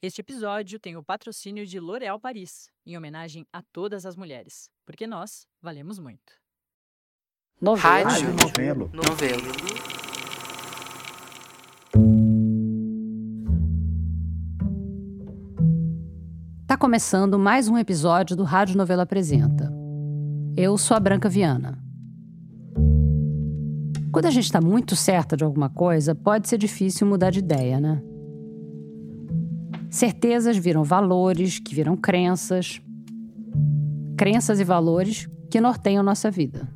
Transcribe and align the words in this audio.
Este 0.00 0.20
episódio 0.20 0.78
tem 0.78 0.96
o 0.96 1.02
patrocínio 1.02 1.66
de 1.66 1.80
L'Oréal 1.80 2.20
Paris, 2.20 2.70
em 2.86 2.96
homenagem 2.96 3.44
a 3.52 3.60
todas 3.72 4.06
as 4.06 4.14
mulheres, 4.14 4.70
porque 4.86 5.08
nós 5.08 5.44
valemos 5.60 5.98
muito. 5.98 6.34
Novelo. 7.60 8.08
Rádio 8.08 8.32
Novelo. 8.32 8.90
Novelo. 8.94 9.42
Tá 16.64 16.76
começando 16.76 17.36
mais 17.36 17.66
um 17.68 17.76
episódio 17.76 18.36
do 18.36 18.44
Rádio 18.44 18.76
Novela 18.76 19.02
Apresenta. 19.02 19.68
Eu 20.56 20.78
sou 20.78 20.96
a 20.96 21.00
Branca 21.00 21.28
Viana. 21.28 21.76
Quando 24.12 24.26
a 24.26 24.30
gente 24.30 24.44
está 24.44 24.60
muito 24.60 24.94
certa 24.94 25.36
de 25.36 25.42
alguma 25.42 25.68
coisa, 25.68 26.14
pode 26.14 26.48
ser 26.48 26.56
difícil 26.56 27.04
mudar 27.04 27.30
de 27.30 27.40
ideia, 27.40 27.80
né? 27.80 28.00
Certezas 29.90 30.56
viram 30.56 30.84
valores, 30.84 31.58
que 31.58 31.74
viram 31.74 31.96
crenças. 31.96 32.80
Crenças 34.16 34.60
e 34.60 34.64
valores 34.64 35.28
que 35.50 35.60
norteiam 35.60 36.02
nossa 36.02 36.30
vida. 36.30 36.68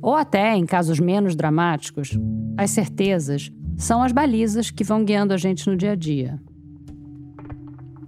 Ou 0.00 0.14
até, 0.14 0.56
em 0.56 0.64
casos 0.64 0.98
menos 0.98 1.36
dramáticos, 1.36 2.18
as 2.56 2.70
certezas 2.70 3.50
são 3.76 4.02
as 4.02 4.12
balizas 4.12 4.70
que 4.70 4.82
vão 4.82 5.04
guiando 5.04 5.34
a 5.34 5.36
gente 5.36 5.68
no 5.68 5.76
dia 5.76 5.92
a 5.92 5.94
dia. 5.94 6.40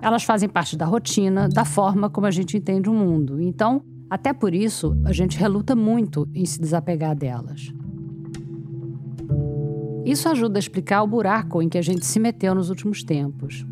Elas 0.01 0.25
fazem 0.25 0.49
parte 0.49 0.77
da 0.77 0.87
rotina, 0.87 1.49
da 1.49 1.65
forma 1.65 2.09
como 2.09 2.27
a 2.27 2.31
gente 2.31 2.57
entende 2.57 2.89
o 2.89 2.95
mundo. 2.95 3.41
Então, 3.41 3.85
até 4.09 4.33
por 4.33 4.55
isso, 4.55 4.97
a 5.05 5.13
gente 5.13 5.39
reluta 5.39 5.77
muito 5.77 6.29
em 6.35 6.45
se 6.45 6.61
desapegar 6.61 7.15
delas. 7.15 7.73
Isso 10.05 10.29
ajuda 10.29 10.59
a 10.59 10.61
explicar 10.61 11.03
o 11.03 11.07
buraco 11.07 11.63
em 11.63 11.69
que 11.69 11.79
a 11.79 11.83
gente 11.83 12.05
se 12.05 12.19
meteu 12.19 12.55
nos 12.55 12.71
últimos 12.71 13.05
tempos. 13.05 13.65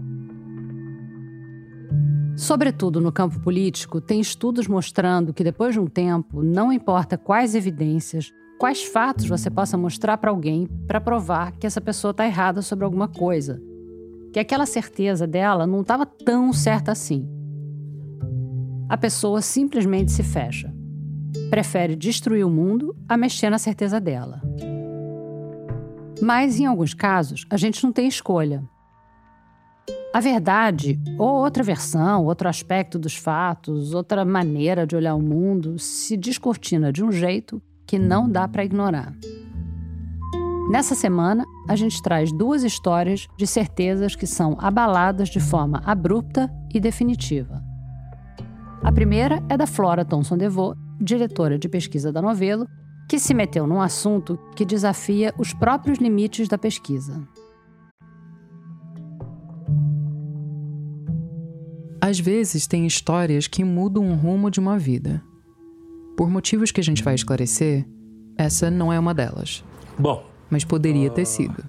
Sobretudo 2.37 3.01
no 3.01 3.13
campo 3.13 3.39
político, 3.41 4.01
tem 4.01 4.21
estudos 4.21 4.67
mostrando 4.67 5.35
que 5.35 5.45
depois 5.45 5.75
de 5.75 5.81
um 5.81 5.87
tempo, 5.87 6.43
não 6.43 6.73
importa 6.73 7.19
quais 7.19 7.55
evidências, 7.55 8.33
quais 8.59 8.83
fatos 8.83 9.27
você 9.27 9.51
possa 9.51 9.77
mostrar 9.77 10.17
para 10.19 10.31
alguém 10.31 10.67
para 10.87 11.01
provar 11.01 11.53
que 11.53 11.67
essa 11.67 11.81
pessoa 11.81 12.13
está 12.13 12.25
errada 12.25 12.63
sobre 12.63 12.85
alguma 12.85 13.09
coisa, 13.09 13.61
que 14.33 14.39
aquela 14.39 14.65
certeza 14.65 15.27
dela 15.27 15.67
não 15.67 15.83
estava 15.83 16.07
tão 16.07 16.53
certa 16.53 16.93
assim. 16.93 17.29
A 18.89 18.97
pessoa 18.97 19.43
simplesmente 19.43 20.11
se 20.11 20.23
fecha. 20.23 20.73
Prefere 21.51 21.95
destruir 21.95 22.45
o 22.45 22.51
mundo 22.51 22.97
a 23.09 23.17
mexer 23.17 23.51
na 23.51 23.59
certeza 23.59 24.01
dela. 24.01 24.41
Mas, 26.21 26.61
em 26.61 26.67
alguns 26.67 26.95
casos, 26.95 27.47
a 27.51 27.57
gente 27.57 27.83
não 27.83 27.93
tem 27.93 28.07
escolha. 28.07 28.63
A 30.13 30.21
verdade, 30.21 31.01
ou 31.19 31.29
outra 31.29 31.63
versão, 31.63 32.25
outro 32.25 32.49
aspecto 32.49 32.99
dos 32.99 33.15
fatos, 33.15 33.95
outra 33.95 34.25
maneira 34.25 34.87
de 34.87 34.97
olhar 34.97 35.15
o 35.15 35.23
mundo, 35.23 35.79
se 35.79 36.17
descortina 36.17 36.93
de 36.93 37.05
um 37.05 37.13
jeito 37.13 37.63
que 37.87 37.99
não 37.99 38.29
dá 38.29 38.49
para 38.49 38.65
ignorar. 38.65 39.15
Nessa 40.71 40.95
semana, 40.95 41.45
a 41.69 41.75
gente 41.75 42.01
traz 42.03 42.31
duas 42.33 42.63
histórias 42.63 43.27
de 43.37 43.47
certezas 43.47 44.15
que 44.15 44.27
são 44.27 44.57
abaladas 44.61 45.29
de 45.29 45.41
forma 45.41 45.81
abrupta 45.85 46.49
e 46.73 46.79
definitiva. 46.79 47.63
A 48.83 48.93
primeira 48.93 49.43
é 49.49 49.57
da 49.57 49.67
Flora 49.67 50.05
Thomson 50.05 50.37
DeVoe, 50.37 50.77
diretora 51.01 51.59
de 51.59 51.69
pesquisa 51.69 52.13
da 52.13 52.23
Novelo, 52.23 52.67
que 53.11 53.19
se 53.19 53.35
meteu 53.35 53.67
num 53.67 53.81
assunto 53.81 54.39
que 54.55 54.65
desafia 54.65 55.35
os 55.37 55.53
próprios 55.53 55.99
limites 55.99 56.47
da 56.47 56.57
pesquisa. 56.57 57.21
Às 62.01 62.21
vezes 62.21 62.69
tem 62.69 62.87
histórias 62.87 63.49
que 63.49 63.65
mudam 63.65 64.09
o 64.13 64.15
rumo 64.15 64.49
de 64.49 64.61
uma 64.61 64.79
vida. 64.79 65.21
Por 66.17 66.31
motivos 66.31 66.71
que 66.71 66.81
a 66.81 66.85
gente 66.85 67.03
vai 67.03 67.17
esclarecer, 67.17 67.85
essa 68.39 68.71
não 68.71 68.93
é 68.93 68.99
uma 69.01 69.13
delas. 69.13 69.65
Bom. 69.99 70.25
Mas 70.49 70.65
poderia 70.65 71.11
ter 71.11 71.25
sido. 71.25 71.65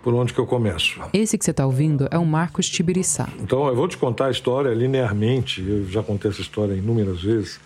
Por 0.00 0.14
onde 0.14 0.32
que 0.32 0.38
eu 0.38 0.46
começo? 0.46 1.00
Esse 1.12 1.36
que 1.36 1.44
você 1.44 1.50
está 1.50 1.66
ouvindo 1.66 2.06
é 2.08 2.18
o 2.18 2.24
Marcos 2.24 2.68
Tibiriçá. 2.68 3.28
Então 3.40 3.66
eu 3.66 3.74
vou 3.74 3.88
te 3.88 3.98
contar 3.98 4.26
a 4.26 4.30
história 4.30 4.72
linearmente, 4.72 5.60
eu 5.60 5.88
já 5.88 6.04
contei 6.04 6.30
essa 6.30 6.40
história 6.40 6.72
inúmeras 6.72 7.20
vezes. 7.20 7.58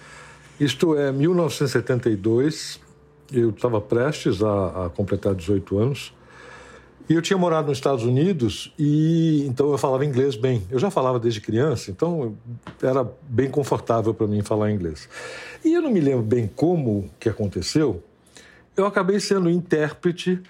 Isto 0.59 0.97
é 0.97 1.12
1972, 1.12 2.88
eu 3.33 3.50
estava 3.50 3.81
prestes 3.81 4.43
a, 4.43 4.87
a, 4.87 4.91
completar 4.91 5.34
18 5.34 5.78
anos 5.78 6.12
e 7.09 7.15
eu 7.15 7.22
tinha 7.22 7.39
morado 7.39 7.69
nos 7.69 7.78
Estados 7.78 8.05
Unidos 8.05 8.72
e 8.78 9.44
então 9.47 9.71
eu 9.71 9.78
falava 9.78 10.05
inglês 10.05 10.37
bem. 10.37 10.62
Eu 10.71 10.78
já 10.78 10.91
falava 10.91 11.19
desde 11.19 11.41
criança, 11.41 11.91
então 11.91 12.37
era 12.83 13.06
bem 13.22 13.50
confortável 13.50 14.12
para 14.12 14.27
mim 14.27 14.43
falar 14.43 14.71
inglês. 14.71 15.09
E 15.65 15.72
eu 15.72 15.81
não 15.81 15.91
me 15.91 16.00
lembro 16.00 16.22
bem 16.22 16.50
como 16.55 17.11
que 17.19 17.28
aconteceu. 17.28 18.03
Eu 18.77 18.87
acabei 18.87 19.19
sendo 19.21 19.49
intérprete 19.49 20.41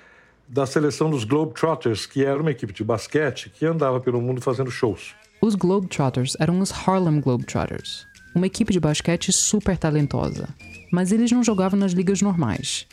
da 0.49 0.67
seleção 0.67 1.11
dos 1.11 1.25
Globetrotters, 1.25 2.07
que 2.07 2.25
era 2.25 2.41
uma 2.41 2.51
equipe 2.51 2.73
de 2.73 2.83
basquete 2.83 3.51
que 3.51 3.65
andava 3.65 4.01
pelo 4.01 4.21
mundo 4.21 4.41
fazendo 4.41 4.71
shows. 4.71 5.15
Os 5.41 5.55
Globetrotters 5.55 6.37
eram 6.41 6.59
os 6.59 6.73
Harlem 6.73 7.21
Globetrotters, 7.21 8.05
uma 8.35 8.47
equipe 8.47 8.73
de 8.73 8.81
basquete 8.81 9.33
super 9.33 9.79
talentosa 9.79 10.49
mas 10.91 11.13
eles 11.13 11.31
não 11.31 11.43
jogavam 11.43 11.79
nas 11.79 11.93
ligas 11.93 12.23
normais. 12.23 12.87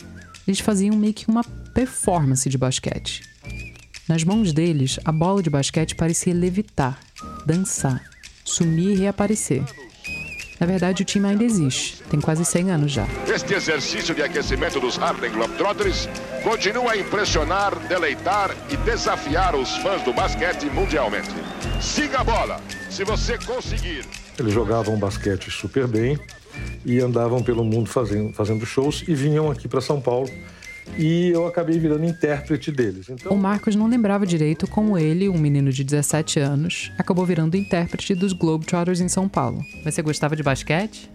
Eles 0.47 0.59
faziam 0.59 0.95
meio 0.95 1.13
que 1.13 1.27
uma 1.27 1.43
performance 1.73 2.47
de 2.49 2.57
basquete. 2.57 3.23
Nas 4.07 4.23
mãos 4.23 4.53
deles, 4.53 4.99
a 5.03 5.11
bola 5.11 5.41
de 5.41 5.49
basquete 5.49 5.95
parecia 5.95 6.33
levitar, 6.33 6.99
dançar, 7.45 8.03
sumir 8.43 8.91
e 8.91 8.95
reaparecer. 8.95 9.63
Na 10.59 10.65
verdade, 10.65 11.01
o 11.01 11.05
time 11.05 11.27
ainda 11.27 11.43
existe, 11.43 12.01
tem 12.03 12.21
quase 12.21 12.45
100 12.45 12.71
anos 12.71 12.91
já. 12.91 13.05
Este 13.27 13.53
exercício 13.53 14.15
de 14.15 14.21
aquecimento 14.21 14.79
dos 14.79 14.97
Harlem 14.97 15.31
Globetrotters 15.31 16.07
continua 16.43 16.93
a 16.93 16.97
impressionar, 16.97 17.75
deleitar 17.87 18.55
e 18.69 18.77
desafiar 18.77 19.55
os 19.55 19.75
fãs 19.77 20.01
do 20.03 20.13
basquete 20.13 20.65
mundialmente. 20.67 21.29
Siga 21.81 22.19
a 22.19 22.23
bola, 22.23 22.61
se 22.89 23.03
você 23.03 23.37
conseguir. 23.39 24.05
Eles 24.39 24.53
jogavam 24.53 24.97
basquete 24.97 25.51
super 25.51 25.87
bem, 25.87 26.17
e 26.85 26.99
andavam 26.99 27.41
pelo 27.41 27.63
mundo 27.63 27.89
fazendo, 27.89 28.33
fazendo 28.33 28.65
shows 28.65 29.03
e 29.07 29.15
vinham 29.15 29.49
aqui 29.49 29.67
para 29.67 29.81
São 29.81 29.99
Paulo. 29.99 30.29
E 30.97 31.29
eu 31.29 31.47
acabei 31.47 31.79
virando 31.79 32.05
intérprete 32.05 32.71
deles. 32.71 33.09
Então... 33.09 33.31
O 33.31 33.37
Marcos 33.37 33.75
não 33.75 33.87
lembrava 33.87 34.25
direito 34.25 34.67
como 34.67 34.97
ele, 34.97 35.27
um 35.27 35.37
menino 35.37 35.71
de 35.71 35.83
17 35.83 36.39
anos, 36.39 36.91
acabou 36.97 37.25
virando 37.25 37.57
intérprete 37.57 38.13
dos 38.13 38.33
Globetrotters 38.33 39.01
em 39.01 39.07
São 39.07 39.27
Paulo. 39.27 39.63
Mas 39.83 39.95
você 39.95 40.01
gostava 40.01 40.35
de 40.35 40.43
basquete? 40.43 41.09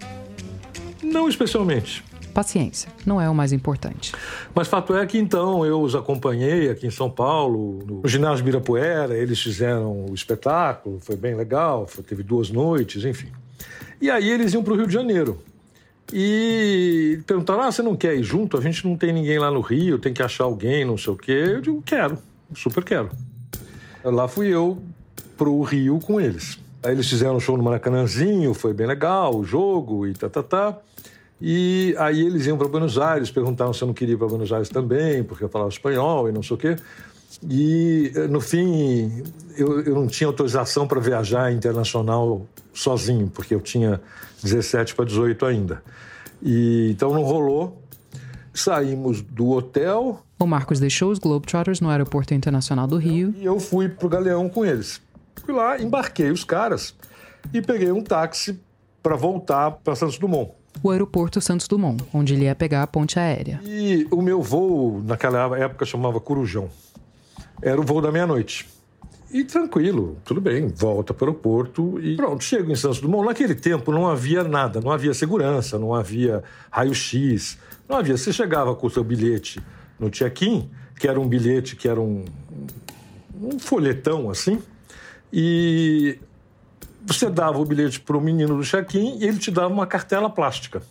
Não 1.03 1.29
especialmente. 1.29 2.03
Paciência, 2.35 2.91
não 3.05 3.21
é 3.21 3.29
o 3.29 3.35
mais 3.35 3.53
importante. 3.53 4.13
Mas 4.55 4.69
fato 4.69 4.95
é 4.95 5.05
que 5.05 5.19
então 5.19 5.67
eu 5.67 5.81
os 5.81 5.95
acompanhei 5.95 6.71
aqui 6.71 6.87
em 6.87 6.91
São 6.91 7.11
Paulo, 7.11 7.85
no 7.85 8.09
ginásio 8.09 8.45
Birapuera, 8.45 9.17
eles 9.17 9.41
fizeram 9.41 10.07
o 10.09 10.15
espetáculo, 10.15 11.01
foi 11.01 11.17
bem 11.17 11.35
legal, 11.35 11.87
foi, 11.89 12.05
teve 12.05 12.23
duas 12.23 12.51
noites, 12.51 13.05
enfim. 13.05 13.29
E 14.01 14.11
aí 14.11 14.29
eles 14.31 14.55
iam 14.55 14.63
para 14.63 14.73
o 14.73 14.77
Rio 14.77 14.87
de 14.87 14.93
Janeiro. 14.95 15.39
E 16.13 17.21
perguntaram: 17.27 17.63
ah, 17.63 17.71
você 17.71 17.83
não 17.83 17.97
quer 17.97 18.17
ir 18.17 18.23
junto? 18.23 18.57
A 18.57 18.61
gente 18.61 18.87
não 18.87 18.97
tem 18.97 19.13
ninguém 19.13 19.39
lá 19.39 19.51
no 19.51 19.61
Rio, 19.61 19.99
tem 19.99 20.13
que 20.13 20.23
achar 20.23 20.45
alguém, 20.45 20.85
não 20.85 20.97
sei 20.97 21.13
o 21.13 21.17
quê. 21.17 21.45
Eu 21.47 21.61
digo: 21.61 21.83
quero, 21.83 22.19
super 22.55 22.83
quero. 22.83 23.11
Lá 24.03 24.27
fui 24.27 24.49
eu 24.49 24.79
pro 25.37 25.63
Rio 25.63 25.99
com 26.01 26.21
eles. 26.21 26.59
Aí 26.83 26.93
eles 26.93 27.09
fizeram 27.09 27.37
um 27.37 27.41
show 27.41 27.57
no 27.57 27.63
Maracanãzinho, 27.63 28.55
foi 28.55 28.73
bem 28.73 28.87
legal 28.87 29.37
o 29.37 29.45
jogo 29.45 30.07
e 30.07 30.15
tá, 30.15 30.29
tá, 30.29 30.43
tá. 30.43 30.79
E 31.41 31.95
aí 31.99 32.21
eles 32.21 32.47
iam 32.47 32.57
para 32.57 32.69
Buenos 32.69 32.99
Aires, 32.99 33.31
perguntaram 33.31 33.73
se 33.73 33.83
eu 33.83 33.87
não 33.87 33.95
queria 33.95 34.15
ir 34.15 34.19
para 34.19 34.27
Buenos 34.27 34.53
Aires 34.53 34.69
também, 34.69 35.23
porque 35.23 35.45
eu 35.45 35.49
falava 35.49 35.71
espanhol 35.71 36.29
e 36.29 36.33
não 36.33 36.43
sei 36.43 36.55
o 36.55 36.59
quê. 36.59 36.77
E, 37.49 38.13
no 38.29 38.41
fim, 38.41 39.23
eu, 39.57 39.81
eu 39.83 39.95
não 39.95 40.07
tinha 40.07 40.27
autorização 40.27 40.87
para 40.87 41.01
viajar 41.01 41.53
internacional 41.53 42.47
sozinho, 42.81 43.29
porque 43.29 43.55
eu 43.55 43.61
tinha 43.61 44.01
17 44.43 44.95
para 44.95 45.05
18 45.05 45.45
ainda. 45.47 45.83
E, 46.43 46.91
então 46.91 47.13
não 47.13 47.23
rolou. 47.23 47.83
Saímos 48.53 49.23
do 49.23 49.51
hotel. 49.51 50.23
O 50.39 50.47
Marcos 50.47 50.81
deixou 50.81 51.11
os 51.11 51.19
Globetrotters 51.19 51.81
no 51.81 51.89
Aeroporto 51.89 52.35
Internacional 52.35 52.87
do 52.87 52.97
Rio. 52.97 53.35
E 53.37 53.45
eu 53.45 53.61
fui 53.61 53.89
para 53.89 54.07
o 54.07 54.09
Galeão 54.09 54.49
com 54.49 54.65
eles. 54.65 55.01
Fui 55.37 55.55
lá, 55.55 55.81
embarquei 55.81 56.31
os 56.31 56.43
caras 56.43 56.95
e 57.53 57.63
peguei 57.63 57.93
um 57.93 58.03
táxi 58.03 58.59
para 59.03 59.17
voltar 59.17 59.71
para 59.71 59.95
Santos 59.95 60.19
Dumont. 60.19 60.53
O 60.83 60.91
aeroporto 60.91 61.41
Santos 61.41 61.69
Dumont, 61.69 62.03
onde 62.13 62.35
ele 62.35 62.45
ia 62.45 62.55
pegar 62.55 62.83
a 62.83 62.87
ponte 62.87 63.19
aérea. 63.19 63.61
E 63.65 64.07
o 64.11 64.23
meu 64.23 64.41
voo, 64.41 65.03
naquela 65.05 65.59
época, 65.59 65.85
chamava 65.85 66.21
Corujão. 66.21 66.69
Era 67.63 67.81
o 67.81 67.85
voo 67.85 68.01
da 68.01 68.11
meia-noite. 68.11 68.67
E 69.33 69.45
tranquilo, 69.45 70.17
tudo 70.25 70.41
bem, 70.41 70.67
volta 70.69 71.15
para 71.15 71.27
o 71.27 71.29
aeroporto 71.29 72.01
e 72.01 72.17
pronto, 72.17 72.43
chego 72.43 72.73
em 72.73 72.75
Santos 72.75 73.01
Dumont. 73.01 73.27
Naquele 73.29 73.55
tempo 73.55 73.93
não 73.93 74.09
havia 74.09 74.43
nada, 74.43 74.81
não 74.81 74.91
havia 74.91 75.15
segurança, 75.15 75.79
não 75.79 75.95
havia 75.95 76.43
raio-x, 76.69 77.57
não 77.89 77.97
havia. 77.97 78.17
Você 78.17 78.33
chegava 78.33 78.75
com 78.75 78.89
o 78.89 78.91
seu 78.91 79.05
bilhete 79.05 79.63
no 80.01 80.11
check-in, 80.11 80.69
que 80.99 81.07
era 81.07 81.21
um 81.21 81.29
bilhete 81.29 81.77
que 81.77 81.87
era 81.87 82.01
um, 82.01 82.25
um 83.41 83.59
folhetão 83.61 84.31
assim, 84.31 84.61
E 85.33 86.19
você 87.07 87.31
dava 87.31 87.59
o 87.59 87.65
bilhete 87.65 88.01
para 88.01 88.17
o 88.17 88.21
menino 88.21 88.57
do 88.57 88.65
check-in 88.65 89.19
e 89.19 89.25
ele 89.25 89.39
te 89.39 89.51
dava 89.53 89.73
uma 89.73 89.87
cartela 89.87 90.29
plástica 90.29 90.83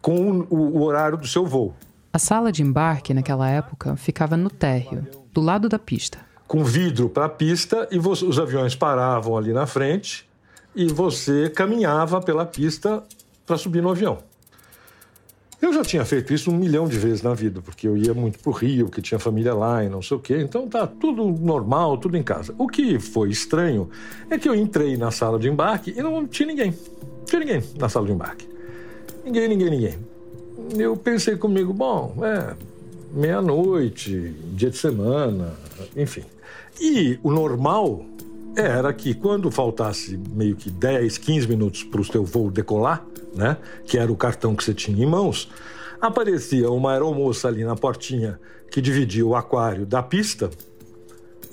com 0.00 0.46
o, 0.48 0.78
o, 0.78 0.82
horário 0.82 1.18
do 1.18 1.26
seu 1.26 1.44
voo. 1.44 1.74
A 2.12 2.18
sala 2.18 2.50
de 2.50 2.62
embarque 2.62 3.12
naquela 3.12 3.48
época 3.48 3.94
ficava 3.96 4.36
no 4.36 4.48
térreo, 4.48 5.06
do 5.32 5.40
lado 5.40 5.68
da 5.68 5.78
pista. 5.78 6.27
Com 6.48 6.64
vidro 6.64 7.08
para 7.08 7.26
a 7.26 7.28
pista 7.28 7.86
e 7.90 7.98
os 7.98 8.38
aviões 8.38 8.74
paravam 8.74 9.36
ali 9.36 9.52
na 9.52 9.66
frente 9.66 10.28
e 10.74 10.88
você 10.88 11.50
caminhava 11.50 12.20
pela 12.20 12.44
pista 12.44 13.04
para 13.46 13.56
subir 13.56 13.82
no 13.82 13.90
avião. 13.90 14.18
Eu 15.60 15.72
já 15.72 15.82
tinha 15.82 16.04
feito 16.04 16.32
isso 16.32 16.50
um 16.52 16.56
milhão 16.56 16.88
de 16.88 16.96
vezes 16.96 17.20
na 17.20 17.34
vida, 17.34 17.60
porque 17.60 17.88
eu 17.88 17.96
ia 17.96 18.14
muito 18.14 18.38
pro 18.38 18.52
Rio, 18.52 18.88
que 18.88 19.02
tinha 19.02 19.18
família 19.18 19.52
lá 19.52 19.84
e 19.84 19.88
não 19.88 20.00
sei 20.00 20.16
o 20.16 20.20
quê. 20.20 20.40
Então 20.40 20.68
tá 20.68 20.86
tudo 20.86 21.26
normal, 21.26 21.98
tudo 21.98 22.16
em 22.16 22.22
casa. 22.22 22.54
O 22.56 22.68
que 22.68 22.98
foi 23.00 23.28
estranho 23.28 23.90
é 24.30 24.38
que 24.38 24.48
eu 24.48 24.54
entrei 24.54 24.96
na 24.96 25.10
sala 25.10 25.38
de 25.38 25.48
embarque 25.48 25.92
e 25.96 26.00
não 26.00 26.26
tinha 26.26 26.46
ninguém. 26.46 26.70
Não 26.70 27.24
tinha 27.26 27.40
ninguém 27.40 27.62
na 27.76 27.88
sala 27.88 28.06
de 28.06 28.12
embarque. 28.12 28.48
Ninguém, 29.24 29.48
ninguém, 29.48 29.70
ninguém. 29.70 29.98
Eu 30.78 30.96
pensei 30.96 31.36
comigo, 31.36 31.74
bom, 31.74 32.16
é 32.22 32.54
meia-noite, 33.12 34.34
dia 34.54 34.70
de 34.70 34.78
semana, 34.78 35.54
enfim. 35.96 36.22
E 36.80 37.18
o 37.22 37.30
normal 37.30 38.04
era 38.56 38.92
que 38.92 39.14
quando 39.14 39.50
faltasse 39.50 40.18
meio 40.32 40.56
que 40.56 40.70
10, 40.70 41.18
15 41.18 41.48
minutos 41.48 41.84
para 41.84 42.00
o 42.00 42.04
seu 42.04 42.24
voo 42.24 42.50
decolar, 42.50 43.04
né, 43.34 43.56
que 43.84 43.98
era 43.98 44.10
o 44.10 44.16
cartão 44.16 44.54
que 44.54 44.64
você 44.64 44.74
tinha 44.74 45.04
em 45.04 45.06
mãos, 45.06 45.50
aparecia 46.00 46.70
uma 46.70 46.92
aeromoça 46.92 47.48
ali 47.48 47.64
na 47.64 47.76
portinha 47.76 48.38
que 48.70 48.80
dividia 48.80 49.26
o 49.26 49.34
aquário 49.34 49.86
da 49.86 50.02
pista 50.02 50.50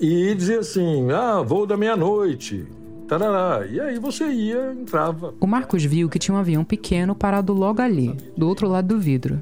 e 0.00 0.34
dizia 0.34 0.60
assim: 0.60 1.10
ah, 1.10 1.42
voo 1.42 1.66
da 1.66 1.76
meia-noite. 1.76 2.66
Tarará. 3.08 3.64
E 3.66 3.80
aí 3.80 3.98
você 4.00 4.24
ia, 4.26 4.72
entrava. 4.72 5.32
O 5.40 5.46
Marcos 5.46 5.84
viu 5.84 6.08
que 6.08 6.18
tinha 6.18 6.34
um 6.34 6.40
avião 6.40 6.64
pequeno 6.64 7.14
parado 7.14 7.52
logo 7.52 7.80
ali, 7.80 8.12
do 8.36 8.48
outro 8.48 8.68
lado 8.68 8.88
do 8.88 9.00
vidro, 9.00 9.40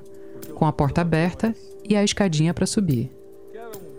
com 0.54 0.66
a 0.66 0.72
porta 0.72 1.00
aberta 1.00 1.54
e 1.88 1.96
a 1.96 2.04
escadinha 2.04 2.52
para 2.52 2.66
subir. 2.66 3.10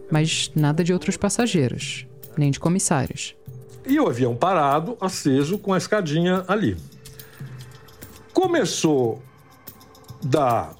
Mas 0.09 0.51
nada 0.55 0.83
de 0.83 0.93
outros 0.93 1.17
passageiros, 1.17 2.05
nem 2.37 2.51
de 2.51 2.59
comissários. 2.59 3.35
E 3.85 3.99
o 3.99 4.07
avião 4.07 4.35
parado, 4.35 4.97
aceso, 4.99 5.57
com 5.57 5.73
a 5.73 5.77
escadinha 5.77 6.43
ali. 6.47 6.75
Começou 8.33 9.21
da 10.23 10.73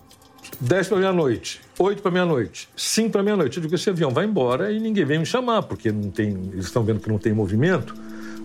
10 0.60 0.88
para 0.88 0.98
meia-noite, 0.98 1.62
8 1.78 2.02
para 2.02 2.12
meia-noite, 2.12 2.70
5 2.76 3.12
para 3.12 3.24
meia-noite. 3.24 3.58
Eu 3.58 3.64
digo: 3.64 3.76
esse 3.76 3.90
avião 3.90 4.12
vai 4.12 4.26
embora 4.26 4.72
e 4.72 4.80
ninguém 4.80 5.06
vem 5.06 5.20
me 5.20 5.26
chamar, 5.26 5.64
porque 5.64 5.92
não 5.92 6.10
tem, 6.10 6.30
eles 6.52 6.66
estão 6.66 6.84
vendo 6.84 7.00
que 7.00 7.10
não 7.10 7.18
tem 7.18 7.34
movimento, 7.34 7.96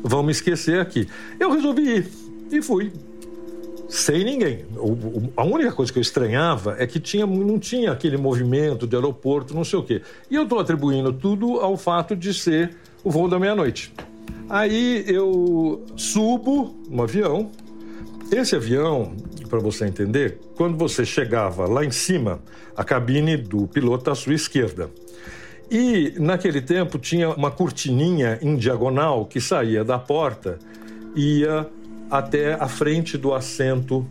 vão 0.02 0.22
me 0.22 0.32
esquecer 0.32 0.80
aqui. 0.80 1.08
Eu 1.38 1.50
resolvi 1.52 1.82
ir 1.96 2.08
e 2.50 2.62
fui. 2.62 2.92
Sem 3.90 4.22
ninguém. 4.22 4.64
O, 4.76 5.32
a 5.36 5.44
única 5.44 5.72
coisa 5.72 5.92
que 5.92 5.98
eu 5.98 6.00
estranhava 6.00 6.76
é 6.78 6.86
que 6.86 7.00
tinha, 7.00 7.26
não 7.26 7.58
tinha 7.58 7.90
aquele 7.90 8.16
movimento 8.16 8.86
de 8.86 8.94
aeroporto, 8.94 9.52
não 9.52 9.64
sei 9.64 9.80
o 9.80 9.82
quê. 9.82 10.00
E 10.30 10.36
eu 10.36 10.44
estou 10.44 10.60
atribuindo 10.60 11.12
tudo 11.12 11.58
ao 11.58 11.76
fato 11.76 12.14
de 12.14 12.32
ser 12.32 12.76
o 13.02 13.10
voo 13.10 13.28
da 13.28 13.36
meia-noite. 13.36 13.92
Aí 14.48 15.04
eu 15.08 15.84
subo 15.96 16.76
no 16.88 17.02
avião. 17.02 17.50
Esse 18.30 18.54
avião, 18.54 19.12
para 19.48 19.58
você 19.58 19.86
entender, 19.86 20.38
quando 20.54 20.78
você 20.78 21.04
chegava 21.04 21.66
lá 21.66 21.84
em 21.84 21.90
cima, 21.90 22.40
a 22.76 22.84
cabine 22.84 23.36
do 23.36 23.66
piloto 23.66 24.08
à 24.08 24.14
sua 24.14 24.34
esquerda. 24.34 24.88
E 25.68 26.14
naquele 26.16 26.60
tempo 26.60 26.96
tinha 26.96 27.30
uma 27.30 27.50
cortininha 27.50 28.38
em 28.40 28.54
diagonal 28.54 29.26
que 29.26 29.40
saía 29.40 29.82
da 29.82 29.98
porta 29.98 30.60
ia 31.16 31.66
até 32.10 32.54
a 32.54 32.68
frente 32.68 33.16
do 33.16 33.32
assento 33.32 34.06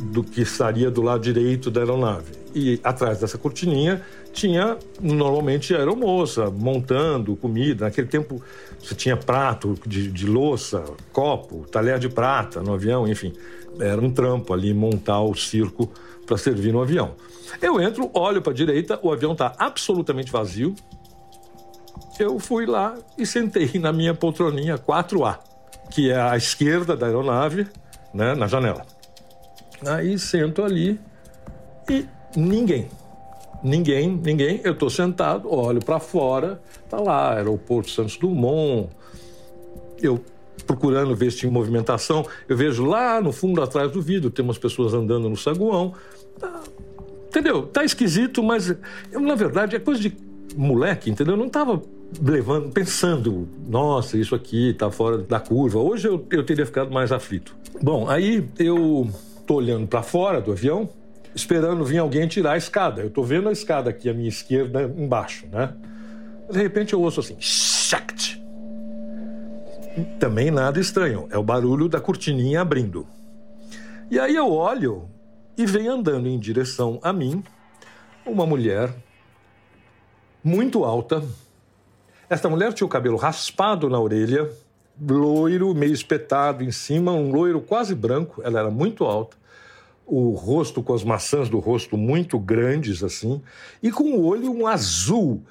do 0.00 0.22
que 0.22 0.42
estaria 0.42 0.90
do 0.90 1.02
lado 1.02 1.22
direito 1.22 1.70
da 1.70 1.80
aeronave. 1.80 2.32
E 2.54 2.80
atrás 2.82 3.20
dessa 3.20 3.36
cortininha 3.36 4.02
tinha 4.32 4.78
normalmente 5.00 5.74
a 5.74 5.78
aeromoça 5.78 6.50
montando 6.50 7.36
comida. 7.36 7.84
Naquele 7.84 8.06
tempo 8.06 8.42
você 8.78 8.94
tinha 8.94 9.16
prato 9.16 9.74
de, 9.86 10.10
de 10.10 10.26
louça, 10.26 10.84
copo, 11.12 11.66
talher 11.70 11.98
de 11.98 12.08
prata 12.08 12.62
no 12.62 12.72
avião, 12.72 13.06
enfim. 13.06 13.32
Era 13.78 14.00
um 14.00 14.10
trampo 14.10 14.54
ali 14.54 14.72
montar 14.72 15.20
o 15.20 15.34
circo 15.34 15.90
para 16.26 16.36
servir 16.36 16.72
no 16.72 16.80
avião. 16.80 17.14
Eu 17.60 17.80
entro, 17.80 18.10
olho 18.12 18.42
para 18.42 18.52
a 18.52 18.56
direita, 18.56 18.98
o 19.02 19.12
avião 19.12 19.32
está 19.32 19.54
absolutamente 19.58 20.30
vazio. 20.32 20.74
Eu 22.18 22.38
fui 22.38 22.66
lá 22.66 22.96
e 23.18 23.26
sentei 23.26 23.78
na 23.78 23.92
minha 23.92 24.14
poltroninha 24.14 24.78
4A, 24.78 25.38
que 25.90 26.10
é 26.10 26.20
à 26.20 26.36
esquerda 26.36 26.96
da 26.96 27.06
aeronave, 27.06 27.66
né, 28.12 28.34
na 28.34 28.46
janela. 28.46 28.84
Aí 29.86 30.18
sento 30.18 30.62
ali 30.62 30.98
e 31.88 32.06
ninguém. 32.36 32.88
Ninguém, 33.62 34.20
ninguém. 34.22 34.60
Eu 34.62 34.72
estou 34.72 34.90
sentado, 34.90 35.52
olho 35.52 35.84
para 35.84 35.98
fora, 35.98 36.60
tá 36.88 37.00
lá, 37.00 37.34
aeroporto 37.34 37.90
Santos 37.90 38.16
Dumont. 38.16 38.88
Eu 40.00 40.22
procurando 40.66 41.14
ver 41.14 41.30
se 41.30 41.38
tinha 41.38 41.52
movimentação, 41.52 42.26
eu 42.48 42.56
vejo 42.56 42.84
lá 42.84 43.20
no 43.20 43.32
fundo 43.32 43.62
atrás 43.62 43.90
do 43.92 44.02
vidro, 44.02 44.30
tem 44.30 44.44
umas 44.44 44.58
pessoas 44.58 44.94
andando 44.94 45.28
no 45.28 45.36
saguão. 45.36 45.94
Tá, 46.38 46.60
entendeu? 47.28 47.66
Tá 47.66 47.84
esquisito, 47.84 48.42
mas 48.42 48.74
eu, 49.12 49.20
na 49.20 49.34
verdade 49.34 49.76
é 49.76 49.78
coisa 49.78 50.00
de 50.00 50.16
moleque, 50.56 51.10
entendeu? 51.10 51.34
Eu 51.34 51.38
não 51.38 51.46
estava 51.46 51.80
levando, 52.20 52.70
pensando, 52.70 53.48
nossa, 53.66 54.16
isso 54.16 54.34
aqui 54.34 54.74
tá 54.74 54.90
fora 54.90 55.18
da 55.18 55.40
curva. 55.40 55.78
Hoje 55.78 56.08
eu, 56.08 56.24
eu 56.30 56.44
teria 56.44 56.64
ficado 56.64 56.90
mais 56.90 57.12
aflito. 57.12 57.56
Bom, 57.82 58.08
aí 58.08 58.48
eu 58.58 59.10
tô 59.46 59.54
olhando 59.54 59.86
para 59.86 60.02
fora 60.02 60.40
do 60.40 60.52
avião, 60.52 60.88
esperando 61.34 61.84
vir 61.84 61.98
alguém 61.98 62.26
tirar 62.26 62.52
a 62.52 62.56
escada. 62.56 63.02
Eu 63.02 63.08
estou 63.08 63.24
vendo 63.24 63.48
a 63.48 63.52
escada 63.52 63.90
aqui 63.90 64.08
à 64.08 64.14
minha 64.14 64.28
esquerda 64.28 64.82
embaixo, 64.82 65.46
né? 65.52 65.74
De 66.50 66.58
repente 66.58 66.92
eu 66.92 67.00
ouço 67.00 67.20
assim, 67.20 67.36
shakt. 67.40 68.42
Também 70.18 70.50
nada 70.50 70.78
estranho, 70.78 71.26
é 71.30 71.38
o 71.38 71.42
barulho 71.42 71.88
da 71.88 72.00
cortininha 72.00 72.60
abrindo. 72.60 73.06
E 74.10 74.18
aí 74.18 74.36
eu 74.36 74.52
olho 74.52 75.08
e 75.56 75.66
vem 75.66 75.88
andando 75.88 76.28
em 76.28 76.38
direção 76.38 77.00
a 77.02 77.12
mim 77.12 77.42
uma 78.24 78.46
mulher 78.46 78.94
muito 80.42 80.84
alta. 80.84 81.22
Esta 82.28 82.48
mulher 82.48 82.72
tinha 82.72 82.86
o 82.86 82.90
cabelo 82.90 83.16
raspado 83.16 83.88
na 83.88 84.00
orelha, 84.00 84.50
loiro, 85.00 85.74
meio 85.74 85.92
espetado 85.92 86.64
em 86.64 86.72
cima, 86.72 87.12
um 87.12 87.30
loiro 87.30 87.60
quase 87.60 87.94
branco, 87.94 88.40
ela 88.42 88.60
era 88.60 88.70
muito 88.70 89.04
alta 89.04 89.36
o 90.06 90.30
rosto 90.30 90.82
com 90.82 90.94
as 90.94 91.02
maçãs 91.02 91.48
do 91.48 91.58
rosto 91.58 91.96
muito 91.96 92.38
grandes 92.38 93.02
assim, 93.02 93.42
e 93.82 93.90
com 93.90 94.12
o 94.12 94.24
olho 94.24 94.52
um 94.52 94.66
azul, 94.66 95.42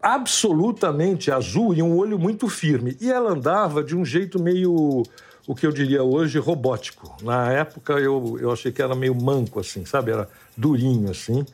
absolutamente 0.00 1.30
azul 1.30 1.74
e 1.74 1.82
um 1.82 1.96
olho 1.96 2.18
muito 2.18 2.48
firme. 2.48 2.96
E 3.00 3.12
ela 3.12 3.32
andava 3.32 3.84
de 3.84 3.94
um 3.94 4.04
jeito 4.04 4.42
meio, 4.42 5.02
o 5.46 5.54
que 5.54 5.66
eu 5.66 5.72
diria 5.72 6.02
hoje, 6.02 6.38
robótico. 6.38 7.14
Na 7.22 7.52
época 7.52 7.94
eu, 7.94 8.38
eu 8.40 8.50
achei 8.50 8.72
que 8.72 8.80
era 8.80 8.94
meio 8.94 9.14
manco 9.14 9.60
assim, 9.60 9.84
sabe? 9.84 10.12
Era 10.12 10.28
durinho 10.56 11.10
assim. 11.10 11.44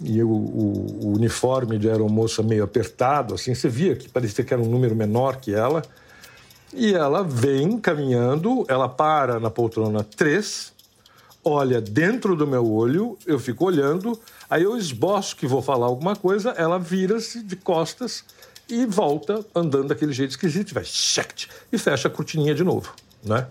E 0.00 0.22
o, 0.22 0.28
o, 0.28 1.06
o 1.06 1.12
uniforme 1.14 1.78
de 1.78 1.88
aeromoça 1.88 2.42
meio 2.42 2.62
apertado, 2.64 3.34
assim, 3.34 3.54
você 3.54 3.68
via 3.68 3.96
que 3.96 4.08
parecia 4.08 4.44
que 4.44 4.54
era 4.54 4.62
um 4.62 4.68
número 4.68 4.94
menor 4.94 5.36
que 5.36 5.54
ela. 5.54 5.82
E 6.72 6.94
ela 6.94 7.22
vem 7.24 7.78
caminhando, 7.78 8.64
ela 8.68 8.88
para 8.88 9.40
na 9.40 9.50
poltrona 9.50 10.04
3, 10.04 10.72
olha 11.42 11.80
dentro 11.80 12.36
do 12.36 12.46
meu 12.46 12.70
olho, 12.70 13.18
eu 13.26 13.38
fico 13.38 13.64
olhando, 13.64 14.18
aí 14.50 14.62
eu 14.62 14.76
esboço 14.76 15.34
que 15.34 15.46
vou 15.46 15.62
falar 15.62 15.86
alguma 15.86 16.14
coisa, 16.14 16.50
ela 16.50 16.78
vira-se 16.78 17.42
de 17.42 17.56
costas 17.56 18.24
e 18.68 18.84
volta 18.84 19.44
andando 19.54 19.88
daquele 19.88 20.12
jeito 20.12 20.30
esquisito, 20.30 20.74
vai 20.74 20.84
e 21.72 21.78
fecha 21.78 22.08
a 22.08 22.10
cortininha 22.10 22.54
de 22.54 22.62
novo, 22.62 22.92
né? 23.24 23.46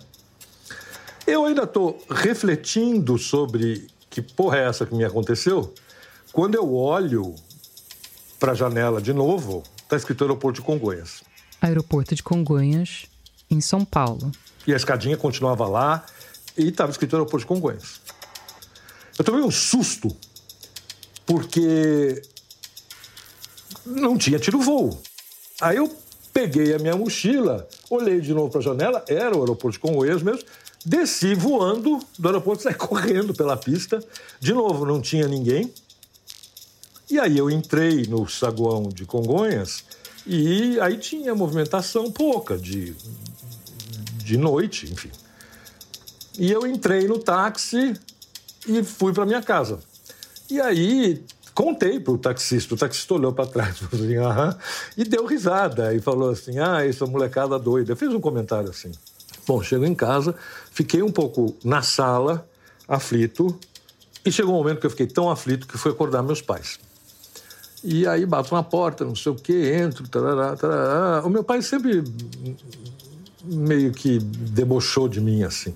Eu 1.26 1.44
ainda 1.44 1.64
estou 1.64 2.00
refletindo 2.10 3.18
sobre 3.18 3.88
que 4.10 4.22
porra 4.22 4.60
é 4.60 4.68
essa 4.68 4.86
que 4.86 4.96
me 4.96 5.04
aconteceu. 5.04 5.74
Quando 6.38 6.54
eu 6.54 6.72
olho 6.72 7.34
para 8.40 8.52
a 8.52 8.54
janela 8.54 9.02
de 9.02 9.12
novo, 9.12 9.64
está 9.82 9.98
escrito 9.98 10.24
Aeroporto 10.24 10.62
de 10.62 10.66
Congonhas. 10.68 11.24
Aeroporto 11.60 12.14
de 12.14 12.22
Congonhas, 12.22 13.08
em 13.50 13.60
São 13.60 13.84
Paulo. 13.84 14.32
E 14.68 14.72
a 14.72 14.76
escadinha 14.76 15.18
continuava 15.18 15.68
lá, 15.68 16.06
e 16.56 16.68
estava 16.68 16.92
escrito 16.92 17.16
aeroporto 17.16 17.40
de 17.40 17.48
Congonhas. 17.48 18.02
Eu 19.18 19.26
tomei 19.26 19.42
um 19.42 19.50
susto, 19.50 20.16
porque 21.26 22.22
não 23.84 24.16
tinha 24.16 24.38
tido 24.38 24.60
voo. 24.60 25.02
Aí 25.60 25.78
eu 25.78 25.92
peguei 26.32 26.76
a 26.76 26.78
minha 26.78 26.96
mochila, 26.96 27.68
olhei 27.90 28.22
de 28.22 28.32
novo 28.32 28.52
para 28.52 28.60
a 28.60 28.64
janela, 28.64 29.04
era 29.08 29.36
o 29.36 29.40
aeroporto 29.40 29.72
de 29.72 29.80
Congonhas 29.80 30.22
mesmo, 30.22 30.48
desci 30.86 31.34
voando 31.34 32.00
do 32.20 32.28
aeroporto, 32.28 32.62
saí 32.62 32.76
correndo 32.78 33.34
pela 33.34 33.58
pista. 33.58 34.00
De 34.40 34.54
novo, 34.54 34.86
não 34.86 35.02
tinha 35.02 35.28
ninguém. 35.28 35.74
E 37.10 37.20
aí 37.20 37.38
eu 37.38 37.50
entrei 37.50 38.06
no 38.08 38.28
saguão 38.28 38.90
de 38.90 39.06
Congonhas 39.06 39.84
E 40.26 40.80
aí 40.82 40.98
tinha 40.98 41.34
movimentação 41.34 42.12
pouca 42.12 42.58
de, 42.58 42.94
de 44.18 44.38
noite, 44.38 44.92
enfim. 44.92 45.12
E 46.38 46.52
eu 46.52 46.68
entrei 46.68 47.08
no 47.08 47.18
táxi 47.18 47.94
e 48.68 48.84
fui 48.84 49.14
para 49.14 49.26
minha 49.26 49.42
casa. 49.42 49.80
E 50.50 50.60
aí 50.60 51.24
contei 51.54 52.00
para 52.00 52.14
o 52.14 52.18
taxista. 52.18 52.76
O 52.76 52.78
taxista 52.78 53.14
olhou 53.14 53.34
para 53.34 53.48
trás 53.48 53.78
assim, 53.92 54.16
e 54.98 55.04
deu 55.06 55.26
risada 55.26 55.94
e 55.94 56.00
falou 56.00 56.30
assim: 56.30 56.60
Ah, 56.60 56.86
essa 56.86 57.06
molecada 57.06 57.58
doida. 57.58 57.96
Fez 57.96 58.14
um 58.14 58.20
comentário 58.20 58.70
assim. 58.70 58.92
Bom, 59.48 59.64
chego 59.64 59.86
em 59.86 59.96
casa, 59.96 60.36
fiquei 60.72 61.02
um 61.02 61.12
pouco 61.12 61.56
na 61.64 61.82
sala, 61.82 62.46
aflito, 62.86 63.58
e 64.26 64.32
chegou 64.32 64.54
um 64.54 64.58
momento 64.58 64.82
que 64.82 64.86
eu 64.86 64.90
fiquei 64.90 65.08
tão 65.08 65.32
aflito 65.32 65.66
que 65.66 65.78
fui 65.78 65.92
acordar 65.92 66.22
meus 66.22 66.42
pais. 66.42 66.78
E 67.84 68.08
aí 68.08 68.26
bato 68.26 68.54
na 68.54 68.64
porta, 68.64 69.06
não 69.06 69.16
sei 69.16 69.32
o 69.32 69.36
quê, 69.36 69.74
entro, 69.82 70.08
tarará, 70.08 70.56
tarará. 70.56 71.26
O 71.26 71.30
meu 71.30 71.44
pai 71.44 71.62
sempre 71.62 72.04
meio 73.44 73.92
que 73.92 74.20
debochou 74.20 75.08
de 75.08 75.22
mim 75.22 75.44
assim, 75.44 75.74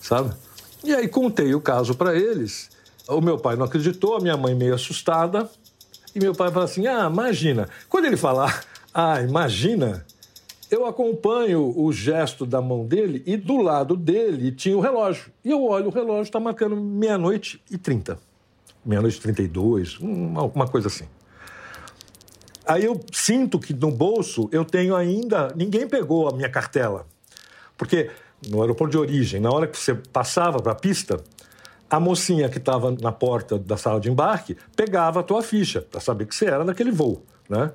sabe? 0.00 0.32
E 0.82 0.94
aí 0.94 1.08
contei 1.08 1.54
o 1.54 1.60
caso 1.60 1.94
para 1.94 2.14
eles. 2.14 2.70
O 3.08 3.20
meu 3.20 3.38
pai 3.38 3.56
não 3.56 3.64
acreditou, 3.64 4.16
a 4.16 4.20
minha 4.20 4.36
mãe 4.36 4.54
meio 4.54 4.74
assustada. 4.74 5.48
E 6.14 6.20
meu 6.20 6.34
pai 6.34 6.50
falou 6.50 6.64
assim: 6.64 6.86
Ah, 6.86 7.08
imagina. 7.10 7.68
Quando 7.88 8.04
ele 8.04 8.16
falar, 8.16 8.64
ah, 8.94 9.20
imagina, 9.20 10.06
eu 10.70 10.86
acompanho 10.86 11.72
o 11.76 11.92
gesto 11.92 12.46
da 12.46 12.60
mão 12.60 12.86
dele 12.86 13.22
e 13.26 13.36
do 13.36 13.58
lado 13.58 13.96
dele 13.96 14.52
tinha 14.52 14.76
o 14.76 14.80
relógio. 14.80 15.32
E 15.44 15.50
eu 15.50 15.62
olho, 15.64 15.88
o 15.88 15.90
relógio 15.90 16.22
está 16.22 16.38
marcando 16.38 16.76
meia-noite 16.76 17.60
e 17.70 17.76
trinta. 17.76 18.18
Meia-noite 18.84 19.18
e 19.18 19.20
trinta 19.20 19.42
e 19.42 19.48
dois, 19.48 19.98
uma 19.98 20.68
coisa 20.68 20.88
assim. 20.88 21.04
Aí 22.66 22.84
eu 22.84 23.00
sinto 23.12 23.58
que 23.58 23.74
no 23.74 23.90
bolso 23.90 24.48
eu 24.50 24.64
tenho 24.64 24.96
ainda. 24.96 25.52
Ninguém 25.54 25.86
pegou 25.86 26.28
a 26.28 26.32
minha 26.34 26.48
cartela. 26.48 27.06
Porque 27.76 28.10
no 28.48 28.60
aeroporto 28.62 28.92
de 28.92 28.98
origem, 28.98 29.40
na 29.40 29.50
hora 29.50 29.66
que 29.66 29.78
você 29.78 29.94
passava 29.94 30.60
para 30.60 30.72
a 30.72 30.74
pista, 30.74 31.22
a 31.88 32.00
mocinha 32.00 32.48
que 32.48 32.58
estava 32.58 32.90
na 32.90 33.12
porta 33.12 33.58
da 33.58 33.76
sala 33.76 34.00
de 34.00 34.10
embarque 34.10 34.56
pegava 34.76 35.20
a 35.20 35.22
tua 35.22 35.42
ficha 35.42 35.82
para 35.82 36.00
saber 36.00 36.26
que 36.26 36.34
você 36.34 36.46
era 36.46 36.64
daquele 36.64 36.90
voo, 36.90 37.22
né? 37.48 37.72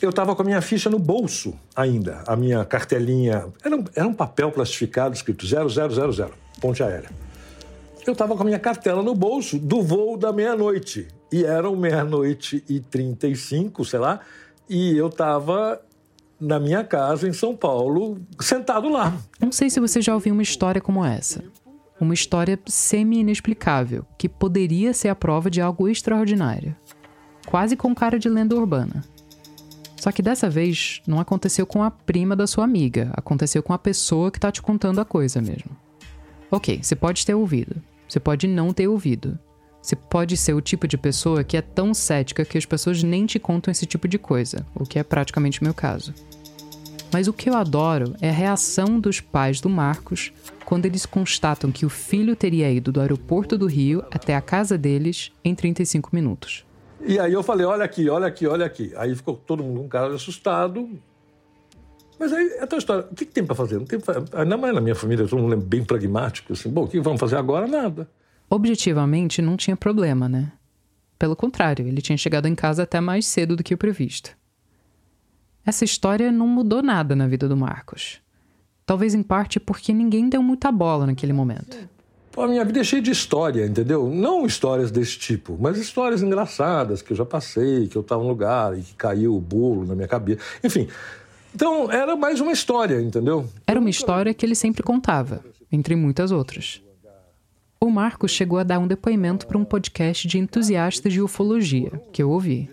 Eu 0.00 0.10
estava 0.10 0.34
com 0.34 0.40
a 0.40 0.44
minha 0.44 0.62
ficha 0.62 0.88
no 0.88 0.98
bolso 0.98 1.52
ainda, 1.76 2.24
a 2.26 2.34
minha 2.34 2.64
cartelinha. 2.64 3.48
Era 3.62 3.76
um, 3.76 3.84
era 3.94 4.08
um 4.08 4.14
papel 4.14 4.50
plastificado 4.50 5.14
escrito 5.14 5.44
0000, 5.46 6.30
ponte 6.58 6.82
aérea. 6.82 7.10
Eu 8.06 8.14
estava 8.14 8.34
com 8.34 8.42
a 8.42 8.46
minha 8.46 8.58
cartela 8.58 9.02
no 9.02 9.14
bolso 9.14 9.58
do 9.58 9.82
voo 9.82 10.16
da 10.16 10.32
meia-noite. 10.32 11.06
E 11.32 11.44
eram 11.44 11.76
meia-noite 11.76 12.64
e 12.68 12.80
35, 12.80 13.84
sei 13.84 13.98
lá, 14.00 14.20
e 14.68 14.96
eu 14.96 15.08
estava 15.08 15.80
na 16.40 16.58
minha 16.58 16.82
casa 16.82 17.28
em 17.28 17.32
São 17.32 17.54
Paulo, 17.54 18.18
sentado 18.40 18.88
lá. 18.88 19.16
Não 19.38 19.52
sei 19.52 19.68
se 19.68 19.78
você 19.78 20.00
já 20.00 20.14
ouviu 20.14 20.32
uma 20.32 20.42
história 20.42 20.80
como 20.80 21.04
essa. 21.04 21.44
Uma 22.00 22.14
história 22.14 22.58
semi-inexplicável, 22.66 24.06
que 24.16 24.28
poderia 24.28 24.94
ser 24.94 25.08
a 25.08 25.14
prova 25.14 25.50
de 25.50 25.60
algo 25.60 25.86
extraordinário. 25.86 26.74
Quase 27.46 27.76
com 27.76 27.94
cara 27.94 28.18
de 28.18 28.28
lenda 28.28 28.56
urbana. 28.56 29.04
Só 29.96 30.10
que 30.10 30.22
dessa 30.22 30.48
vez 30.48 31.02
não 31.06 31.20
aconteceu 31.20 31.66
com 31.66 31.82
a 31.82 31.90
prima 31.90 32.34
da 32.34 32.46
sua 32.46 32.64
amiga, 32.64 33.10
aconteceu 33.12 33.62
com 33.62 33.74
a 33.74 33.78
pessoa 33.78 34.30
que 34.30 34.38
está 34.38 34.50
te 34.50 34.62
contando 34.62 34.98
a 34.98 35.04
coisa 35.04 35.42
mesmo. 35.42 35.76
Ok, 36.50 36.80
você 36.82 36.96
pode 36.96 37.26
ter 37.26 37.34
ouvido, 37.34 37.76
você 38.08 38.18
pode 38.18 38.48
não 38.48 38.72
ter 38.72 38.88
ouvido. 38.88 39.38
Você 39.82 39.96
pode 39.96 40.36
ser 40.36 40.54
o 40.54 40.60
tipo 40.60 40.86
de 40.86 40.98
pessoa 40.98 41.42
que 41.42 41.56
é 41.56 41.62
tão 41.62 41.94
cética 41.94 42.44
que 42.44 42.58
as 42.58 42.66
pessoas 42.66 43.02
nem 43.02 43.26
te 43.26 43.38
contam 43.38 43.72
esse 43.72 43.86
tipo 43.86 44.06
de 44.06 44.18
coisa, 44.18 44.66
o 44.74 44.84
que 44.84 44.98
é 44.98 45.02
praticamente 45.02 45.60
o 45.60 45.64
meu 45.64 45.72
caso. 45.72 46.14
Mas 47.12 47.26
o 47.26 47.32
que 47.32 47.48
eu 47.48 47.54
adoro 47.54 48.14
é 48.20 48.28
a 48.28 48.32
reação 48.32 49.00
dos 49.00 49.20
pais 49.20 49.60
do 49.60 49.68
Marcos 49.68 50.32
quando 50.64 50.86
eles 50.86 51.04
constatam 51.04 51.72
que 51.72 51.84
o 51.84 51.88
filho 51.88 52.36
teria 52.36 52.70
ido 52.70 52.92
do 52.92 53.00
aeroporto 53.00 53.58
do 53.58 53.66
Rio 53.66 54.04
até 54.10 54.36
a 54.36 54.40
casa 54.40 54.78
deles 54.78 55.32
em 55.42 55.54
35 55.54 56.10
minutos. 56.12 56.64
E 57.00 57.18
aí 57.18 57.32
eu 57.32 57.42
falei: 57.42 57.66
olha 57.66 57.84
aqui, 57.84 58.08
olha 58.08 58.26
aqui, 58.26 58.46
olha 58.46 58.66
aqui. 58.66 58.92
Aí 58.96 59.14
ficou 59.16 59.34
todo 59.34 59.64
mundo 59.64 59.80
um 59.80 59.88
cara 59.88 60.14
assustado. 60.14 60.88
Mas 62.18 62.32
aí, 62.32 62.46
é 62.50 62.62
a 62.62 62.66
tua 62.66 62.78
história, 62.78 63.06
o 63.10 63.14
que, 63.14 63.24
que 63.24 63.32
tem 63.32 63.44
para 63.44 63.54
fazer? 63.54 63.78
Não 63.78 63.86
tem 63.86 63.98
pra... 63.98 64.22
Ainda 64.34 64.56
mais 64.58 64.74
na 64.74 64.80
minha 64.82 64.94
família, 64.94 65.26
todo 65.26 65.40
mundo 65.40 65.54
é 65.54 65.56
bem 65.56 65.82
pragmático. 65.82 66.52
Assim, 66.52 66.68
bom, 66.68 66.84
o 66.84 66.88
que 66.88 67.00
vamos 67.00 67.18
fazer 67.18 67.36
agora? 67.36 67.66
Nada. 67.66 68.06
Objetivamente, 68.50 69.40
não 69.40 69.56
tinha 69.56 69.76
problema, 69.76 70.28
né? 70.28 70.50
Pelo 71.16 71.36
contrário, 71.36 71.86
ele 71.86 72.02
tinha 72.02 72.18
chegado 72.18 72.48
em 72.48 72.54
casa 72.56 72.82
até 72.82 73.00
mais 73.00 73.24
cedo 73.24 73.54
do 73.54 73.62
que 73.62 73.72
o 73.72 73.78
previsto. 73.78 74.36
Essa 75.64 75.84
história 75.84 76.32
não 76.32 76.48
mudou 76.48 76.82
nada 76.82 77.14
na 77.14 77.28
vida 77.28 77.48
do 77.48 77.56
Marcos. 77.56 78.20
Talvez 78.84 79.14
em 79.14 79.22
parte 79.22 79.60
porque 79.60 79.92
ninguém 79.92 80.28
deu 80.28 80.42
muita 80.42 80.72
bola 80.72 81.06
naquele 81.06 81.32
momento. 81.32 81.76
Pô, 82.32 82.42
a 82.42 82.48
minha 82.48 82.64
vida 82.64 82.80
é 82.80 82.84
cheia 82.84 83.00
de 83.00 83.12
história, 83.12 83.64
entendeu? 83.66 84.08
Não 84.08 84.44
histórias 84.44 84.90
desse 84.90 85.16
tipo, 85.16 85.56
mas 85.60 85.78
histórias 85.78 86.22
engraçadas 86.22 87.02
que 87.02 87.12
eu 87.12 87.16
já 87.16 87.24
passei, 87.24 87.86
que 87.86 87.96
eu 87.96 88.02
estava 88.02 88.22
no 88.22 88.28
lugar 88.28 88.76
e 88.76 88.82
que 88.82 88.94
caiu 88.94 89.36
o 89.36 89.40
bolo 89.40 89.84
na 89.84 89.94
minha 89.94 90.08
cabeça. 90.08 90.40
Enfim, 90.64 90.88
então 91.54 91.90
era 91.90 92.16
mais 92.16 92.40
uma 92.40 92.50
história, 92.50 93.00
entendeu? 93.00 93.48
Era 93.64 93.78
uma 93.78 93.90
história 93.90 94.34
que 94.34 94.44
ele 94.44 94.54
sempre 94.56 94.82
contava, 94.82 95.44
entre 95.70 95.94
muitas 95.94 96.32
outras. 96.32 96.80
O 97.82 97.88
Marcos 97.88 98.32
chegou 98.32 98.58
a 98.58 98.62
dar 98.62 98.78
um 98.78 98.86
depoimento 98.86 99.46
para 99.46 99.56
um 99.56 99.64
podcast 99.64 100.28
de 100.28 100.36
entusiastas 100.36 101.10
de 101.10 101.22
ufologia, 101.22 101.90
que 102.12 102.22
eu 102.22 102.30
ouvi. 102.30 102.70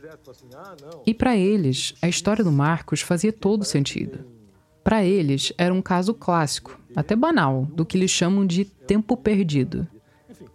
E 1.05 1.13
para 1.13 1.37
eles, 1.37 1.93
a 2.01 2.09
história 2.09 2.43
do 2.43 2.51
Marcos 2.51 2.99
fazia 2.99 3.31
todo 3.31 3.63
sentido. 3.63 4.25
Para 4.83 5.05
eles, 5.05 5.53
era 5.57 5.73
um 5.73 5.81
caso 5.81 6.13
clássico, 6.13 6.77
até 6.93 7.15
banal, 7.15 7.65
do 7.71 7.85
que 7.85 7.97
eles 7.97 8.11
chamam 8.11 8.45
de 8.45 8.65
tempo 8.65 9.15
perdido. 9.15 9.87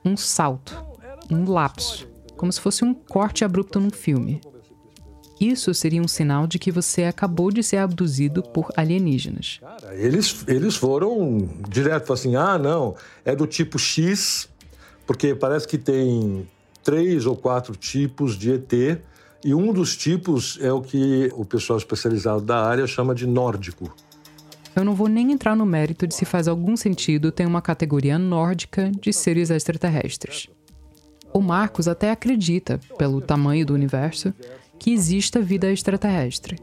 Um 0.05 0.19
salto, 0.19 0.85
um 1.31 1.51
lapso, 1.51 2.07
como 2.37 2.53
se 2.53 2.61
fosse 2.61 2.85
um 2.85 2.93
corte 2.93 3.47
abrupto 3.47 3.81
num 3.81 3.91
filme. 3.91 4.39
Isso 5.43 5.75
seria 5.75 6.01
um 6.01 6.07
sinal 6.07 6.47
de 6.47 6.57
que 6.57 6.71
você 6.71 7.03
acabou 7.03 7.51
de 7.51 7.65
ser 7.65 7.79
abduzido 7.79 8.45
por 8.45 8.71
alienígenas. 8.77 9.59
Cara, 9.61 9.93
eles, 9.97 10.45
eles 10.47 10.77
foram 10.77 11.49
direto 11.69 12.13
assim: 12.13 12.37
ah, 12.37 12.57
não, 12.57 12.95
é 13.25 13.35
do 13.35 13.45
tipo 13.45 13.77
X, 13.77 14.49
porque 15.05 15.35
parece 15.35 15.67
que 15.67 15.77
tem 15.77 16.49
três 16.85 17.27
ou 17.27 17.35
quatro 17.35 17.75
tipos 17.75 18.39
de 18.39 18.53
ET, 18.53 18.73
e 19.45 19.53
um 19.53 19.73
dos 19.73 19.97
tipos 19.97 20.59
é 20.61 20.73
o 20.73 20.81
que 20.81 21.29
o 21.35 21.45
pessoal 21.45 21.77
especializado 21.77 22.43
da 22.43 22.65
área 22.65 22.87
chama 22.87 23.13
de 23.13 23.27
nórdico. 23.27 23.93
Eu 24.77 24.85
não 24.85 24.95
vou 24.95 25.09
nem 25.09 25.33
entrar 25.33 25.57
no 25.57 25.67
mérito 25.67 26.07
de 26.07 26.15
se 26.15 26.25
faz 26.25 26.47
algum 26.47 26.77
sentido 26.77 27.33
ter 27.33 27.47
uma 27.47 27.61
categoria 27.61 28.17
nórdica 28.17 28.93
de 29.01 29.13
seres 29.13 29.51
extraterrestres. 29.51 30.49
O 31.33 31.41
Marcos 31.41 31.89
até 31.89 32.13
acredita, 32.13 32.79
pelo 32.97 33.21
tamanho 33.21 33.67
do 33.67 33.75
universo, 33.75 34.33
que 34.83 34.93
exista 34.93 35.41
vida 35.41 35.71
extraterrestre. 35.71 36.59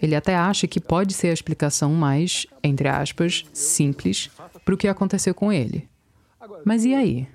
Ele 0.00 0.14
até 0.14 0.36
acha 0.36 0.68
que 0.68 0.78
pode 0.78 1.12
ser 1.12 1.26
a 1.26 1.32
explicação 1.32 1.92
mais, 1.92 2.46
entre 2.62 2.86
aspas, 2.86 3.44
simples 3.52 4.30
para 4.64 4.72
o 4.72 4.78
que 4.78 4.86
aconteceu 4.86 5.34
com 5.34 5.52
ele. 5.52 5.88
Mas 6.64 6.84
e 6.84 6.94
aí? 6.94 7.26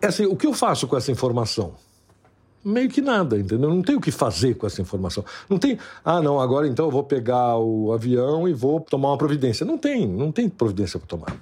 É 0.00 0.06
assim, 0.06 0.24
o 0.24 0.36
que 0.36 0.46
eu 0.46 0.52
faço 0.52 0.86
com 0.86 0.96
essa 0.96 1.10
informação? 1.10 1.74
Meio 2.64 2.88
que 2.88 3.00
nada, 3.00 3.36
entendeu? 3.36 3.70
Não 3.70 3.82
tem 3.82 3.96
o 3.96 4.00
que 4.00 4.12
fazer 4.12 4.54
com 4.54 4.68
essa 4.68 4.80
informação. 4.80 5.24
Não 5.50 5.58
tem, 5.58 5.80
ah, 6.04 6.22
não, 6.22 6.38
agora 6.38 6.68
então 6.68 6.84
eu 6.84 6.92
vou 6.92 7.02
pegar 7.02 7.58
o 7.58 7.92
avião 7.92 8.48
e 8.48 8.52
vou 8.52 8.80
tomar 8.80 9.08
uma 9.08 9.18
providência. 9.18 9.66
Não 9.66 9.76
tem, 9.76 10.06
não 10.06 10.30
tem 10.30 10.48
providência 10.48 10.96
para 10.96 11.08
tomar. 11.08 11.36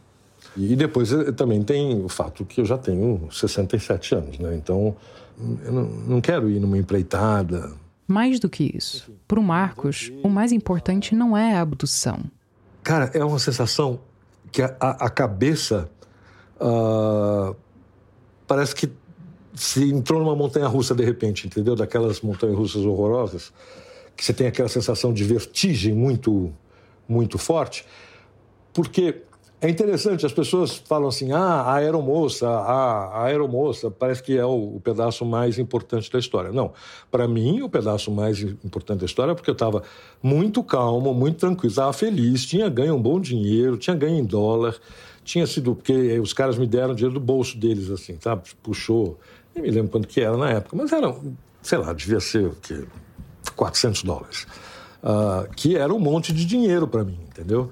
E 0.56 0.76
depois 0.76 1.12
eh, 1.12 1.32
também 1.32 1.62
tem 1.62 2.04
o 2.04 2.08
fato 2.08 2.44
que 2.44 2.60
eu 2.60 2.64
já 2.64 2.76
tenho 2.76 3.28
67 3.30 4.14
anos, 4.14 4.38
né? 4.38 4.54
Então, 4.54 4.94
eu 5.64 5.72
não, 5.72 5.84
não 5.84 6.20
quero 6.20 6.50
ir 6.50 6.60
numa 6.60 6.76
empreitada, 6.76 7.72
mais 8.06 8.38
do 8.38 8.48
que 8.48 8.70
isso, 8.74 9.10
para 9.26 9.40
o 9.40 9.42
Marcos, 9.42 10.12
o 10.22 10.28
mais 10.28 10.52
importante 10.52 11.14
não 11.14 11.36
é 11.36 11.54
a 11.54 11.60
abdução. 11.60 12.20
Cara, 12.82 13.10
é 13.14 13.24
uma 13.24 13.38
sensação 13.38 14.00
que 14.50 14.60
a, 14.60 14.74
a 14.78 15.08
cabeça 15.08 15.88
uh, 16.60 17.56
parece 18.46 18.74
que 18.74 18.90
se 19.54 19.90
entrou 19.90 20.20
numa 20.20 20.34
montanha 20.34 20.66
russa 20.66 20.94
de 20.94 21.04
repente, 21.04 21.46
entendeu? 21.46 21.74
Daquelas 21.74 22.20
montanhas 22.20 22.56
russas 22.56 22.84
horrorosas, 22.84 23.52
que 24.16 24.24
você 24.24 24.32
tem 24.32 24.46
aquela 24.46 24.68
sensação 24.68 25.12
de 25.12 25.24
vertigem 25.24 25.94
muito, 25.94 26.52
muito 27.08 27.38
forte, 27.38 27.86
porque 28.74 29.22
é 29.62 29.70
interessante, 29.70 30.26
as 30.26 30.32
pessoas 30.32 30.74
falam 30.76 31.08
assim, 31.08 31.30
ah, 31.30 31.62
a 31.62 31.74
aeromoça, 31.74 32.48
a, 32.48 33.20
a 33.20 33.24
aeromoça, 33.26 33.92
parece 33.92 34.20
que 34.20 34.36
é 34.36 34.44
o, 34.44 34.74
o, 34.74 34.80
pedaço 34.80 35.24
mais 35.24 35.56
importante 35.56 36.10
da 36.10 36.18
história. 36.18 36.50
Não, 36.50 36.72
para 37.12 37.28
mim, 37.28 37.62
o 37.62 37.68
pedaço 37.68 38.10
mais 38.10 38.40
importante 38.40 38.98
da 38.98 39.06
história 39.06 39.30
é 39.30 39.34
porque 39.36 39.48
eu 39.48 39.52
estava 39.54 39.84
muito 40.20 40.64
calmo, 40.64 41.14
muito 41.14 41.36
tranquilo, 41.38 41.70
estava 41.70 41.92
feliz, 41.92 42.44
tinha 42.44 42.68
ganho 42.68 42.96
um 42.96 43.00
bom 43.00 43.20
dinheiro, 43.20 43.76
tinha 43.76 43.94
ganho 43.94 44.18
em 44.18 44.24
dólar, 44.24 44.74
tinha 45.22 45.46
sido, 45.46 45.76
porque 45.76 46.18
os 46.18 46.32
caras 46.32 46.58
me 46.58 46.66
deram 46.66 46.92
dinheiro 46.92 47.14
do 47.14 47.24
bolso 47.24 47.56
deles, 47.56 47.88
assim, 47.88 48.18
sabe? 48.20 48.42
Puxou, 48.64 49.16
nem 49.54 49.62
me 49.62 49.70
lembro 49.70 49.92
quanto 49.92 50.08
que 50.08 50.20
era 50.20 50.36
na 50.36 50.50
época, 50.50 50.76
mas 50.76 50.90
era, 50.90 51.14
sei 51.62 51.78
lá, 51.78 51.92
devia 51.92 52.18
ser 52.18 52.46
o 52.46 52.56
quê? 52.60 52.84
400 53.54 54.02
dólares, 54.02 54.44
uh, 55.04 55.48
que 55.54 55.76
era 55.76 55.94
um 55.94 56.00
monte 56.00 56.32
de 56.32 56.44
dinheiro 56.44 56.88
para 56.88 57.04
mim, 57.04 57.20
entendeu? 57.28 57.70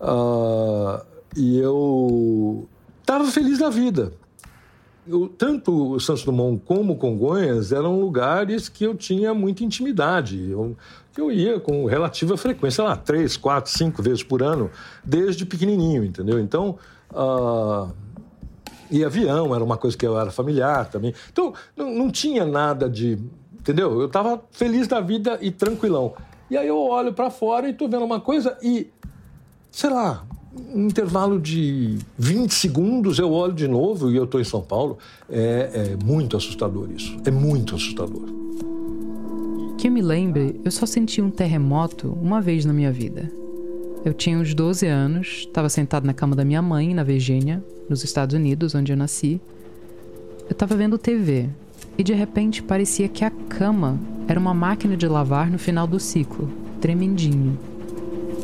Uh, 0.00 1.09
e 1.36 1.58
eu 1.58 2.68
estava 3.00 3.24
feliz 3.26 3.58
da 3.58 3.70
vida. 3.70 4.12
Eu, 5.06 5.28
tanto 5.28 5.94
o 5.94 6.00
Santos 6.00 6.24
Dumont 6.24 6.62
como 6.64 6.96
Congonhas 6.96 7.72
eram 7.72 7.98
lugares 7.98 8.68
que 8.68 8.84
eu 8.84 8.94
tinha 8.94 9.32
muita 9.34 9.64
intimidade. 9.64 10.50
Eu, 10.50 10.76
eu 11.16 11.32
ia 11.32 11.58
com 11.58 11.86
relativa 11.86 12.36
frequência, 12.36 12.84
lá, 12.84 12.96
três, 12.96 13.36
quatro, 13.36 13.72
cinco 13.72 14.02
vezes 14.02 14.22
por 14.22 14.42
ano, 14.42 14.70
desde 15.04 15.46
pequenininho, 15.46 16.04
entendeu? 16.04 16.38
Então, 16.38 16.78
uh, 17.12 17.92
e 18.90 19.04
avião 19.04 19.54
era 19.54 19.64
uma 19.64 19.76
coisa 19.76 19.96
que 19.96 20.06
eu 20.06 20.18
era 20.18 20.30
familiar 20.30 20.88
também. 20.90 21.14
Então, 21.32 21.54
não, 21.76 21.90
não 21.90 22.10
tinha 22.10 22.44
nada 22.44 22.88
de. 22.88 23.18
Entendeu? 23.54 24.00
Eu 24.00 24.06
estava 24.06 24.42
feliz 24.50 24.88
da 24.88 25.00
vida 25.00 25.38
e 25.40 25.50
tranquilão. 25.50 26.14
E 26.50 26.56
aí 26.56 26.66
eu 26.66 26.78
olho 26.78 27.12
para 27.12 27.30
fora 27.30 27.68
e 27.68 27.70
estou 27.70 27.88
vendo 27.88 28.04
uma 28.04 28.20
coisa 28.20 28.58
e, 28.62 28.90
sei 29.70 29.90
lá, 29.90 30.26
um 30.74 30.86
intervalo 30.86 31.40
de 31.40 31.98
20 32.18 32.52
segundos 32.52 33.18
eu 33.18 33.32
olho 33.32 33.52
de 33.52 33.66
novo 33.66 34.10
e 34.10 34.16
eu 34.16 34.24
estou 34.24 34.40
em 34.40 34.44
São 34.44 34.62
Paulo. 34.62 34.98
É, 35.28 35.96
é 35.98 36.04
muito 36.04 36.36
assustador 36.36 36.88
isso. 36.94 37.16
É 37.24 37.30
muito 37.30 37.74
assustador. 37.74 38.22
Que 39.78 39.88
eu 39.88 39.92
me 39.92 40.02
lembre, 40.02 40.60
eu 40.64 40.70
só 40.70 40.84
senti 40.86 41.22
um 41.22 41.30
terremoto 41.30 42.16
uma 42.20 42.40
vez 42.40 42.64
na 42.64 42.72
minha 42.72 42.92
vida. 42.92 43.30
Eu 44.04 44.14
tinha 44.14 44.38
uns 44.38 44.54
12 44.54 44.86
anos, 44.86 45.44
estava 45.46 45.68
sentado 45.68 46.06
na 46.06 46.14
cama 46.14 46.34
da 46.34 46.44
minha 46.44 46.62
mãe, 46.62 46.94
na 46.94 47.02
Virgínia, 47.02 47.62
nos 47.88 48.02
Estados 48.04 48.34
Unidos, 48.34 48.74
onde 48.74 48.92
eu 48.92 48.96
nasci. 48.96 49.40
Eu 50.48 50.52
estava 50.52 50.74
vendo 50.74 50.98
TV 50.98 51.48
e 51.98 52.02
de 52.02 52.12
repente 52.14 52.62
parecia 52.62 53.08
que 53.08 53.24
a 53.24 53.30
cama 53.30 53.98
era 54.26 54.40
uma 54.40 54.54
máquina 54.54 54.96
de 54.96 55.06
lavar 55.06 55.50
no 55.50 55.58
final 55.58 55.86
do 55.86 56.00
ciclo, 56.00 56.50
tremendinho. 56.80 57.58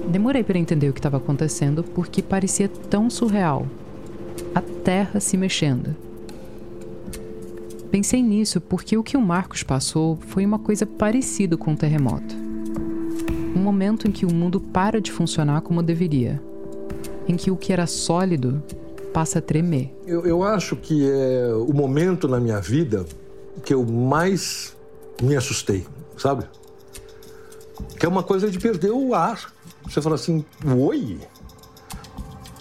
Demorei 0.08 0.44
para 0.44 0.58
entender 0.58 0.88
o 0.88 0.92
que 0.92 1.00
estava 1.00 1.16
acontecendo 1.16 1.82
porque 1.82 2.22
parecia 2.22 2.68
tão 2.68 3.10
surreal. 3.10 3.66
A 4.54 4.60
terra 4.60 5.18
se 5.18 5.36
mexendo. 5.36 5.96
Pensei 7.90 8.22
nisso 8.22 8.60
porque 8.60 8.96
o 8.96 9.02
que 9.02 9.16
o 9.16 9.20
Marcos 9.20 9.62
passou 9.62 10.16
foi 10.28 10.44
uma 10.44 10.58
coisa 10.58 10.86
parecida 10.86 11.56
com 11.56 11.72
um 11.72 11.76
terremoto. 11.76 12.36
Um 13.54 13.60
momento 13.60 14.06
em 14.06 14.12
que 14.12 14.26
o 14.26 14.32
mundo 14.32 14.60
para 14.60 15.00
de 15.00 15.10
funcionar 15.10 15.62
como 15.62 15.82
deveria. 15.82 16.40
Em 17.26 17.36
que 17.36 17.50
o 17.50 17.56
que 17.56 17.72
era 17.72 17.86
sólido 17.86 18.62
passa 19.12 19.38
a 19.38 19.42
tremer. 19.42 19.92
Eu, 20.06 20.26
eu 20.26 20.42
acho 20.42 20.76
que 20.76 21.08
é 21.10 21.52
o 21.54 21.72
momento 21.72 22.28
na 22.28 22.38
minha 22.38 22.60
vida 22.60 23.06
que 23.64 23.72
eu 23.72 23.84
mais 23.84 24.76
me 25.22 25.34
assustei, 25.34 25.86
sabe? 26.16 26.44
Que 27.98 28.04
é 28.04 28.08
uma 28.08 28.22
coisa 28.22 28.50
de 28.50 28.58
perder 28.58 28.90
o 28.90 29.14
ar. 29.14 29.55
Você 29.88 30.02
fala 30.02 30.16
assim, 30.16 30.44
oi? 30.78 31.18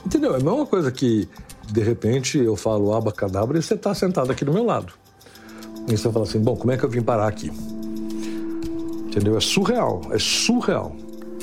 Entendeu? 0.06 0.34
É 0.34 0.38
a 0.38 0.44
mesma 0.44 0.66
coisa 0.66 0.92
que, 0.92 1.28
de 1.72 1.82
repente, 1.82 2.38
eu 2.38 2.56
falo 2.56 2.94
abacadabra 2.94 3.58
e 3.58 3.62
você 3.62 3.74
está 3.74 3.94
sentado 3.94 4.32
aqui 4.32 4.46
do 4.46 4.54
meu 4.54 4.64
lado. 4.64 4.94
E 5.88 5.98
você 5.98 6.12
fala 6.12 6.26
assim, 6.26 6.40
bom, 6.40 6.56
como 6.56 6.72
é 6.72 6.78
que 6.78 6.84
eu 6.84 6.90
vim 6.90 7.02
parar 7.02 7.28
aqui? 7.28 7.52
Entendeu? 9.08 9.38
É 9.38 9.42
surreal, 9.42 10.02
é 10.12 10.20
surreal. 10.20 10.96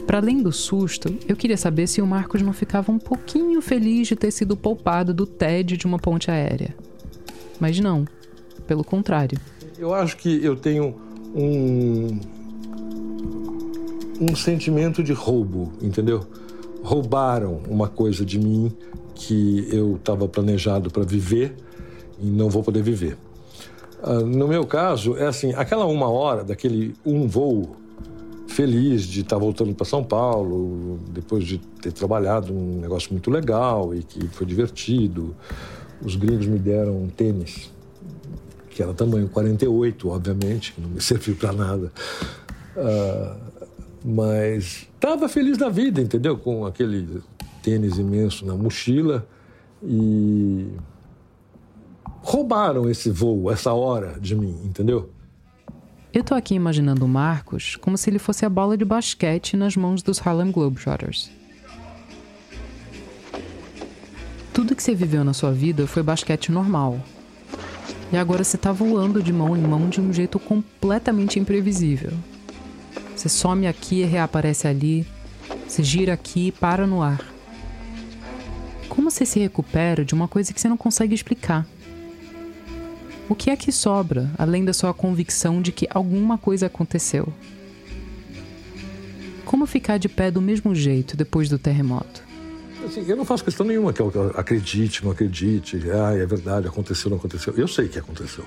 Para 0.07 0.19
além 0.19 0.43
do 0.43 0.53
susto, 0.53 1.17
eu 1.29 1.37
queria 1.37 1.57
saber 1.57 1.87
se 1.87 2.03
o 2.03 2.07
Marcos 2.07 2.43
não 2.43 2.53
ficava 2.53 2.91
um 2.91 2.99
pouquinho 2.99 3.61
feliz 3.63 4.09
de 4.09 4.17
ter 4.17 4.31
sido 4.31 4.57
poupado 4.57 5.15
do 5.15 5.27
TED 5.27 5.77
de 5.77 5.87
uma 5.87 5.99
ponte 5.99 6.31
aérea. 6.31 6.75
Mas 7.61 7.79
não, 7.79 8.05
pelo 8.67 8.83
contrário. 8.83 9.39
Eu 9.79 9.95
acho 9.95 10.17
que 10.17 10.45
eu 10.45 10.57
tenho 10.57 10.97
um, 11.35 12.19
um 14.23 14.37
sentimento 14.37 15.03
de 15.03 15.13
roubo, 15.13 15.73
entendeu? 15.83 16.25
Roubaram 16.85 17.61
uma 17.69 17.89
coisa 17.89 18.25
de 18.25 18.39
mim 18.39 18.71
que 19.15 19.67
eu 19.71 19.97
estava 19.97 20.29
planejado 20.29 20.91
para 20.91 21.03
viver 21.03 21.57
e 22.21 22.27
não 22.27 22.49
vou 22.49 22.63
poder 22.63 22.83
viver. 22.83 23.17
Uh, 24.01 24.25
no 24.25 24.47
meu 24.47 24.65
caso, 24.65 25.17
é 25.17 25.27
assim: 25.27 25.53
aquela 25.55 25.87
uma 25.87 26.09
hora 26.09 26.45
daquele 26.45 26.95
um 27.05 27.27
voo 27.27 27.77
feliz 28.47 29.05
de 29.05 29.21
estar 29.21 29.37
tá 29.37 29.41
voltando 29.41 29.75
para 29.75 29.85
São 29.85 30.05
Paulo, 30.05 31.01
depois 31.11 31.45
de 31.45 31.59
ter 31.59 31.93
trabalhado 31.93 32.53
um 32.53 32.81
negócio 32.81 33.11
muito 33.13 33.31
legal 33.31 33.93
e 33.95 34.03
que 34.03 34.29
foi 34.29 34.47
divertido. 34.47 35.35
Os 36.01 36.17
gringos 36.17 36.47
me 36.47 36.59
deram 36.59 36.97
um 36.97 37.09
tênis, 37.09 37.73
que 38.71 38.83
era 38.83 38.93
tamanho 38.93 39.29
48, 39.29 40.09
obviamente, 40.09 40.73
que 40.73 40.81
não 40.81 40.91
me 40.91 41.01
serviu 41.03 41.35
para 41.35 41.53
nada. 41.53 41.93
Uh, 42.77 43.52
mas 44.05 44.89
estava 44.95 45.29
feliz 45.29 45.57
da 45.59 45.69
vida, 45.69 46.01
entendeu? 46.01 46.37
Com 46.37 46.67
aquele 46.67 47.23
tênis 47.63 47.99
imenso 47.99 48.45
na 48.45 48.55
mochila 48.55 49.27
e 49.83 50.69
roubaram 52.21 52.89
esse 52.89 53.11
voo, 53.11 53.51
essa 53.51 53.73
hora 53.73 54.19
de 54.21 54.35
mim, 54.35 54.57
entendeu? 54.65 55.11
Eu 56.13 56.23
tô 56.23 56.35
aqui 56.35 56.55
imaginando 56.55 57.05
o 57.05 57.09
Marcos 57.09 57.77
como 57.77 57.97
se 57.97 58.11
ele 58.11 58.19
fosse 58.19 58.45
a 58.45 58.49
bola 58.49 58.77
de 58.77 58.85
basquete 58.85 59.57
nas 59.57 59.77
mãos 59.77 60.03
dos 60.03 60.25
Harlem 60.25 60.51
Globetrotters. 60.51 61.31
Tudo 64.53 64.77
que 64.77 64.83
você 64.83 64.95
viveu 64.95 65.25
na 65.25 65.33
sua 65.33 65.51
vida 65.51 65.87
foi 65.87 66.03
basquete 66.03 66.53
normal. 66.53 67.01
E 68.13 68.17
agora 68.17 68.45
você 68.45 68.59
tá 68.59 68.71
voando 68.71 69.23
de 69.23 69.33
mão 69.33 69.57
em 69.57 69.63
mão 69.63 69.89
de 69.89 69.99
um 69.99 70.13
jeito 70.13 70.39
completamente 70.39 71.39
imprevisível. 71.39 72.13
Você 73.15 73.29
some 73.29 73.67
aqui 73.67 74.01
e 74.01 74.05
reaparece 74.05 74.67
ali. 74.67 75.07
Você 75.67 75.83
gira 75.83 76.13
aqui 76.13 76.49
e 76.49 76.53
para 76.53 76.87
no 76.87 77.03
ar. 77.03 77.33
Como 78.89 79.11
você 79.11 79.25
se 79.25 79.39
recupera 79.39 80.05
de 80.05 80.15
uma 80.15 80.29
coisa 80.29 80.53
que 80.53 80.61
você 80.61 80.69
não 80.69 80.77
consegue 80.77 81.15
explicar? 81.15 81.67
O 83.29 83.35
que 83.35 83.51
é 83.51 83.57
que 83.57 83.73
sobra, 83.73 84.31
além 84.37 84.65
da 84.65 84.73
sua 84.73 84.93
convicção 84.93 85.63
de 85.63 85.73
que 85.73 85.89
alguma 85.89 86.37
coisa 86.37 86.67
aconteceu? 86.67 87.33
Como 89.45 89.67
ficar 89.67 89.99
de 89.99 90.09
pé 90.09 90.31
do 90.31 90.43
mesmo 90.43 90.75
jeito 90.75 91.17
depois 91.17 91.49
do 91.49 91.59
terremoto? 91.59 92.32
Assim, 92.85 93.05
eu 93.09 93.17
não 93.17 93.25
faço 93.25 93.45
questão 93.45 93.65
nenhuma 93.65 93.93
que 93.93 94.01
eu 94.01 94.33
acredite, 94.37 95.05
não 95.05 95.13
acredite. 95.13 95.81
Ah, 95.91 96.15
é 96.17 96.27
verdade, 96.27 96.67
aconteceu, 96.67 97.11
não 97.11 97.17
aconteceu. 97.17 97.55
Eu 97.57 97.69
sei 97.69 97.89
que 97.89 97.99
aconteceu. 97.99 98.45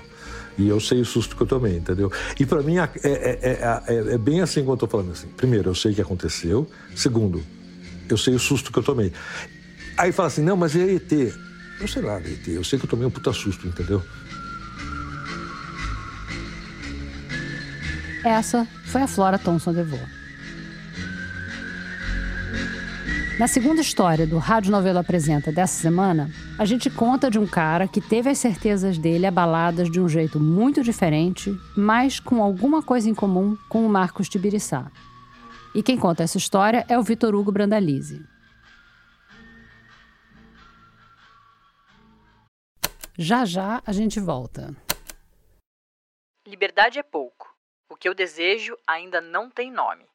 E 0.58 0.68
eu 0.68 0.80
sei 0.80 1.00
o 1.00 1.04
susto 1.04 1.36
que 1.36 1.42
eu 1.42 1.46
tomei, 1.46 1.76
entendeu? 1.76 2.10
E 2.38 2.46
para 2.46 2.62
mim 2.62 2.78
é, 2.78 2.88
é, 3.02 3.10
é, 3.10 3.82
é, 3.88 4.14
é 4.14 4.18
bem 4.18 4.40
assim 4.40 4.60
como 4.60 4.72
eu 4.72 4.74
estou 4.74 4.88
falando 4.88 5.12
assim. 5.12 5.28
Primeiro, 5.36 5.70
eu 5.70 5.74
sei 5.74 5.94
que 5.94 6.00
aconteceu. 6.00 6.68
Segundo, 6.94 7.42
eu 8.08 8.16
sei 8.16 8.34
o 8.34 8.38
susto 8.38 8.72
que 8.72 8.78
eu 8.78 8.82
tomei. 8.82 9.12
Aí 9.96 10.12
fala 10.12 10.28
assim, 10.28 10.42
não, 10.42 10.56
mas 10.56 10.76
é 10.76 10.94
ET. 10.94 11.12
Eu 11.80 11.88
sei 11.88 12.02
lá, 12.02 12.18
ET. 12.18 12.46
Eu 12.48 12.64
sei 12.64 12.78
que 12.78 12.84
eu 12.84 12.90
tomei 12.90 13.06
um 13.06 13.10
puta 13.10 13.32
susto, 13.32 13.66
entendeu? 13.66 14.02
Essa 18.24 18.66
foi 18.86 19.02
a 19.02 19.06
Flora 19.06 19.38
Thompson 19.38 19.72
DeVoe. 19.72 20.15
Na 23.38 23.46
segunda 23.46 23.82
história 23.82 24.26
do 24.26 24.38
Rádio 24.38 24.72
Novelo 24.72 24.98
Apresenta 24.98 25.52
dessa 25.52 25.82
semana, 25.82 26.30
a 26.58 26.64
gente 26.64 26.88
conta 26.88 27.30
de 27.30 27.38
um 27.38 27.46
cara 27.46 27.86
que 27.86 28.00
teve 28.00 28.30
as 28.30 28.38
certezas 28.38 28.96
dele 28.96 29.26
abaladas 29.26 29.90
de 29.90 30.00
um 30.00 30.08
jeito 30.08 30.40
muito 30.40 30.82
diferente, 30.82 31.54
mas 31.76 32.18
com 32.18 32.42
alguma 32.42 32.82
coisa 32.82 33.10
em 33.10 33.14
comum 33.14 33.54
com 33.68 33.84
o 33.84 33.90
Marcos 33.90 34.30
Tibiriçá. 34.30 34.90
E 35.74 35.82
quem 35.82 35.98
conta 35.98 36.22
essa 36.22 36.38
história 36.38 36.86
é 36.88 36.98
o 36.98 37.02
Vitor 37.02 37.34
Hugo 37.34 37.52
Brandalize. 37.52 38.24
Já 43.18 43.44
já 43.44 43.82
a 43.84 43.92
gente 43.92 44.18
volta. 44.18 44.74
Liberdade 46.48 46.98
é 46.98 47.02
pouco. 47.02 47.54
O 47.90 47.96
que 47.96 48.08
eu 48.08 48.14
desejo 48.14 48.78
ainda 48.86 49.20
não 49.20 49.50
tem 49.50 49.70
nome. 49.70 50.06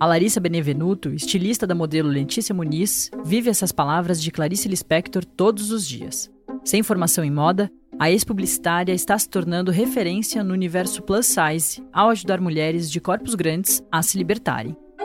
A 0.00 0.06
Larissa 0.06 0.38
Benevenuto, 0.38 1.12
estilista 1.12 1.66
da 1.66 1.74
modelo 1.74 2.08
Letícia 2.08 2.54
Muniz, 2.54 3.10
vive 3.24 3.50
essas 3.50 3.72
palavras 3.72 4.22
de 4.22 4.30
Clarice 4.30 4.68
Lispector 4.68 5.24
todos 5.24 5.72
os 5.72 5.84
dias. 5.84 6.30
Sem 6.64 6.84
formação 6.84 7.24
em 7.24 7.32
moda, 7.32 7.68
a 7.98 8.08
ex-publicitária 8.08 8.92
está 8.92 9.18
se 9.18 9.28
tornando 9.28 9.72
referência 9.72 10.44
no 10.44 10.54
universo 10.54 11.02
plus 11.02 11.26
size 11.26 11.82
ao 11.92 12.10
ajudar 12.10 12.40
mulheres 12.40 12.88
de 12.88 13.00
corpos 13.00 13.34
grandes 13.34 13.82
a 13.90 14.00
se 14.00 14.16
libertarem. 14.16 14.76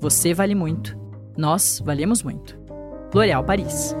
você 0.00 0.32
vale 0.32 0.54
muito, 0.54 0.96
nós 1.36 1.82
valemos 1.84 2.22
muito. 2.22 2.56
L'Oréal 3.12 3.42
Paris. 3.44 3.94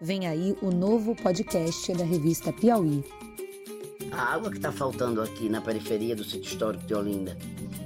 Vem 0.00 0.26
aí 0.26 0.56
o 0.62 0.70
novo 0.70 1.14
podcast 1.16 1.92
da 1.94 2.04
revista 2.04 2.52
Piauí. 2.52 3.04
A 4.12 4.34
água 4.34 4.50
que 4.50 4.56
está 4.56 4.70
faltando 4.70 5.22
aqui 5.22 5.48
na 5.48 5.60
periferia 5.60 6.14
do 6.14 6.24
sítio 6.24 6.52
histórico 6.52 6.84
de 6.84 6.94
Olinda 6.94 7.36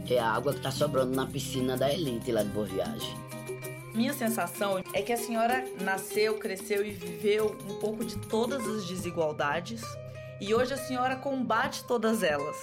é 0.09 0.19
a 0.19 0.31
água 0.31 0.53
que 0.53 0.59
está 0.59 0.71
sobrando 0.71 1.15
na 1.15 1.27
piscina 1.27 1.77
da 1.77 1.93
elite 1.93 2.33
lá 2.33 2.43
de 2.43 2.49
Boa 2.51 2.67
Viagem. 2.67 3.15
Minha 3.95 4.13
sensação 4.13 4.83
é 4.93 5.01
que 5.01 5.13
a 5.13 5.17
senhora 5.17 5.65
nasceu, 5.81 6.35
cresceu 6.39 6.85
e 6.85 6.91
viveu 6.91 7.57
um 7.69 7.75
pouco 7.81 8.05
de 8.05 8.19
todas 8.29 8.67
as 8.67 8.87
desigualdades 8.87 9.83
e 10.40 10.55
hoje 10.55 10.75
a 10.75 10.77
senhora 10.77 11.16
combate 11.16 11.85
todas 11.85 12.22
elas. 12.22 12.57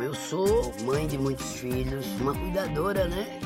Eu 0.00 0.14
sou 0.14 0.72
mãe 0.82 1.06
de 1.06 1.18
muitos 1.18 1.54
filhos, 1.54 2.06
uma 2.20 2.34
cuidadora, 2.34 3.08
né? 3.08 3.40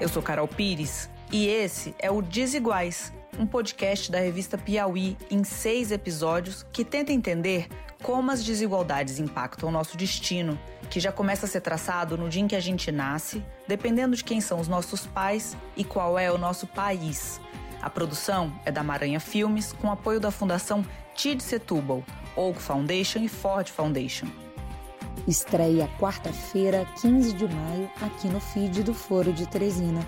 Eu 0.00 0.08
sou 0.08 0.22
Carol 0.22 0.48
Pires 0.48 1.08
e 1.30 1.46
esse 1.46 1.94
é 1.98 2.10
o 2.10 2.20
Desiguais, 2.20 3.12
um 3.38 3.46
podcast 3.46 4.10
da 4.10 4.18
revista 4.18 4.58
Piauí 4.58 5.16
em 5.30 5.44
seis 5.44 5.90
episódios 5.90 6.66
que 6.72 6.84
tenta 6.84 7.12
entender 7.12 7.68
como 8.02 8.30
as 8.30 8.44
desigualdades 8.44 9.18
impactam 9.20 9.68
o 9.68 9.72
nosso 9.72 9.96
destino, 9.96 10.58
que 10.90 10.98
já 10.98 11.12
começa 11.12 11.46
a 11.46 11.48
ser 11.48 11.60
traçado 11.60 12.18
no 12.18 12.28
dia 12.28 12.42
em 12.42 12.48
que 12.48 12.56
a 12.56 12.60
gente 12.60 12.90
nasce, 12.90 13.42
dependendo 13.66 14.16
de 14.16 14.24
quem 14.24 14.40
são 14.40 14.58
os 14.60 14.68
nossos 14.68 15.06
pais 15.06 15.56
e 15.76 15.84
qual 15.84 16.18
é 16.18 16.30
o 16.30 16.36
nosso 16.36 16.66
país. 16.66 17.40
A 17.82 17.90
produção 17.90 18.52
é 18.64 18.70
da 18.70 18.84
Maranha 18.84 19.18
Filmes, 19.18 19.72
com 19.72 19.90
apoio 19.90 20.20
da 20.20 20.30
Fundação 20.30 20.86
TID 21.16 21.42
Setúbal, 21.42 22.04
Oak 22.36 22.62
Foundation 22.62 23.18
e 23.18 23.28
Ford 23.28 23.68
Foundation. 23.68 24.28
Estreia 25.26 25.88
quarta-feira, 25.98 26.86
15 27.00 27.32
de 27.32 27.48
maio, 27.48 27.90
aqui 28.00 28.28
no 28.28 28.40
feed 28.40 28.84
do 28.84 28.94
Foro 28.94 29.32
de 29.32 29.48
Teresina. 29.48 30.00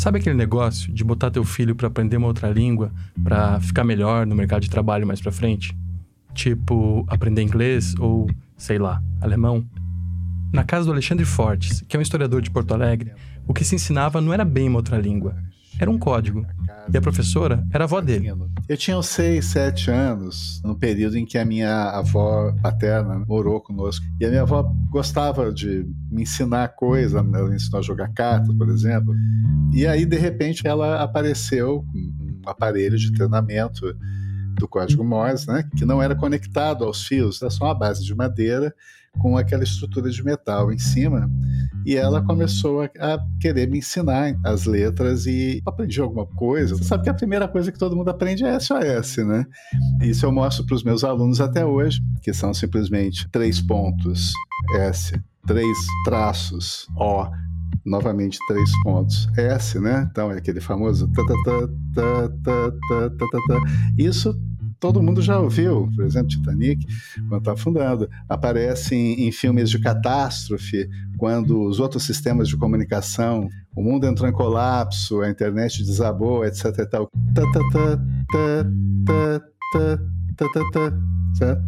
Sabe 0.00 0.18
aquele 0.18 0.34
negócio 0.34 0.90
de 0.90 1.04
botar 1.04 1.30
teu 1.30 1.44
filho 1.44 1.76
para 1.76 1.86
aprender 1.86 2.16
uma 2.16 2.26
outra 2.26 2.48
língua 2.48 2.90
para 3.22 3.60
ficar 3.60 3.84
melhor 3.84 4.26
no 4.26 4.34
mercado 4.34 4.62
de 4.62 4.70
trabalho 4.70 5.06
mais 5.06 5.20
para 5.20 5.30
frente? 5.30 5.76
Tipo, 6.32 7.04
aprender 7.06 7.42
inglês 7.42 7.94
ou, 7.98 8.26
sei 8.56 8.78
lá, 8.78 9.02
alemão? 9.20 9.62
Na 10.54 10.64
casa 10.64 10.86
do 10.86 10.92
Alexandre 10.92 11.26
Fortes, 11.26 11.84
que 11.86 11.98
é 11.98 11.98
um 11.98 12.02
historiador 12.02 12.40
de 12.40 12.50
Porto 12.50 12.72
Alegre, 12.72 13.12
o 13.46 13.52
que 13.52 13.62
se 13.62 13.74
ensinava 13.74 14.22
não 14.22 14.32
era 14.32 14.42
bem 14.42 14.70
uma 14.70 14.78
outra 14.78 14.96
língua, 14.96 15.36
era 15.80 15.90
um 15.90 15.98
código. 15.98 16.46
E 16.92 16.96
a 16.96 17.00
professora 17.00 17.64
era 17.72 17.84
a 17.84 17.86
avó 17.86 18.00
dele. 18.00 18.32
Eu 18.68 18.76
tinha 18.76 18.98
uns 18.98 19.06
6, 19.06 19.44
7 19.44 19.90
anos, 19.90 20.60
no 20.64 20.76
período 20.76 21.16
em 21.16 21.24
que 21.24 21.38
a 21.38 21.44
minha 21.44 21.90
avó 21.90 22.52
paterna 22.62 23.24
morou 23.26 23.60
conosco. 23.60 24.04
E 24.20 24.26
a 24.26 24.28
minha 24.28 24.42
avó 24.42 24.62
gostava 24.90 25.52
de 25.52 25.86
me 26.10 26.22
ensinar 26.22 26.68
coisa, 26.68 27.22
me 27.22 27.54
ensinou 27.54 27.78
a 27.78 27.82
jogar 27.82 28.12
cartas, 28.12 28.54
por 28.54 28.68
exemplo. 28.68 29.14
E 29.72 29.86
aí, 29.86 30.04
de 30.04 30.18
repente, 30.18 30.66
ela 30.66 31.02
apareceu 31.02 31.84
com 31.92 31.98
um 31.98 32.48
aparelho 32.48 32.98
de 32.98 33.12
treinamento 33.12 33.94
do 34.56 34.68
código 34.68 35.02
Morse, 35.02 35.48
né, 35.48 35.64
que 35.76 35.84
não 35.84 36.02
era 36.02 36.14
conectado 36.14 36.84
aos 36.84 37.06
fios, 37.06 37.40
era 37.40 37.50
só 37.50 37.64
uma 37.64 37.74
base 37.74 38.04
de 38.04 38.14
madeira 38.14 38.74
com 39.18 39.36
aquela 39.36 39.62
estrutura 39.62 40.10
de 40.10 40.22
metal 40.24 40.72
em 40.72 40.78
cima. 40.78 41.30
E 41.84 41.96
ela 41.96 42.22
começou 42.22 42.82
a, 42.82 42.84
a 42.98 43.18
querer 43.40 43.68
me 43.68 43.78
ensinar 43.78 44.34
as 44.44 44.66
letras 44.66 45.26
e 45.26 45.62
aprendi 45.64 46.00
alguma 46.00 46.26
coisa. 46.26 46.76
Você 46.76 46.84
sabe 46.84 47.04
que 47.04 47.10
a 47.10 47.14
primeira 47.14 47.48
coisa 47.48 47.72
que 47.72 47.78
todo 47.78 47.96
mundo 47.96 48.10
aprende 48.10 48.44
é 48.44 48.58
SOS, 48.58 49.18
né? 49.18 49.46
Isso 50.02 50.26
eu 50.26 50.32
mostro 50.32 50.64
para 50.66 50.74
os 50.74 50.82
meus 50.82 51.04
alunos 51.04 51.40
até 51.40 51.64
hoje, 51.64 52.00
que 52.22 52.32
são 52.32 52.52
simplesmente 52.52 53.28
três 53.30 53.60
pontos 53.60 54.32
S, 54.74 55.18
três 55.46 55.78
traços 56.04 56.86
O, 56.96 57.26
novamente 57.84 58.38
três 58.46 58.70
pontos 58.82 59.26
S, 59.36 59.78
né? 59.80 60.06
Então 60.10 60.30
é 60.30 60.36
aquele 60.36 60.60
famoso 60.60 61.10
isso 63.96 64.38
todo 64.80 65.02
mundo 65.02 65.20
já 65.20 65.38
ouviu, 65.38 65.88
por 65.94 66.04
exemplo, 66.04 66.28
Titanic, 66.28 66.86
quando 67.28 67.42
está 67.42 67.52
afundando. 67.52 68.08
Aparece 68.28 68.94
em, 68.94 69.28
em, 69.28 69.32
filmes 69.32 69.68
de 69.68 69.78
catástrofe, 69.78 70.88
quando 71.18 71.62
os 71.62 71.78
outros 71.78 72.02
sistemas 72.02 72.48
de 72.48 72.56
comunicação, 72.56 73.48
o 73.76 73.82
mundo 73.82 74.06
entrou 74.06 74.28
em 74.28 74.32
colapso, 74.32 75.20
a 75.20 75.30
internet 75.30 75.84
desabou, 75.84 76.44
etc. 76.44 76.64
E 76.78 76.86
tal. 76.86 77.10
certo? 81.34 81.62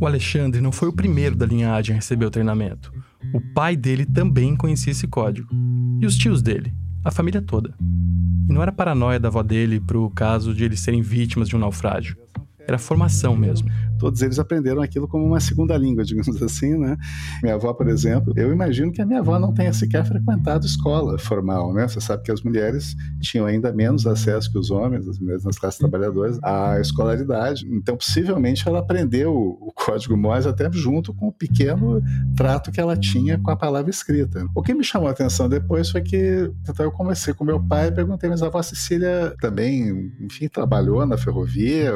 O 0.00 0.06
Alexandre 0.06 0.60
não 0.60 0.72
foi 0.72 0.88
o 0.88 0.92
primeiro 0.92 1.36
da 1.36 1.46
linhagem 1.46 1.94
a 1.94 1.96
receber 1.96 2.26
o 2.26 2.30
treinamento. 2.30 2.92
O 3.32 3.40
pai 3.40 3.76
dele 3.76 4.04
também 4.04 4.56
conhecia 4.56 4.92
esse 4.92 5.06
código. 5.06 5.48
E 6.00 6.06
os 6.06 6.16
tios 6.16 6.42
dele, 6.42 6.72
a 7.04 7.10
família 7.10 7.42
toda. 7.42 7.74
E 8.48 8.52
não 8.52 8.62
era 8.62 8.72
paranoia 8.72 9.18
da 9.18 9.28
avó 9.28 9.42
dele 9.42 9.80
pro 9.80 10.08
caso 10.10 10.54
de 10.54 10.64
eles 10.64 10.80
serem 10.80 11.02
vítimas 11.02 11.48
de 11.48 11.56
um 11.56 11.58
naufrágio. 11.58 12.16
Era 12.68 12.78
formação 12.78 13.34
mesmo. 13.34 13.70
Todos 13.98 14.22
eles 14.22 14.38
aprenderam 14.38 14.80
aquilo 14.82 15.08
como 15.08 15.24
uma 15.24 15.40
segunda 15.40 15.76
língua, 15.76 16.04
digamos 16.04 16.40
assim, 16.42 16.78
né? 16.78 16.96
Minha 17.42 17.54
avó, 17.54 17.72
por 17.72 17.88
exemplo, 17.88 18.32
eu 18.36 18.52
imagino 18.52 18.92
que 18.92 19.02
a 19.02 19.06
minha 19.06 19.20
avó 19.20 19.38
não 19.38 19.52
tenha 19.52 19.72
sequer 19.72 20.04
frequentado 20.04 20.66
escola 20.66 21.18
formal, 21.18 21.72
né? 21.72 21.86
Você 21.86 22.00
sabe 22.00 22.22
que 22.22 22.32
as 22.32 22.42
mulheres 22.42 22.94
tinham 23.20 23.46
ainda 23.46 23.72
menos 23.72 24.06
acesso 24.06 24.50
que 24.50 24.58
os 24.58 24.70
homens, 24.70 25.06
as 25.08 25.18
mulheres 25.18 25.44
nas 25.44 25.58
classes 25.58 25.78
trabalhadoras, 25.78 26.38
à 26.42 26.80
escolaridade. 26.80 27.66
Então, 27.70 27.96
possivelmente, 27.96 28.66
ela 28.68 28.78
aprendeu 28.78 29.34
o 29.34 29.72
código 29.74 30.16
Morse 30.16 30.48
até 30.48 30.70
junto 30.72 31.14
com 31.14 31.28
o 31.28 31.32
pequeno 31.32 32.00
trato 32.36 32.70
que 32.70 32.80
ela 32.80 32.96
tinha 32.96 33.38
com 33.38 33.50
a 33.50 33.56
palavra 33.56 33.90
escrita. 33.90 34.44
O 34.54 34.62
que 34.62 34.74
me 34.74 34.84
chamou 34.84 35.08
a 35.08 35.12
atenção 35.12 35.48
depois 35.48 35.90
foi 35.90 36.02
que 36.02 36.50
então, 36.62 36.86
eu 36.86 36.92
conversei 36.92 37.34
com 37.34 37.44
meu 37.44 37.60
pai 37.60 37.88
e 37.88 37.92
perguntei, 37.92 38.28
mas 38.28 38.42
a 38.42 38.46
avó 38.46 38.62
Cecília 38.62 39.34
também, 39.40 40.12
enfim, 40.20 40.48
trabalhou 40.48 41.04
na 41.06 41.16
ferrovia? 41.16 41.92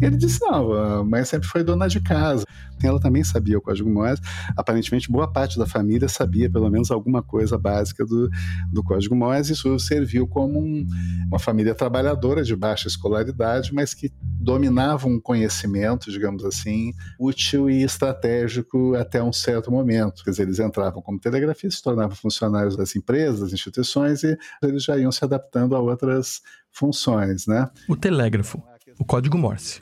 Ele 0.00 0.16
disse, 0.16 0.40
não, 0.42 0.72
a 0.72 1.04
mãe 1.16 1.24
sempre 1.24 1.48
foi 1.48 1.64
dona 1.64 1.88
de 1.88 2.00
casa. 2.00 2.44
Ela 2.82 3.00
também 3.00 3.24
sabia 3.24 3.56
o 3.56 3.60
código 3.60 3.88
Morse. 3.88 4.20
Aparentemente, 4.56 5.10
boa 5.10 5.30
parte 5.30 5.58
da 5.58 5.66
família 5.66 6.08
sabia 6.08 6.50
pelo 6.50 6.70
menos 6.70 6.90
alguma 6.90 7.22
coisa 7.22 7.56
básica 7.58 8.04
do, 8.04 8.28
do 8.70 8.82
código 8.82 9.16
Morse. 9.16 9.52
Isso 9.52 9.78
serviu 9.78 10.28
como 10.28 10.58
um, 10.58 10.86
uma 11.26 11.38
família 11.38 11.74
trabalhadora 11.74 12.42
de 12.42 12.54
baixa 12.54 12.86
escolaridade, 12.86 13.72
mas 13.72 13.94
que 13.94 14.12
dominava 14.20 15.08
um 15.08 15.18
conhecimento, 15.18 16.10
digamos 16.10 16.44
assim, 16.44 16.92
útil 17.18 17.70
e 17.70 17.82
estratégico 17.82 18.94
até 18.94 19.22
um 19.22 19.32
certo 19.32 19.70
momento. 19.70 20.22
Quer 20.22 20.30
dizer, 20.30 20.42
eles 20.42 20.58
entravam 20.58 21.00
como 21.00 21.18
telegrafistas, 21.18 21.76
se 21.76 21.82
tornavam 21.82 22.14
funcionários 22.14 22.76
das 22.76 22.94
empresas, 22.94 23.40
das 23.40 23.52
instituições 23.52 24.22
e 24.22 24.36
eles 24.62 24.84
já 24.84 24.98
iam 24.98 25.10
se 25.10 25.24
adaptando 25.24 25.74
a 25.74 25.80
outras 25.80 26.42
funções, 26.70 27.46
né? 27.46 27.70
O 27.88 27.96
telégrafo, 27.96 28.62
o 28.98 29.04
código 29.04 29.38
Morse. 29.38 29.80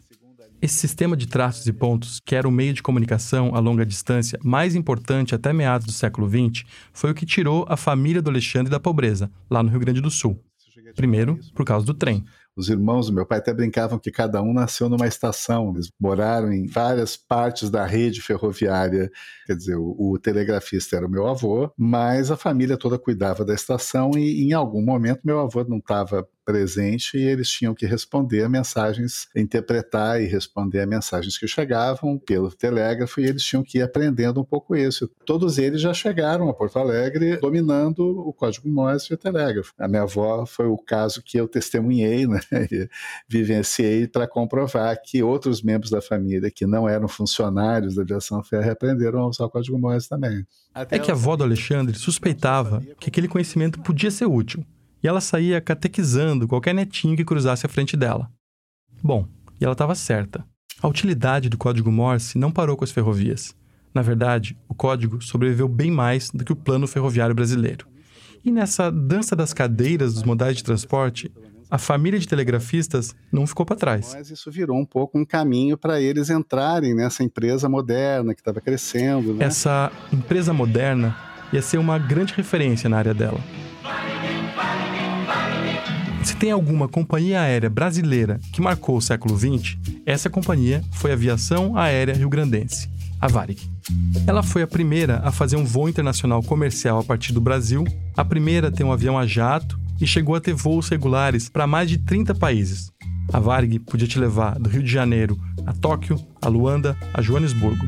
Esse 0.64 0.76
sistema 0.76 1.14
de 1.14 1.26
traços 1.26 1.66
e 1.66 1.72
pontos, 1.74 2.22
que 2.24 2.34
era 2.34 2.48
o 2.48 2.50
meio 2.50 2.72
de 2.72 2.82
comunicação 2.82 3.54
a 3.54 3.58
longa 3.58 3.84
distância 3.84 4.38
mais 4.42 4.74
importante 4.74 5.34
até 5.34 5.52
meados 5.52 5.86
do 5.86 5.92
século 5.92 6.26
XX, 6.26 6.64
foi 6.90 7.10
o 7.10 7.14
que 7.14 7.26
tirou 7.26 7.66
a 7.68 7.76
família 7.76 8.22
do 8.22 8.30
Alexandre 8.30 8.70
da 8.70 8.80
pobreza, 8.80 9.30
lá 9.50 9.62
no 9.62 9.68
Rio 9.68 9.80
Grande 9.80 10.00
do 10.00 10.10
Sul. 10.10 10.42
Primeiro, 10.96 11.38
por 11.54 11.66
causa 11.66 11.84
do 11.84 11.92
trem. 11.92 12.24
Os 12.56 12.70
irmãos 12.70 13.08
do 13.08 13.12
meu 13.12 13.26
pai 13.26 13.40
até 13.40 13.52
brincavam 13.52 13.98
que 13.98 14.10
cada 14.10 14.40
um 14.40 14.54
nasceu 14.54 14.88
numa 14.88 15.06
estação. 15.06 15.70
Eles 15.74 15.90
moraram 16.00 16.50
em 16.50 16.66
várias 16.66 17.14
partes 17.14 17.68
da 17.68 17.84
rede 17.84 18.22
ferroviária. 18.22 19.10
Quer 19.46 19.56
dizer, 19.56 19.76
o, 19.76 19.94
o 19.98 20.18
telegrafista 20.18 20.96
era 20.96 21.06
o 21.06 21.10
meu 21.10 21.26
avô, 21.26 21.70
mas 21.76 22.30
a 22.30 22.38
família 22.38 22.78
toda 22.78 22.98
cuidava 22.98 23.44
da 23.44 23.52
estação 23.52 24.12
e 24.16 24.42
em 24.42 24.54
algum 24.54 24.82
momento 24.82 25.20
meu 25.24 25.40
avô 25.40 25.62
não 25.64 25.76
estava 25.76 26.26
presente 26.44 27.16
e 27.16 27.22
eles 27.22 27.48
tinham 27.48 27.74
que 27.74 27.86
responder 27.86 28.44
a 28.44 28.48
mensagens, 28.48 29.28
interpretar 29.34 30.20
e 30.20 30.26
responder 30.26 30.80
a 30.80 30.86
mensagens 30.86 31.38
que 31.38 31.48
chegavam 31.48 32.18
pelo 32.18 32.50
telégrafo 32.50 33.20
e 33.20 33.24
eles 33.24 33.42
tinham 33.42 33.62
que 33.62 33.78
ir 33.78 33.82
aprendendo 33.82 34.40
um 34.40 34.44
pouco 34.44 34.76
isso. 34.76 35.10
Todos 35.24 35.58
eles 35.58 35.80
já 35.80 35.94
chegaram 35.94 36.48
a 36.48 36.54
Porto 36.54 36.78
Alegre 36.78 37.36
dominando 37.38 38.00
o 38.00 38.32
código 38.32 38.68
Morse 38.68 39.12
e 39.12 39.14
o 39.14 39.18
telégrafo. 39.18 39.72
A 39.78 39.88
minha 39.88 40.02
avó 40.02 40.44
foi 40.44 40.66
o 40.66 40.76
caso 40.76 41.22
que 41.22 41.38
eu 41.38 41.48
testemunhei, 41.48 42.26
né, 42.26 42.40
vivenciei 43.28 44.06
para 44.06 44.26
comprovar 44.28 45.00
que 45.02 45.22
outros 45.22 45.62
membros 45.62 45.90
da 45.90 46.02
família 46.02 46.50
que 46.50 46.66
não 46.66 46.88
eram 46.88 47.08
funcionários 47.08 47.94
da 47.94 48.02
aviação 48.02 48.42
férrea 48.42 48.72
aprenderam 48.72 49.20
a 49.20 49.28
usar 49.28 49.46
o 49.46 49.50
código 49.50 49.78
Morse 49.78 50.08
também. 50.08 50.44
Até 50.74 50.96
é 50.96 50.98
que 50.98 51.10
a 51.10 51.14
avó 51.14 51.36
do 51.36 51.44
Alexandre 51.44 51.96
suspeitava 51.96 52.82
que 52.98 53.08
aquele 53.08 53.28
conhecimento 53.28 53.80
podia 53.80 54.10
ser 54.10 54.26
útil 54.26 54.64
e 55.04 55.06
ela 55.06 55.20
saía 55.20 55.60
catequizando 55.60 56.48
qualquer 56.48 56.74
netinho 56.74 57.14
que 57.14 57.26
cruzasse 57.26 57.66
à 57.66 57.68
frente 57.68 57.94
dela. 57.94 58.30
Bom, 59.02 59.28
e 59.60 59.64
ela 59.64 59.74
estava 59.74 59.94
certa. 59.94 60.42
A 60.82 60.88
utilidade 60.88 61.50
do 61.50 61.58
código 61.58 61.92
Morse 61.92 62.38
não 62.38 62.50
parou 62.50 62.74
com 62.74 62.84
as 62.84 62.90
ferrovias. 62.90 63.54
Na 63.94 64.00
verdade, 64.00 64.56
o 64.66 64.74
código 64.74 65.22
sobreviveu 65.22 65.68
bem 65.68 65.90
mais 65.90 66.30
do 66.30 66.42
que 66.42 66.52
o 66.52 66.56
plano 66.56 66.86
ferroviário 66.86 67.34
brasileiro. 67.34 67.86
E 68.42 68.50
nessa 68.50 68.90
dança 68.90 69.36
das 69.36 69.52
cadeiras 69.52 70.14
dos 70.14 70.22
modais 70.22 70.56
de 70.56 70.64
transporte, 70.64 71.30
a 71.70 71.76
família 71.76 72.18
de 72.18 72.26
telegrafistas 72.26 73.14
não 73.30 73.46
ficou 73.46 73.66
para 73.66 73.76
trás. 73.76 74.14
Mas 74.14 74.30
isso 74.30 74.50
virou 74.50 74.78
um 74.78 74.86
pouco 74.86 75.18
um 75.18 75.24
caminho 75.24 75.76
para 75.76 76.00
eles 76.00 76.30
entrarem 76.30 76.94
nessa 76.94 77.22
empresa 77.22 77.68
moderna 77.68 78.34
que 78.34 78.40
estava 78.40 78.60
crescendo. 78.60 79.34
Né? 79.34 79.44
Essa 79.44 79.92
empresa 80.12 80.52
moderna 80.52 81.14
ia 81.52 81.60
ser 81.60 81.78
uma 81.78 81.98
grande 81.98 82.32
referência 82.32 82.88
na 82.88 82.96
área 82.96 83.14
dela. 83.14 83.40
Se 86.24 86.34
tem 86.36 86.50
alguma 86.50 86.88
companhia 86.88 87.42
aérea 87.42 87.68
brasileira 87.68 88.40
que 88.50 88.62
marcou 88.62 88.96
o 88.96 89.00
século 89.00 89.36
XX, 89.38 89.76
essa 90.06 90.30
companhia 90.30 90.82
foi 90.90 91.10
a 91.10 91.14
Aviação 91.14 91.76
Aérea 91.76 92.14
Rio 92.14 92.30
Grandense, 92.30 92.88
a 93.20 93.28
Varig. 93.28 93.60
Ela 94.26 94.42
foi 94.42 94.62
a 94.62 94.66
primeira 94.66 95.20
a 95.22 95.30
fazer 95.30 95.56
um 95.56 95.66
voo 95.66 95.86
internacional 95.86 96.42
comercial 96.42 96.98
a 96.98 97.04
partir 97.04 97.34
do 97.34 97.42
Brasil, 97.42 97.84
a 98.16 98.24
primeira 98.24 98.68
a 98.68 98.70
ter 98.70 98.84
um 98.84 98.90
avião 98.90 99.18
a 99.18 99.26
jato 99.26 99.78
e 100.00 100.06
chegou 100.06 100.34
a 100.34 100.40
ter 100.40 100.54
voos 100.54 100.88
regulares 100.88 101.50
para 101.50 101.66
mais 101.66 101.90
de 101.90 101.98
30 101.98 102.34
países. 102.34 102.90
A 103.30 103.38
Varig 103.38 103.78
podia 103.80 104.08
te 104.08 104.18
levar 104.18 104.58
do 104.58 104.70
Rio 104.70 104.82
de 104.82 104.90
Janeiro 104.90 105.38
a 105.66 105.74
Tóquio, 105.74 106.18
a 106.40 106.48
Luanda, 106.48 106.96
a 107.12 107.20
Joanesburgo. 107.20 107.86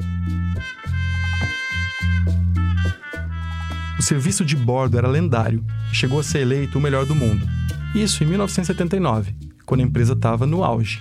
O 3.99 4.03
serviço 4.03 4.45
de 4.45 4.55
bordo 4.57 4.99
era 4.99 5.09
lendário 5.09 5.65
e 5.91 5.97
chegou 5.97 6.21
a 6.21 6.23
ser 6.23 6.41
eleito 6.41 6.79
o 6.79 6.83
melhor 6.83 7.07
do 7.07 7.15
mundo. 7.15 7.57
Isso 7.97 8.23
em 8.23 8.27
1979, 8.27 9.35
quando 9.65 9.81
a 9.81 9.85
empresa 9.85 10.13
estava 10.13 10.47
no 10.47 10.63
auge. 10.63 11.01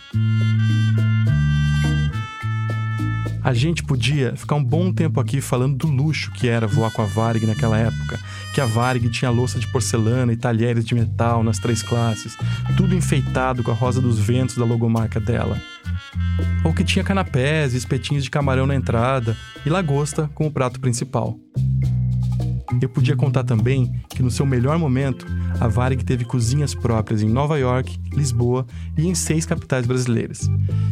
A 3.44 3.54
gente 3.54 3.84
podia 3.84 4.34
ficar 4.38 4.56
um 4.56 4.64
bom 4.64 4.94
tempo 4.94 5.20
aqui 5.20 5.42
falando 5.42 5.76
do 5.76 5.88
luxo 5.88 6.32
que 6.32 6.48
era 6.48 6.66
voar 6.66 6.90
com 6.92 7.02
a 7.02 7.06
Varig 7.06 7.46
naquela 7.46 7.78
época, 7.78 8.18
que 8.54 8.62
a 8.62 8.66
Varig 8.66 9.10
tinha 9.10 9.30
louça 9.30 9.60
de 9.60 9.68
porcelana 9.68 10.32
e 10.32 10.38
talheres 10.38 10.86
de 10.86 10.96
metal 10.96 11.44
nas 11.44 11.60
três 11.60 11.84
classes, 11.84 12.38
tudo 12.78 12.96
enfeitado 12.96 13.62
com 13.62 13.72
a 13.72 13.76
rosa 13.76 14.00
dos 14.00 14.18
ventos 14.18 14.56
da 14.56 14.64
logomarca 14.64 15.20
dela. 15.20 15.62
Ou 16.64 16.74
que 16.74 16.86
tinha 16.86 17.04
canapés 17.04 17.74
e 17.74 17.78
espetinhos 17.78 18.24
de 18.24 18.32
camarão 18.32 18.66
na 18.66 18.74
entrada 18.74 19.36
e 19.66 19.70
lagosta 19.70 20.32
como 20.34 20.50
prato 20.50 20.80
principal. 20.80 21.38
Eu 22.82 22.90
podia 22.90 23.16
contar 23.16 23.44
também 23.44 23.92
que 24.10 24.22
no 24.22 24.32
seu 24.32 24.46
melhor 24.46 24.78
momento, 24.78 25.26
a 25.60 25.68
Varig 25.68 26.04
teve 26.04 26.26
cozinhas 26.26 26.74
próprias 26.74 27.22
em 27.22 27.30
Nova 27.30 27.58
York, 27.58 28.00
Lisboa 28.14 28.66
e 28.98 29.08
em 29.08 29.16
seis 29.16 29.46
capitais 29.46 29.86
brasileiras. 29.86 30.50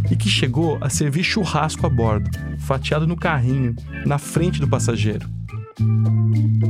E 0.10 0.16
que 0.16 0.30
chegou 0.30 0.78
a 0.82 0.90
servir 0.90 1.24
churrasco 1.24 1.86
a 1.86 1.90
bordo, 1.90 2.30
fatiado 2.60 3.08
no 3.08 3.16
carrinho, 3.16 3.76
na 4.06 4.18
frente 4.18 4.60
do 4.60 4.68
passageiro. 4.68 5.28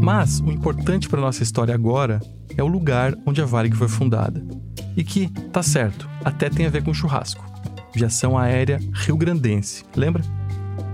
Mas 0.02 0.39
o 0.39 0.52
importante 0.52 1.08
para 1.08 1.21
nossa 1.21 1.43
história 1.43 1.73
agora 1.73 2.19
é 2.58 2.63
o 2.63 2.67
lugar 2.67 3.13
onde 3.26 3.41
a 3.41 3.45
Varig 3.45 3.76
foi 3.76 3.88
fundada. 3.88 4.43
E 4.95 5.04
que, 5.04 5.28
tá 5.52 5.63
certo, 5.63 6.08
até 6.23 6.49
tem 6.49 6.65
a 6.65 6.69
ver 6.69 6.84
com 6.84 6.93
churrasco. 6.93 7.43
Viação 7.93 8.38
Aérea 8.38 8.80
Rio 8.93 9.15
Grandense, 9.15 9.84
lembra? 9.95 10.23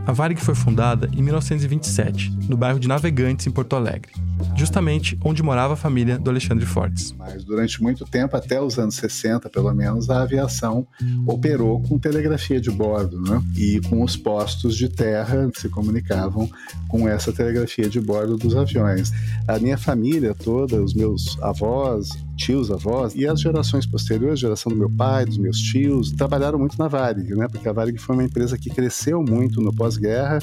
A 0.06 0.12
Varig 0.12 0.40
foi 0.40 0.56
fundada 0.56 1.10
em 1.14 1.22
1927, 1.22 2.32
no 2.48 2.58
bairro 2.58 2.80
de 2.80 2.88
Navegantes, 2.88 3.46
em 3.46 3.52
Porto 3.52 3.76
Alegre, 3.76 4.12
justamente 4.56 5.18
onde 5.24 5.42
morava 5.42 5.74
a 5.74 5.78
família 5.78 6.18
do 6.18 6.30
Alexandre 6.30 6.66
Fortes. 6.66 7.14
Mas 7.18 7.44
durante 7.44 7.82
muito 7.82 8.06
tempo, 8.06 8.36
até 8.36 8.62
os 8.62 8.78
anos 8.78 8.96
60 8.96 9.50
pelo 9.50 9.74
menos, 9.74 10.10
a 10.10 10.22
aviação 10.22 10.88
operou 11.26 11.82
com 11.84 11.98
telegrafia 11.98 12.60
de 12.60 12.72
bordo, 12.72 13.22
né? 13.22 13.42
E 13.56 13.80
com 13.82 14.04
os 14.04 14.16
postos 14.16 14.76
de 14.76 14.90
terra 14.90 15.50
que 15.52 15.60
se 15.60 15.70
comunicavam 15.70 16.50
com 16.88 17.08
essa 17.08 17.32
telegrafia 17.32 17.90
de 17.90 18.00
bordo 18.00 18.38
dos 18.38 18.56
aviões. 18.56 19.12
A 19.48 19.60
minha 19.60 19.78
família 19.78 20.34
toda, 20.34 20.82
os 20.82 20.94
meus 20.94 21.38
avós, 21.42 22.10
tios, 22.36 22.72
avós 22.72 23.14
e 23.16 23.28
as 23.28 23.42
gerações 23.42 23.86
posteriores, 23.86 24.40
geração 24.40 24.72
do 24.72 24.78
meu 24.78 24.90
pai, 24.90 25.26
dos 25.26 25.38
meus 25.38 25.60
tios, 25.60 26.12
trabalharam 26.12 26.58
muito 26.58 26.78
na 26.80 26.88
Varig, 26.88 27.36
né? 27.36 27.48
Porque 27.48 27.68
a 27.68 27.74
Varig 27.74 27.98
foi 27.98 28.16
uma 28.16 28.24
empresa 28.24 28.58
que 28.58 28.70
cresceu 28.70 29.22
muito 29.22 29.62
no 29.62 29.74
pós-guerra. 29.74 30.40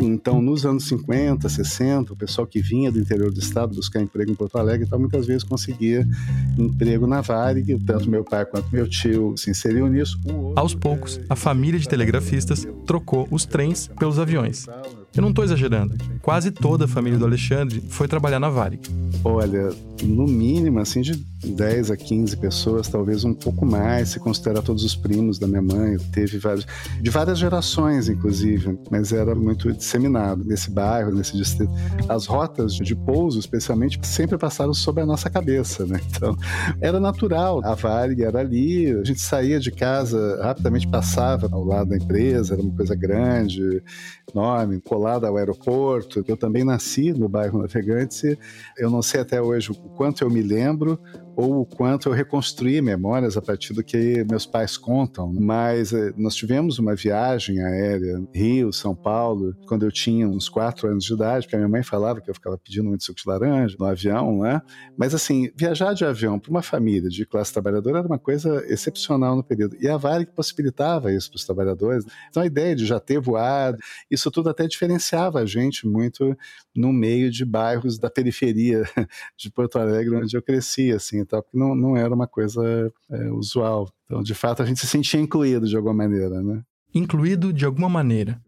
Então, 0.00 0.40
nos 0.40 0.64
anos 0.64 0.88
50, 0.88 1.48
60, 1.48 2.12
o 2.12 2.16
pessoal 2.16 2.46
que 2.46 2.60
vinha 2.60 2.90
do 2.90 2.98
interior 2.98 3.30
do 3.30 3.38
estado 3.38 3.74
buscar 3.74 4.00
emprego 4.00 4.30
em 4.30 4.34
Porto 4.34 4.56
Alegre, 4.56 4.86
então, 4.86 4.98
muitas 4.98 5.26
vezes 5.26 5.44
conseguia 5.44 6.06
emprego 6.58 7.06
na 7.06 7.20
Varig, 7.20 7.78
tanto 7.84 8.08
meu 8.08 8.24
pai 8.24 8.44
quanto 8.46 8.68
meu 8.72 8.88
tio 8.88 9.36
se 9.36 9.50
inseriam 9.50 9.88
nisso. 9.88 10.18
Aos 10.56 10.74
poucos, 10.74 11.20
a 11.28 11.36
família 11.36 11.78
de 11.78 11.88
telegrafistas 11.88 12.66
trocou 12.86 13.28
os 13.30 13.44
trens 13.44 13.88
pelos 13.98 14.18
aviões 14.18 14.66
Eu 15.14 15.22
não 15.22 15.30
estou 15.30 15.44
exagerando. 15.44 15.96
Quase 16.22 16.50
toda 16.52 16.84
a 16.84 16.88
família 16.88 17.18
do 17.18 17.24
Alexandre 17.24 17.82
foi 17.88 18.06
trabalhar 18.06 18.38
na 18.38 18.48
Varig. 18.48 18.80
Olha, 19.24 19.70
no 20.02 20.24
mínimo, 20.24 20.78
assim, 20.78 21.00
de 21.00 21.16
10 21.44 21.90
a 21.90 21.96
15 21.96 22.36
pessoas, 22.36 22.88
talvez 22.88 23.24
um 23.24 23.34
pouco 23.34 23.66
mais, 23.66 24.10
se 24.10 24.20
considerar 24.20 24.62
todos 24.62 24.84
os 24.84 24.94
primos 24.94 25.38
da 25.38 25.46
minha 25.46 25.60
mãe. 25.60 25.96
Teve 26.12 26.38
vários, 26.38 26.66
de 27.00 27.10
várias 27.10 27.38
gerações, 27.38 28.08
inclusive, 28.08 28.78
mas 28.90 29.12
era 29.12 29.34
muito 29.34 29.72
disseminado 29.72 30.44
nesse 30.44 30.70
bairro, 30.70 31.12
nesse 31.12 31.36
distrito. 31.36 31.72
As 32.08 32.26
rotas 32.26 32.74
de 32.74 32.94
pouso, 32.94 33.38
especialmente, 33.38 33.98
sempre 34.06 34.38
passaram 34.38 34.72
sobre 34.72 35.02
a 35.02 35.06
nossa 35.06 35.28
cabeça, 35.28 35.84
né? 35.86 36.00
Então, 36.10 36.36
era 36.80 37.00
natural. 37.00 37.60
A 37.64 37.74
Varig 37.74 38.22
era 38.22 38.40
ali, 38.40 38.90
a 38.90 39.04
gente 39.04 39.20
saía 39.20 39.58
de 39.58 39.70
casa, 39.70 40.38
rapidamente 40.42 40.86
passava 40.86 41.48
ao 41.50 41.64
lado 41.64 41.90
da 41.90 41.96
empresa, 41.96 42.54
era 42.54 42.62
uma 42.62 42.74
coisa 42.74 42.94
grande, 42.94 43.82
enorme, 44.34 44.80
colada 44.80 45.28
ao 45.28 45.36
aeroporto. 45.36 46.24
Eu 46.26 46.36
também 46.36 46.64
nasci 46.64 47.12
no 47.12 47.28
bairro 47.28 47.60
Navegantes. 47.60 48.22
Eu 48.76 48.90
não 48.90 49.02
sei 49.02 49.20
até 49.20 49.40
hoje 49.40 49.70
o 49.70 49.74
quanto 49.74 50.22
eu 50.22 50.30
me 50.30 50.42
lembro 50.42 50.98
ou 51.36 51.60
o 51.60 51.66
quanto 51.66 52.08
eu 52.08 52.12
reconstruí 52.12 52.80
memórias 52.80 53.36
a 53.36 53.42
partir 53.42 53.72
do 53.72 53.82
que 53.82 54.24
meus 54.28 54.46
pais 54.46 54.76
contam. 54.76 55.32
Mas 55.32 55.92
eh, 55.92 56.12
nós 56.16 56.34
tivemos 56.34 56.78
uma 56.78 56.94
viagem 56.94 57.60
aérea 57.60 58.22
Rio, 58.34 58.72
São 58.72 58.94
Paulo, 58.94 59.54
quando 59.66 59.84
eu 59.84 59.92
tinha 59.92 60.28
uns 60.28 60.48
quatro 60.48 60.88
anos 60.88 61.04
de 61.04 61.12
idade, 61.12 61.46
porque 61.46 61.56
a 61.56 61.58
minha 61.58 61.68
mãe 61.68 61.82
falava 61.82 62.20
que 62.20 62.30
eu 62.30 62.34
ficava 62.34 62.58
pedindo 62.58 62.88
muito 62.88 63.04
suco 63.04 63.20
de 63.20 63.28
laranja 63.28 63.76
no 63.78 63.86
avião, 63.86 64.40
né? 64.40 64.60
Mas 64.96 65.14
assim, 65.14 65.50
viajar 65.56 65.94
de 65.94 66.04
avião 66.04 66.38
para 66.38 66.50
uma 66.50 66.62
família 66.62 67.08
de 67.08 67.24
classe 67.24 67.52
trabalhadora 67.52 67.98
era 67.98 68.06
uma 68.06 68.18
coisa 68.18 68.64
excepcional 68.66 69.36
no 69.36 69.44
período. 69.44 69.76
E 69.80 69.88
a 69.88 69.96
Varig 69.96 70.30
possibilitava 70.32 71.12
isso 71.12 71.30
para 71.30 71.36
os 71.36 71.44
trabalhadores. 71.44 72.04
Então 72.28 72.42
a 72.42 72.46
ideia 72.46 72.74
de 72.74 72.84
já 72.86 73.00
ter 73.00 73.20
voado, 73.20 73.78
isso 74.10 74.30
tudo 74.30 74.50
até 74.50 74.66
diferenciava 74.66 75.40
a 75.40 75.46
gente 75.46 75.86
muito 75.86 76.36
no 76.74 76.92
meio 76.92 77.30
de 77.30 77.44
bairros 77.44 77.98
da 77.98 78.10
periferia 78.10 78.82
de 79.36 79.50
Porto 79.50 79.78
Alegre, 79.78 80.16
onde 80.16 80.36
eu 80.36 80.42
cresci, 80.42 80.92
assim, 80.92 81.19
tal, 81.24 81.42
porque 81.42 81.58
não, 81.58 81.74
não 81.74 81.96
era 81.96 82.14
uma 82.14 82.26
coisa 82.26 82.92
é, 83.10 83.30
usual. 83.30 83.88
Então, 84.04 84.22
de 84.22 84.34
fato, 84.34 84.62
a 84.62 84.66
gente 84.66 84.80
se 84.80 84.86
sentia 84.86 85.20
incluído 85.20 85.66
de 85.66 85.76
alguma 85.76 85.94
maneira, 85.94 86.42
né? 86.42 86.62
Incluído 86.94 87.52
de 87.52 87.64
alguma 87.64 87.88
maneira. 87.88 88.40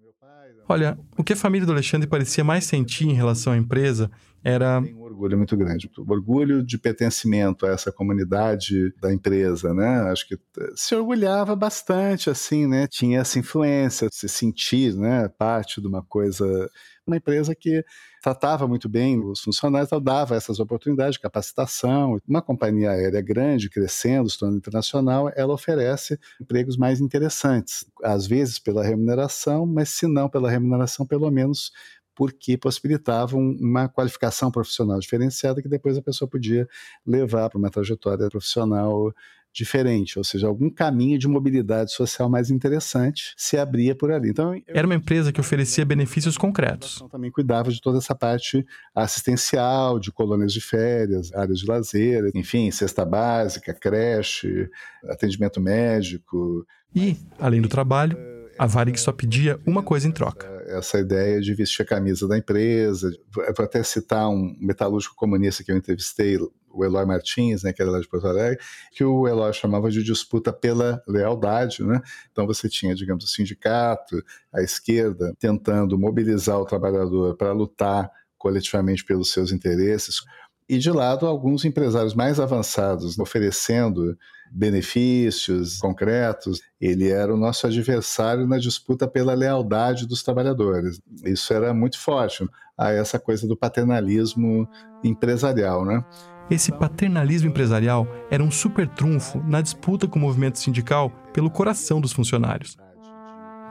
Olha, 0.69 0.99
o 1.19 1.25
que 1.25 1.33
a 1.33 1.37
família 1.37 1.67
do 1.67 1.73
Alexandre 1.73 2.09
parecia 2.09 2.43
mais 2.43 2.65
sentir 2.65 3.09
em 3.09 3.13
relação 3.13 3.53
à 3.53 3.57
empresa 3.57 4.11
era. 4.45 4.83
Tem 4.83 4.95
um 4.95 5.03
orgulho 5.03 5.37
muito 5.37 5.57
grande. 5.57 5.91
orgulho 5.99 6.63
de 6.63 6.79
pertencimento 6.79 7.67
a 7.67 7.71
essa 7.71 7.93
comunidade 7.93 8.93
da 9.01 9.13
empresa, 9.13 9.73
né? 9.73 10.11
Acho 10.11 10.27
que 10.29 10.39
se 10.75 10.95
orgulhava 10.95 11.55
bastante, 11.55 12.29
assim, 12.29 12.67
né? 12.67 12.87
Tinha 12.87 13.21
essa 13.21 13.39
influência, 13.39 14.09
se 14.11 14.29
sentir, 14.29 14.95
né? 14.95 15.29
Parte 15.29 15.81
de 15.81 15.87
uma 15.87 16.03
coisa. 16.03 16.71
Uma 17.05 17.17
empresa 17.17 17.53
que 17.55 17.85
tratava 18.23 18.69
muito 18.69 18.89
bem 18.89 19.19
os 19.19 19.41
funcionários, 19.41 19.89
então 19.89 20.01
dava 20.01 20.37
essas 20.37 20.61
oportunidades 20.61 21.15
de 21.15 21.21
capacitação. 21.21 22.17
Uma 22.29 22.41
companhia 22.41 22.93
aérea 22.93 23.21
grande, 23.21 23.69
crescendo, 23.69 24.31
se 24.31 24.39
tornando 24.39 24.59
internacional, 24.59 25.31
ela 25.35 25.53
oferece 25.53 26.17
empregos 26.41 26.77
mais 26.77 27.01
interessantes, 27.01 27.85
às 28.05 28.27
vezes 28.29 28.61
pela 28.61 28.85
remuneração, 28.85 29.67
mas 29.67 29.89
se 29.89 30.07
não 30.07 30.29
pela 30.29 30.49
remuneração, 30.49 31.05
pelo 31.05 31.29
menos 31.29 31.73
porque 32.15 32.57
possibilitavam 32.57 33.41
uma 33.41 33.89
qualificação 33.89 34.51
profissional 34.51 34.99
diferenciada 34.99 35.63
que 35.63 35.69
depois 35.69 35.97
a 35.97 36.03
pessoa 36.03 36.29
podia 36.29 36.69
levar 37.07 37.49
para 37.49 37.59
uma 37.59 37.71
trajetória 37.71 38.29
profissional 38.29 39.13
diferente, 39.53 40.19
ou 40.19 40.25
seja, 40.25 40.47
algum 40.47 40.71
caminho 40.71 41.19
de 41.19 41.29
mobilidade 41.29 41.93
social 41.93 42.29
mais 42.29 42.51
interessante 42.51 43.35
se 43.37 43.59
abria 43.59 43.95
por 43.95 44.11
ali. 44.11 44.31
Então, 44.31 44.55
eu... 44.55 44.63
era 44.69 44.87
uma 44.87 44.95
empresa 44.95 45.31
que 45.31 45.41
oferecia 45.41 45.85
benefícios 45.85 46.39
concretos. 46.39 47.05
Também 47.11 47.31
cuidava 47.31 47.71
de 47.71 47.81
toda 47.81 47.99
essa 47.99 48.15
parte 48.15 48.65
assistencial, 48.95 49.99
de 49.99 50.11
colônias 50.11 50.53
de 50.53 50.61
férias, 50.61 51.33
áreas 51.35 51.59
de 51.59 51.67
lazer, 51.67 52.31
enfim, 52.35 52.71
cesta 52.71 53.05
básica, 53.05 53.75
creche, 53.75 54.71
atendimento 55.05 55.61
médico. 55.61 56.67
E, 56.95 57.17
além 57.39 57.61
do 57.61 57.69
trabalho, 57.69 58.17
a 58.63 58.67
Varig 58.67 58.97
só 58.97 59.11
pedia 59.11 59.59
uma 59.67 59.83
coisa 59.83 60.07
em 60.07 60.13
troca. 60.13 60.47
Essa 60.69 61.01
ideia 61.01 61.41
de 61.41 61.53
vestir 61.53 61.83
a 61.83 61.85
camisa 61.85 62.29
da 62.29 62.39
empresa. 62.39 63.11
Vou 63.35 63.45
até 63.65 63.83
citar 63.83 64.29
um 64.29 64.57
metalúrgico 64.61 65.17
comunista 65.17 65.65
que 65.65 65.73
eu 65.73 65.77
entrevistei 65.77 66.39
o 66.71 66.85
Eloy 66.85 67.05
Martins, 67.05 67.65
né, 67.65 67.73
que 67.73 67.83
era 67.83 67.91
lá 67.91 67.99
de 67.99 68.07
Porto 68.07 68.29
Alegre, 68.29 68.61
que 68.93 69.03
o 69.03 69.27
Eloy 69.27 69.53
chamava 69.53 69.91
de 69.91 70.05
disputa 70.05 70.53
pela 70.53 71.03
lealdade, 71.09 71.83
né? 71.83 72.01
Então 72.31 72.47
você 72.47 72.69
tinha, 72.69 72.95
digamos, 72.95 73.25
o 73.25 73.27
sindicato, 73.27 74.23
a 74.53 74.63
esquerda, 74.63 75.35
tentando 75.41 75.99
mobilizar 75.99 76.61
o 76.61 76.65
trabalhador 76.65 77.37
para 77.37 77.51
lutar 77.51 78.13
coletivamente 78.39 79.05
pelos 79.05 79.33
seus 79.33 79.51
interesses, 79.51 80.23
e 80.69 80.79
de 80.79 80.91
lado 80.93 81.27
alguns 81.27 81.65
empresários 81.65 82.15
mais 82.15 82.39
avançados 82.39 83.19
oferecendo 83.19 84.17
benefícios 84.53 85.79
concretos. 85.79 86.61
Ele 86.81 87.09
era 87.09 87.33
o 87.33 87.37
nosso 87.37 87.67
adversário 87.67 88.47
na 88.47 88.59
disputa 88.59 89.09
pela 89.09 89.35
lealdade 89.35 90.07
dos 90.07 90.23
trabalhadores. 90.23 91.01
Isso 91.25 91.53
era 91.55 91.73
muito 91.73 91.99
forte 91.99 92.47
a 92.77 92.91
essa 92.91 93.19
coisa 93.19 93.47
do 93.47 93.57
paternalismo 93.57 94.69
empresarial, 95.03 95.85
né? 95.85 96.05
Esse 96.51 96.71
paternalismo 96.71 97.49
empresarial 97.49 98.07
era 98.31 98.43
um 98.43 98.51
super 98.51 98.87
trunfo 98.89 99.43
na 99.47 99.61
disputa 99.63 100.07
com 100.07 100.19
o 100.19 100.23
movimento 100.23 100.59
sindical 100.59 101.11
pelo 101.33 101.51
coração 101.51 102.01
dos 102.01 102.13
funcionários. 102.13 102.77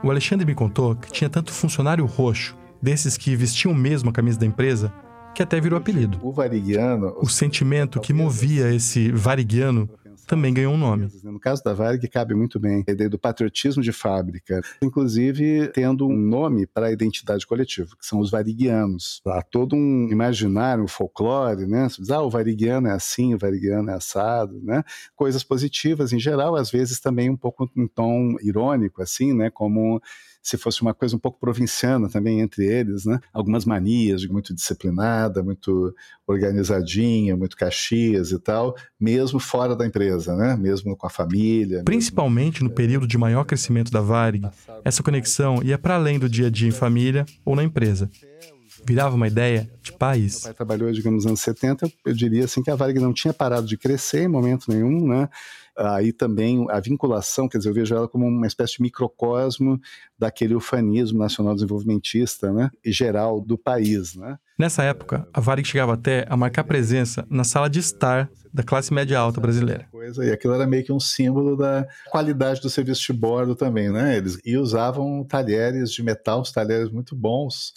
O 0.02 0.10
Alexandre 0.10 0.44
me 0.44 0.54
contou 0.54 0.96
que 0.96 1.12
tinha 1.12 1.30
tanto 1.30 1.52
funcionário 1.52 2.04
roxo, 2.06 2.56
desses 2.80 3.16
que 3.16 3.36
vestiam 3.36 3.72
mesmo 3.72 4.10
a 4.10 4.12
camisa 4.12 4.40
da 4.40 4.46
empresa, 4.46 4.92
que 5.32 5.42
até 5.42 5.60
virou 5.60 5.78
apelido. 5.78 6.18
O 6.20 6.32
varigiano. 6.32 7.14
O 7.20 7.28
sentimento 7.28 8.00
que 8.00 8.12
movia 8.12 8.74
esse 8.74 9.12
varigiano 9.12 9.88
também 10.26 10.52
ganhou 10.52 10.74
um 10.74 10.78
nome. 10.78 11.08
No 11.22 11.40
caso 11.40 11.62
da 11.62 11.72
Varig, 11.72 12.06
cabe 12.08 12.34
muito 12.34 12.58
bem 12.58 12.84
a 12.86 12.90
ideia 12.90 13.10
do 13.10 13.18
patriotismo 13.18 13.82
de 13.82 13.92
fábrica, 13.92 14.60
inclusive 14.82 15.68
tendo 15.68 16.06
um 16.06 16.16
nome 16.16 16.66
para 16.66 16.86
a 16.86 16.92
identidade 16.92 17.46
coletiva, 17.46 17.90
que 17.98 18.06
são 18.06 18.20
os 18.20 18.30
varigianos. 18.30 19.20
Há 19.26 19.42
todo 19.42 19.74
um 19.74 20.08
imaginário, 20.10 20.84
um 20.84 20.88
folclore, 20.88 21.66
né? 21.66 21.88
Você 21.88 22.00
diz, 22.02 22.10
ah, 22.10 22.22
o 22.22 22.30
varigiano 22.30 22.88
é 22.88 22.92
assim, 22.92 23.34
o 23.34 23.38
varigiano 23.38 23.90
é 23.90 23.94
assado, 23.94 24.60
né? 24.62 24.82
Coisas 25.14 25.42
positivas 25.42 26.12
em 26.12 26.18
geral, 26.18 26.56
às 26.56 26.70
vezes 26.70 27.00
também 27.00 27.30
um 27.30 27.36
pouco 27.36 27.70
em 27.76 27.86
tom 27.86 28.36
irônico, 28.40 29.02
assim, 29.02 29.32
né? 29.32 29.50
Como 29.50 30.00
se 30.42 30.58
fosse 30.58 30.82
uma 30.82 30.92
coisa 30.92 31.14
um 31.14 31.18
pouco 31.18 31.38
provinciana 31.38 32.08
também 32.08 32.40
entre 32.40 32.66
eles, 32.66 33.04
né? 33.04 33.20
Algumas 33.32 33.64
manias 33.64 34.20
de 34.20 34.28
muito 34.28 34.52
disciplinada, 34.52 35.42
muito 35.42 35.94
organizadinha, 36.26 37.36
muito 37.36 37.56
caxias 37.56 38.32
e 38.32 38.38
tal, 38.38 38.74
mesmo 38.98 39.38
fora 39.38 39.76
da 39.76 39.86
empresa, 39.86 40.34
né? 40.34 40.56
Mesmo 40.56 40.96
com 40.96 41.06
a 41.06 41.10
família. 41.10 41.82
Principalmente 41.84 42.64
no 42.64 42.70
período 42.70 43.06
de 43.06 43.16
maior 43.16 43.44
crescimento 43.44 43.92
da 43.92 44.00
Varig, 44.00 44.48
essa 44.84 45.02
conexão 45.02 45.62
ia 45.62 45.78
para 45.78 45.94
além 45.94 46.18
do 46.18 46.28
dia 46.28 46.48
a 46.48 46.50
dia 46.50 46.68
em 46.68 46.72
família 46.72 47.24
ou 47.44 47.54
na 47.54 47.62
empresa 47.62 48.10
virava 48.84 49.14
uma 49.14 49.28
ideia 49.28 49.70
de 49.80 49.92
país. 49.92 50.34
Meu 50.34 50.42
pai 50.42 50.54
trabalhou, 50.54 50.92
digamos, 50.92 51.24
nos 51.24 51.26
anos 51.26 51.40
70, 51.40 51.90
eu 52.04 52.12
diria 52.12 52.44
assim 52.44 52.62
que 52.62 52.70
a 52.70 52.74
Varig 52.74 52.98
não 52.98 53.12
tinha 53.12 53.32
parado 53.32 53.66
de 53.66 53.76
crescer 53.76 54.24
em 54.24 54.28
momento 54.28 54.66
nenhum, 54.68 55.06
né? 55.06 55.28
Aí 55.76 56.12
também 56.12 56.66
a 56.70 56.80
vinculação, 56.80 57.48
quer 57.48 57.58
dizer, 57.58 57.70
eu 57.70 57.74
vejo 57.74 57.94
ela 57.94 58.08
como 58.08 58.26
uma 58.26 58.46
espécie 58.46 58.76
de 58.76 58.82
microcosmo 58.82 59.80
daquele 60.18 60.54
ufanismo 60.54 61.18
nacional 61.18 61.54
desenvolvimentista, 61.54 62.52
né, 62.52 62.70
e 62.84 62.92
geral 62.92 63.40
do 63.40 63.56
país, 63.56 64.14
né. 64.14 64.38
Nessa 64.58 64.84
época, 64.84 65.26
a 65.32 65.40
Varig 65.40 65.66
chegava 65.66 65.94
até 65.94 66.24
a 66.28 66.36
marcar 66.36 66.64
presença 66.64 67.26
na 67.28 67.42
sala 67.42 67.68
de 67.68 67.80
estar 67.80 68.30
da 68.52 68.62
classe 68.62 68.92
média 68.92 69.18
alta 69.18 69.40
brasileira. 69.40 69.88
Coisa, 69.90 70.24
e 70.24 70.30
aquilo 70.30 70.54
era 70.54 70.66
meio 70.66 70.84
que 70.84 70.92
um 70.92 71.00
símbolo 71.00 71.56
da 71.56 71.86
qualidade 72.10 72.60
do 72.60 72.70
serviço 72.70 73.12
de 73.12 73.18
bordo 73.18 73.56
também, 73.56 73.90
né? 73.90 74.16
Eles 74.16 74.38
e 74.44 74.56
usavam 74.56 75.24
talheres 75.24 75.90
de 75.90 76.02
metal, 76.02 76.42
talheres 76.52 76.90
muito 76.90 77.16
bons 77.16 77.72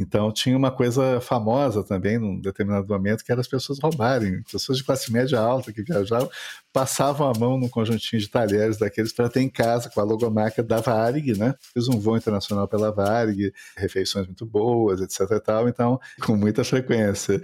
então 0.00 0.32
tinha 0.32 0.56
uma 0.56 0.70
coisa 0.70 1.20
famosa 1.20 1.84
também 1.84 2.18
num 2.18 2.40
determinado 2.40 2.88
momento 2.88 3.22
que 3.22 3.30
era 3.30 3.42
as 3.42 3.46
pessoas 3.46 3.78
roubarem, 3.78 4.42
pessoas 4.50 4.78
de 4.78 4.84
classe 4.84 5.12
média 5.12 5.38
alta 5.38 5.74
que 5.74 5.82
viajavam, 5.82 6.30
passavam 6.72 7.28
a 7.28 7.38
mão 7.38 7.58
num 7.58 7.68
conjuntinho 7.68 8.20
de 8.20 8.28
talheres 8.28 8.78
daqueles 8.78 9.12
para 9.12 9.28
ter 9.28 9.40
em 9.40 9.48
casa 9.48 9.90
com 9.90 10.00
a 10.00 10.04
logomarca 10.04 10.62
da 10.62 10.80
Varig, 10.80 11.36
né? 11.36 11.54
Fiz 11.74 11.88
um 11.88 11.98
voo 11.98 12.16
internacional 12.16 12.68
pela 12.68 12.92
Varig, 12.92 13.52
refeições 13.76 14.26
muito 14.26 14.46
boas, 14.46 15.00
etc 15.00 15.30
e 15.32 15.40
tal, 15.40 15.68
então 15.68 16.00
com 16.22 16.36
muita 16.36 16.62
frequência. 16.62 17.40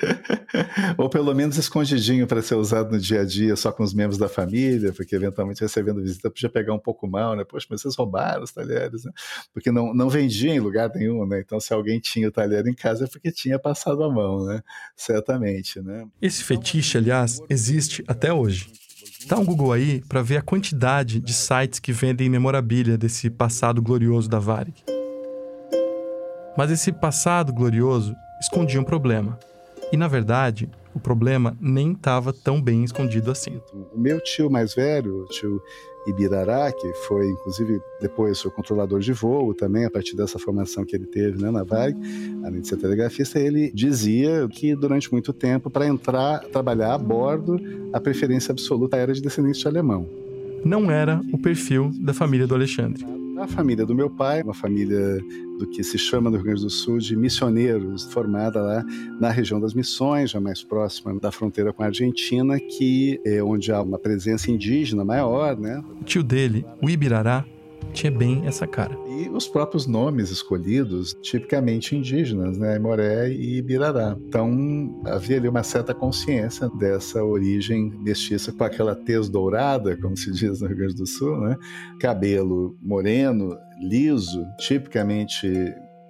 Ou 0.97 1.09
pelo 1.09 1.35
menos 1.35 1.57
escondidinho 1.57 2.27
para 2.27 2.41
ser 2.41 2.55
usado 2.55 2.93
no 2.93 2.99
dia 2.99 3.23
a 3.23 3.25
dia 3.25 3.57
só 3.57 3.73
com 3.73 3.83
os 3.83 3.93
membros 3.93 4.19
da 4.19 4.29
família, 4.29 4.93
porque 4.93 5.17
eventualmente 5.17 5.61
recebendo 5.61 6.01
visita 6.01 6.31
podia 6.31 6.49
pegar 6.49 6.75
um 6.75 6.79
pouco 6.79 7.09
mal, 7.09 7.35
né? 7.35 7.45
Poxa, 7.45 7.67
mas 7.71 7.83
vocês 7.83 7.97
roubaram 7.97 8.45
os 8.45 8.53
talheres, 8.53 9.05
né? 9.05 9.13
Porque 9.53 9.71
não, 9.73 9.93
não 9.93 10.09
vendia 10.09 10.53
em 10.53 10.61
lugar 10.61 10.91
nenhum, 10.95 11.27
né? 11.27 11.41
Então 11.41 11.59
se 11.59 11.73
alguém 11.73 11.99
tinha 11.99 12.29
o 12.29 12.33
talher 12.33 12.67
em 12.67 12.75
casa 12.75 13.05
é 13.05 13.09
porque 13.09 13.33
tinha 13.33 13.59
passado 13.59 14.05
a 14.05 14.13
mão, 14.13 14.47
né? 14.47 14.63
Certamente, 14.97 15.81
né? 15.81 16.07
Esse 16.23 16.45
fetiche, 16.45 16.99
aliás, 16.99 17.41
existe 17.49 18.05
até 18.07 18.33
hoje. 18.33 18.86
Dá 19.29 19.37
um 19.37 19.45
Google 19.45 19.73
aí 19.73 20.01
para 20.09 20.23
ver 20.23 20.37
a 20.37 20.43
quantidade 20.43 21.19
de 21.19 21.35
sites 21.35 21.81
que 21.81 21.91
vendem 21.91 22.31
memorabilia 22.31 22.97
desse 22.97 23.29
passado 23.29 23.83
glorioso 23.83 24.29
da 24.29 24.39
Varig. 24.39 24.85
Mas 26.57 26.71
esse 26.71 26.93
passado 26.93 27.53
glorioso 27.53 28.15
escondia 28.41 28.81
um 28.81 28.85
problema. 28.85 29.37
E 29.93 29.97
na 29.97 30.07
verdade, 30.07 30.71
o 30.97 31.01
problema 31.01 31.55
nem 31.61 31.93
estava 31.93 32.33
tão 32.33 32.61
bem 32.61 32.83
escondido 32.83 33.31
assim. 33.31 33.61
O 33.95 34.01
meu 34.01 34.19
tio 34.19 34.51
mais 34.51 34.75
velho, 34.75 35.25
o 35.25 35.27
tio 35.27 35.61
Ibirará, 36.07 36.73
que 36.73 36.91
foi 37.07 37.29
inclusive 37.29 37.81
depois 38.01 38.41
foi 38.41 38.51
controlador 38.51 39.01
de 39.01 39.13
voo 39.13 39.53
também, 39.53 39.85
a 39.85 39.91
partir 39.91 40.17
dessa 40.17 40.39
formação 40.39 40.87
que 40.87 40.97
ele 40.97 41.05
teve 41.05 41.43
né, 41.43 41.51
na 41.51 41.65
VAG, 41.65 41.95
além 42.43 42.63
de 42.63 42.69
ser 42.69 42.79
telegrafista, 42.79 43.39
ele 43.39 43.71
dizia 43.75 44.49
que 44.49 44.75
durante 44.75 45.13
muito 45.13 45.35
tempo, 45.35 45.69
para 45.69 45.87
entrar, 45.87 46.41
trabalhar 46.45 46.95
a 46.95 46.99
bordo, 46.99 47.61
a 47.93 48.01
preferência 48.01 48.53
absoluta 48.53 48.97
era 48.97 49.13
de 49.13 49.21
descendente 49.21 49.61
de 49.61 49.69
alemão. 49.69 50.09
Não 50.65 50.91
era 50.91 51.21
o 51.31 51.39
perfil 51.39 51.91
da 52.01 52.15
família 52.15 52.47
do 52.47 52.55
Alexandre. 52.55 53.05
A 53.47 53.49
família 53.49 53.87
do 53.87 53.95
meu 53.95 54.11
pai, 54.11 54.43
uma 54.43 54.53
família 54.53 55.21
do 55.57 55.69
que 55.69 55.85
se 55.85 55.97
chama 55.97 56.29
no 56.29 56.37
Rio 56.37 56.47
Grande 56.47 56.63
do 56.63 56.69
Sul 56.69 56.99
de 56.99 57.15
missioneiros, 57.15 58.03
formada 58.13 58.61
lá 58.61 58.85
na 59.21 59.31
região 59.31 59.61
das 59.61 59.73
Missões, 59.73 60.33
já 60.33 60.41
mais 60.41 60.65
próxima 60.65 61.15
da 61.21 61.31
fronteira 61.31 61.73
com 61.73 61.85
a 61.85 61.87
Argentina, 61.87 62.59
que 62.59 63.21
é 63.25 63.41
onde 63.41 63.71
há 63.71 63.81
uma 63.81 64.01
presença 64.01 64.51
indígena 64.51 65.05
maior, 65.05 65.57
né? 65.57 65.81
O 66.01 66.05
tio 66.05 66.25
dele, 66.25 66.67
o 66.83 66.91
Ibirará, 66.91 67.45
tinha 67.93 68.11
bem 68.11 68.47
essa 68.47 68.67
cara. 68.67 68.97
E 69.09 69.29
os 69.29 69.49
próprios 69.49 69.87
nomes 69.87 70.31
escolhidos, 70.31 71.15
tipicamente 71.23 71.97
indígenas, 71.97 72.59
né? 72.59 72.79
Moré 72.79 73.31
e 73.31 73.59
Ibirará. 73.59 74.17
Então, 74.21 75.01
havia 75.05 75.39
ali 75.39 75.49
uma 75.49 75.63
certa 75.63 75.95
consciência 75.95 76.69
dessa 76.79 77.23
origem 77.25 77.91
mestiça 78.03 78.53
com 78.53 78.65
aquela 78.65 78.95
tez 78.95 79.29
dourada, 79.29 79.97
como 79.97 80.17
se 80.17 80.31
diz 80.33 80.61
no 80.61 80.69
Rio 80.69 80.77
Grande 80.77 80.95
do 80.95 81.07
Sul, 81.07 81.41
né? 81.41 81.57
Cabelo 82.01 82.77
moreno, 82.83 83.57
liso, 83.81 84.45
tipicamente 84.59 85.49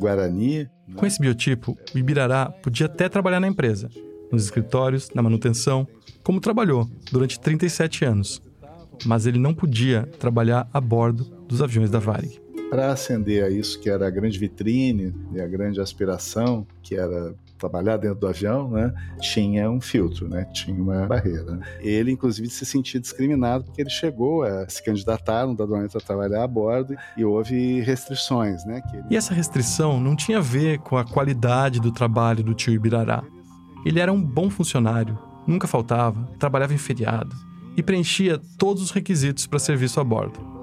guarani. 0.00 0.68
Com 0.94 1.06
esse 1.06 1.20
biotipo, 1.20 1.76
o 1.94 1.98
Ibirará 1.98 2.50
podia 2.50 2.86
até 2.86 3.08
trabalhar 3.08 3.40
na 3.40 3.48
empresa, 3.48 3.88
nos 4.30 4.44
escritórios, 4.44 5.10
na 5.14 5.22
manutenção, 5.22 5.86
como 6.22 6.40
trabalhou 6.40 6.88
durante 7.10 7.38
37 7.40 8.04
anos. 8.04 8.42
Mas 9.04 9.26
ele 9.26 9.38
não 9.38 9.54
podia 9.54 10.08
trabalhar 10.18 10.68
a 10.72 10.80
bordo 10.80 11.35
dos 11.46 11.62
aviões 11.62 11.90
da 11.90 11.98
Varig. 11.98 12.40
Para 12.70 12.90
acender 12.90 13.44
a 13.44 13.50
isso, 13.50 13.80
que 13.80 13.88
era 13.88 14.06
a 14.06 14.10
grande 14.10 14.38
vitrine 14.38 15.14
e 15.32 15.40
a 15.40 15.46
grande 15.46 15.80
aspiração, 15.80 16.66
que 16.82 16.96
era 16.96 17.34
trabalhar 17.56 17.96
dentro 17.96 18.18
do 18.18 18.26
avião, 18.26 18.70
né, 18.70 18.92
tinha 19.20 19.70
um 19.70 19.80
filtro, 19.80 20.28
né, 20.28 20.44
tinha 20.52 20.76
uma 20.76 21.06
barreira. 21.06 21.58
Ele, 21.80 22.10
inclusive, 22.10 22.48
se 22.50 22.66
sentia 22.66 23.00
discriminado 23.00 23.64
porque 23.64 23.80
ele 23.80 23.90
chegou 23.90 24.42
a 24.42 24.68
se 24.68 24.84
candidatar 24.84 25.46
no 25.46 25.56
dadamente 25.56 25.96
a 25.96 26.00
trabalhar 26.00 26.44
a 26.44 26.46
bordo 26.46 26.94
e 27.16 27.24
houve 27.24 27.80
restrições, 27.80 28.64
né. 28.66 28.82
Ele... 28.92 29.04
E 29.10 29.16
essa 29.16 29.32
restrição 29.32 29.98
não 29.98 30.14
tinha 30.14 30.38
a 30.38 30.42
ver 30.42 30.78
com 30.80 30.96
a 30.96 31.04
qualidade 31.04 31.80
do 31.80 31.90
trabalho 31.90 32.42
do 32.42 32.52
tio 32.52 32.74
Ibirará. 32.74 33.24
Ele 33.84 34.00
era 34.00 34.12
um 34.12 34.22
bom 34.22 34.50
funcionário, 34.50 35.18
nunca 35.46 35.66
faltava, 35.66 36.28
trabalhava 36.38 36.74
em 36.74 36.78
feriado 36.78 37.34
e 37.76 37.82
preenchia 37.82 38.40
todos 38.58 38.82
os 38.82 38.90
requisitos 38.90 39.46
para 39.46 39.58
serviço 39.58 40.00
a 40.00 40.04
bordo. 40.04 40.55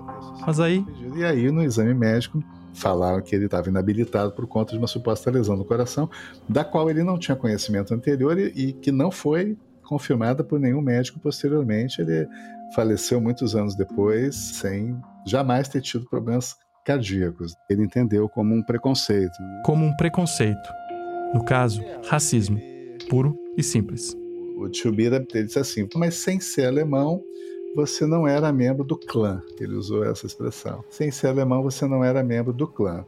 Mas 0.46 0.60
aí. 0.60 0.86
E 1.16 1.24
aí, 1.24 1.52
no 1.52 1.64
exame 1.64 1.94
médico, 1.94 2.44
falaram 2.74 3.22
que 3.22 3.36
ele 3.36 3.46
estava 3.46 3.70
inabilitado 3.70 4.32
por 4.32 4.48
conta 4.48 4.74
de 4.74 4.78
uma 4.78 4.88
suposta 4.88 5.30
lesão 5.32 5.56
no 5.56 5.66
coração, 5.66 6.10
da 6.48 6.64
qual 6.64 6.90
ele 6.90 7.04
não 7.04 7.18
tinha 7.18 7.36
conhecimento 7.36 7.94
anterior 7.94 8.38
e, 8.38 8.48
e 8.56 8.74
que 8.74 8.92
não 8.92 9.12
foi 9.12 9.58
confirmada 9.84 10.44
por 10.44 10.60
nenhum 10.60 10.82
médico 10.82 11.20
posteriormente. 11.20 12.02
Ele 12.02 12.28
faleceu 12.76 13.22
muitos 13.22 13.56
anos 13.56 13.76
depois, 13.76 14.36
sem 14.36 15.00
jamais 15.26 15.68
ter 15.68 15.82
tido 15.82 16.06
problemas 16.10 16.56
cardíacos. 16.86 17.54
Ele 17.70 17.84
entendeu 17.84 18.28
como 18.28 18.54
um 18.54 18.64
preconceito. 18.64 19.34
Como 19.64 19.86
um 19.86 19.96
preconceito. 19.96 20.70
No 21.34 21.44
caso, 21.44 21.82
racismo. 22.08 22.60
Puro 23.10 23.38
e 23.58 23.64
simples. 23.64 24.16
O 24.58 24.70
tio 24.70 24.92
Bira 24.92 25.20
disse 25.20 25.60
assim: 25.60 25.88
mas 25.96 26.16
sem 26.16 26.40
ser 26.40 26.66
alemão, 26.66 27.22
você 27.76 28.06
não 28.06 28.28
era 28.28 28.54
membro 28.54 28.84
do 28.84 28.98
clã. 28.98 29.42
Ele 29.60 29.76
usou 29.76 30.04
essa 30.04 30.26
expressão. 30.26 30.84
Sem 30.90 31.12
ser 31.12 31.28
alemão, 31.28 31.64
você 31.64 31.88
não 31.88 32.04
era 32.04 32.24
membro 32.24 32.54
do 32.54 32.68
clã. 32.68 33.04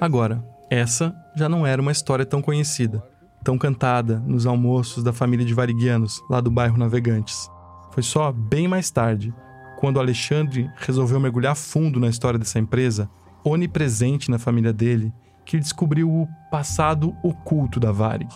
Agora, 0.00 0.44
essa 0.70 1.14
já 1.36 1.48
não 1.48 1.66
era 1.66 1.80
uma 1.80 1.92
história 1.92 2.26
tão 2.26 2.42
conhecida, 2.42 3.02
tão 3.42 3.56
cantada 3.56 4.18
nos 4.26 4.46
almoços 4.46 5.02
da 5.02 5.12
família 5.12 5.46
de 5.46 5.54
Variguianos, 5.54 6.22
lá 6.28 6.40
do 6.40 6.50
bairro 6.50 6.76
Navegantes. 6.76 7.48
Foi 7.90 8.02
só 8.02 8.32
bem 8.32 8.68
mais 8.68 8.90
tarde, 8.90 9.34
quando 9.78 9.98
Alexandre 9.98 10.70
resolveu 10.76 11.18
mergulhar 11.18 11.56
fundo 11.56 11.98
na 11.98 12.08
história 12.08 12.38
dessa 12.38 12.58
empresa, 12.58 13.10
onipresente 13.44 14.30
na 14.30 14.38
família 14.38 14.72
dele, 14.72 15.12
que 15.44 15.58
descobriu 15.58 16.08
o 16.08 16.28
passado 16.50 17.14
oculto 17.22 17.80
da 17.80 17.90
Varig. 17.90 18.32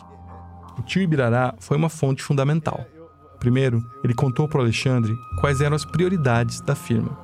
O 0.79 0.83
tio 0.83 1.03
Ibirará 1.03 1.55
foi 1.59 1.77
uma 1.77 1.89
fonte 1.89 2.23
fundamental. 2.23 2.85
Primeiro, 3.39 3.85
ele 4.03 4.15
contou 4.15 4.49
para 4.49 4.61
Alexandre 4.61 5.15
quais 5.41 5.61
eram 5.61 5.77
as 5.77 5.85
prioridades 5.85 6.61
da 6.61 6.75
firma. 6.75 7.19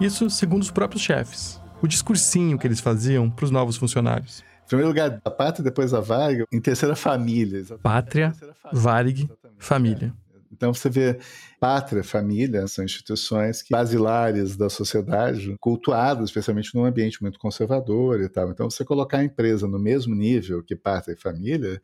Isso 0.00 0.28
segundo 0.30 0.62
os 0.62 0.70
próprios 0.70 1.02
chefes. 1.02 1.60
O 1.82 1.86
discursinho 1.86 2.58
que 2.58 2.66
eles 2.66 2.80
faziam 2.80 3.30
para 3.30 3.44
os 3.44 3.50
novos 3.50 3.76
funcionários. 3.76 4.42
Em 4.64 4.68
primeiro 4.68 4.88
lugar, 4.88 5.20
a 5.24 5.30
pátria, 5.30 5.64
depois 5.64 5.92
a 5.92 6.00
Varig, 6.00 6.44
em 6.52 6.60
terceira, 6.60 6.94
família. 6.94 7.58
Exatamente. 7.58 7.82
Pátria, 7.82 8.32
Varig, 8.72 9.30
família. 9.58 10.14
Então 10.52 10.74
você 10.74 10.90
vê 10.90 11.18
pátria, 11.58 12.04
família, 12.04 12.66
são 12.66 12.84
instituições 12.84 13.64
basilares 13.70 14.56
da 14.56 14.68
sociedade, 14.68 15.56
cultuadas, 15.58 16.24
especialmente 16.28 16.74
num 16.74 16.84
ambiente 16.84 17.22
muito 17.22 17.38
conservador 17.38 18.20
e 18.20 18.28
tal. 18.28 18.50
Então 18.50 18.68
você 18.68 18.84
colocar 18.84 19.18
a 19.18 19.24
empresa 19.24 19.66
no 19.66 19.78
mesmo 19.78 20.14
nível 20.14 20.62
que 20.62 20.76
pátria 20.76 21.14
e 21.14 21.20
família 21.20 21.80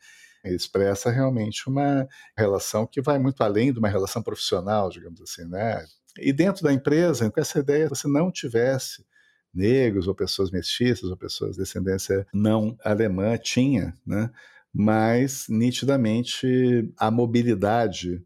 expressa 0.55 1.11
realmente 1.11 1.69
uma 1.69 2.09
relação 2.37 2.87
que 2.87 3.01
vai 3.01 3.19
muito 3.19 3.43
além 3.43 3.73
de 3.73 3.79
uma 3.79 3.89
relação 3.89 4.23
profissional, 4.23 4.91
digamos 4.91 5.21
assim, 5.21 5.45
né? 5.45 5.85
E 6.19 6.33
dentro 6.33 6.63
da 6.63 6.73
empresa, 6.73 7.31
com 7.31 7.41
essa 7.41 7.59
ideia, 7.59 7.89
se 7.95 8.09
não 8.09 8.31
tivesse 8.31 9.05
negros 9.53 10.07
ou 10.07 10.15
pessoas 10.15 10.51
mestiças 10.51 11.11
ou 11.11 11.17
pessoas 11.17 11.53
de 11.53 11.63
descendência 11.63 12.27
não 12.33 12.77
alemã, 12.85 13.37
tinha, 13.39 13.95
né? 14.07 14.31
Mas 14.73 15.47
nitidamente 15.49 16.93
a 16.99 17.11
mobilidade 17.11 18.23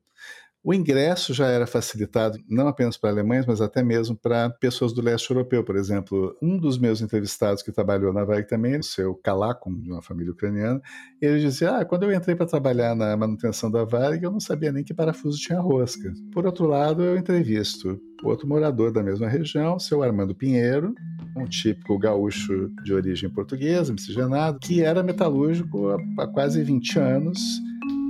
o 0.63 0.75
ingresso 0.75 1.33
já 1.33 1.47
era 1.47 1.67
facilitado 1.67 2.39
não 2.47 2.69
apenas 2.69 2.97
para 2.97 3.11
alemães, 3.11 3.47
mas 3.47 3.63
até 3.63 3.83
mesmo 3.83 4.15
para 4.15 4.51
pessoas 4.51 4.93
do 4.93 5.01
leste 5.01 5.31
europeu, 5.31 5.65
por 5.65 5.75
exemplo. 5.75 6.37
Um 6.43 6.59
dos 6.59 6.79
meus 6.79 7.01
entrevistados 7.01 7.63
que 7.63 7.73
trabalhou 7.73 8.13
na 8.13 8.25
VAG 8.25 8.47
também, 8.47 8.79
o 8.79 8.83
seu 8.83 9.15
Kalakum, 9.15 9.75
de 9.81 9.91
uma 9.91 10.03
família 10.03 10.33
ucraniana, 10.33 10.81
ele 11.21 11.41
dizia: 11.41 11.79
Ah, 11.79 11.85
quando 11.85 12.03
eu 12.03 12.13
entrei 12.13 12.37
para 12.37 12.47
trabalhar 12.47 12.95
na 12.95 13.17
manutenção 13.17 13.71
da 13.71 13.85
VAG, 13.85 14.23
eu 14.23 14.31
não 14.31 14.41
sabia 14.41 14.71
nem 14.71 14.85
que 14.85 14.93
parafuso 14.93 15.39
tinha 15.39 15.61
rosca. 15.61 16.13
Por 16.33 16.45
outro 16.45 16.67
lado, 16.67 17.03
eu 17.03 17.17
entrevisto 17.17 17.99
outro 18.23 18.47
morador 18.47 18.93
da 18.93 19.03
mesma 19.03 19.29
região, 19.29 19.79
seu 19.79 20.03
Armando 20.03 20.35
Pinheiro, 20.35 20.95
um 21.35 21.47
típico 21.47 21.99
gaúcho 21.99 22.71
de 22.85 22.93
origem 22.93 23.31
portuguesa, 23.31 23.95
miscigenado, 23.95 24.59
que 24.59 24.83
era 24.83 25.03
metalúrgico 25.03 25.89
há 26.19 26.27
quase 26.27 26.63
20 26.63 26.99
anos 26.99 27.41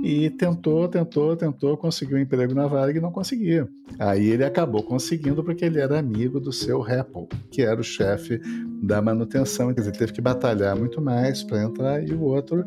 e 0.03 0.29
tentou, 0.29 0.87
tentou, 0.87 1.35
tentou, 1.35 1.77
conseguiu 1.77 2.17
um 2.17 2.21
emprego 2.21 2.53
na 2.53 2.67
Varig 2.67 2.97
e 2.97 3.01
não 3.01 3.11
conseguia. 3.11 3.67
Aí 3.99 4.29
ele 4.29 4.43
acabou 4.43 4.81
conseguindo 4.83 5.43
porque 5.43 5.65
ele 5.65 5.79
era 5.79 5.99
amigo 5.99 6.39
do 6.39 6.51
seu 6.51 6.81
Apple, 6.83 7.27
que 7.51 7.61
era 7.61 7.79
o 7.79 7.83
chefe 7.83 8.39
da 8.81 9.01
manutenção. 9.01 9.67
Quer 9.73 9.81
dizer, 9.81 9.91
ele 9.91 9.99
teve 9.99 10.13
que 10.13 10.21
batalhar 10.21 10.75
muito 10.75 11.01
mais 11.01 11.43
para 11.43 11.63
entrar 11.63 12.03
e 12.03 12.13
o 12.13 12.21
outro, 12.23 12.65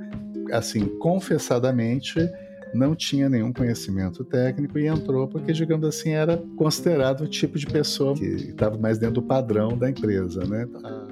assim, 0.53 0.87
confessadamente, 0.99 2.21
não 2.75 2.95
tinha 2.95 3.29
nenhum 3.29 3.53
conhecimento 3.53 4.25
técnico 4.25 4.79
e 4.79 4.87
entrou 4.87 5.29
porque, 5.29 5.53
digamos 5.53 5.87
assim, 5.87 6.11
era 6.11 6.37
considerado 6.57 7.23
o 7.23 7.29
tipo 7.29 7.59
de 7.59 7.67
pessoa 7.67 8.15
que 8.15 8.25
estava 8.25 8.77
mais 8.77 8.99
dentro 8.99 9.17
do 9.17 9.23
padrão 9.23 9.77
da 9.77 9.89
empresa, 9.89 10.45
né? 10.45 10.67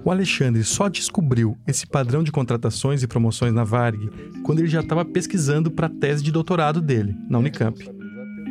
O 0.05 0.11
Alexandre 0.11 0.65
só 0.65 0.89
descobriu 0.89 1.57
esse 1.67 1.87
padrão 1.87 2.23
de 2.23 2.33
contratações 2.33 3.03
e 3.03 3.07
promoções 3.07 3.53
na 3.53 3.65
Varg 3.65 4.11
quando 4.45 4.59
ele 4.59 4.69
já 4.69 4.81
estava 4.81 5.05
pesquisando 5.05 5.71
para 5.71 5.87
a 5.87 5.91
tese 5.91 6.23
de 6.23 6.33
doutorado 6.33 6.81
dele, 6.81 7.15
na 7.29 7.39
Unicamp. 7.39 8.02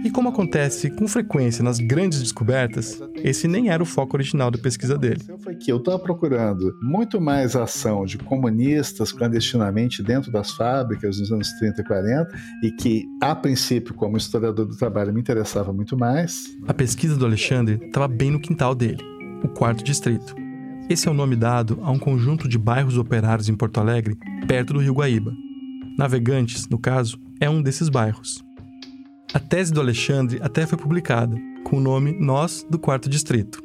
E 0.03 0.09
como 0.09 0.29
acontece 0.29 0.89
com 0.89 1.07
frequência 1.07 1.63
nas 1.63 1.77
grandes 1.77 2.19
descobertas, 2.19 2.99
esse 3.17 3.47
nem 3.47 3.69
era 3.69 3.83
o 3.83 3.85
foco 3.85 4.17
original 4.17 4.49
da 4.49 4.57
pesquisa 4.57 4.97
dele. 4.97 5.21
Foi 5.39 5.55
que 5.55 5.71
eu 5.71 5.77
estava 5.77 5.99
procurando 5.99 6.73
muito 6.81 7.21
mais 7.21 7.55
ação 7.55 8.03
de 8.03 8.17
comunistas 8.17 9.11
clandestinamente 9.11 10.01
dentro 10.01 10.31
das 10.31 10.51
fábricas 10.51 11.19
nos 11.19 11.31
anos 11.31 11.51
30 11.53 11.81
e 11.81 11.85
40 11.85 12.39
e 12.63 12.71
que, 12.71 13.05
a 13.21 13.35
princípio, 13.35 13.93
como 13.93 14.17
historiador 14.17 14.65
do 14.65 14.75
trabalho, 14.75 15.13
me 15.13 15.21
interessava 15.21 15.71
muito 15.71 15.95
mais. 15.95 16.45
A 16.67 16.73
pesquisa 16.73 17.15
do 17.15 17.25
Alexandre 17.25 17.79
estava 17.85 18.07
bem 18.07 18.31
no 18.31 18.39
quintal 18.39 18.73
dele, 18.73 19.03
o 19.43 19.49
quarto 19.49 19.83
distrito. 19.83 20.35
Esse 20.89 21.07
é 21.07 21.11
o 21.11 21.13
nome 21.13 21.35
dado 21.35 21.79
a 21.83 21.91
um 21.91 21.99
conjunto 21.99 22.49
de 22.49 22.57
bairros 22.57 22.97
operários 22.97 23.47
em 23.47 23.55
Porto 23.55 23.79
Alegre, 23.79 24.17
perto 24.47 24.73
do 24.73 24.79
Rio 24.79 24.95
Guaíba. 24.95 25.31
Navegantes, 25.95 26.67
no 26.67 26.79
caso, 26.79 27.19
é 27.39 27.47
um 27.47 27.61
desses 27.61 27.87
bairros. 27.87 28.43
A 29.33 29.39
tese 29.39 29.71
do 29.71 29.79
Alexandre 29.79 30.39
até 30.41 30.65
foi 30.65 30.77
publicada, 30.77 31.37
com 31.63 31.77
o 31.77 31.79
nome 31.79 32.11
Nós 32.19 32.67
do 32.69 32.77
Quarto 32.77 33.09
Distrito. 33.09 33.63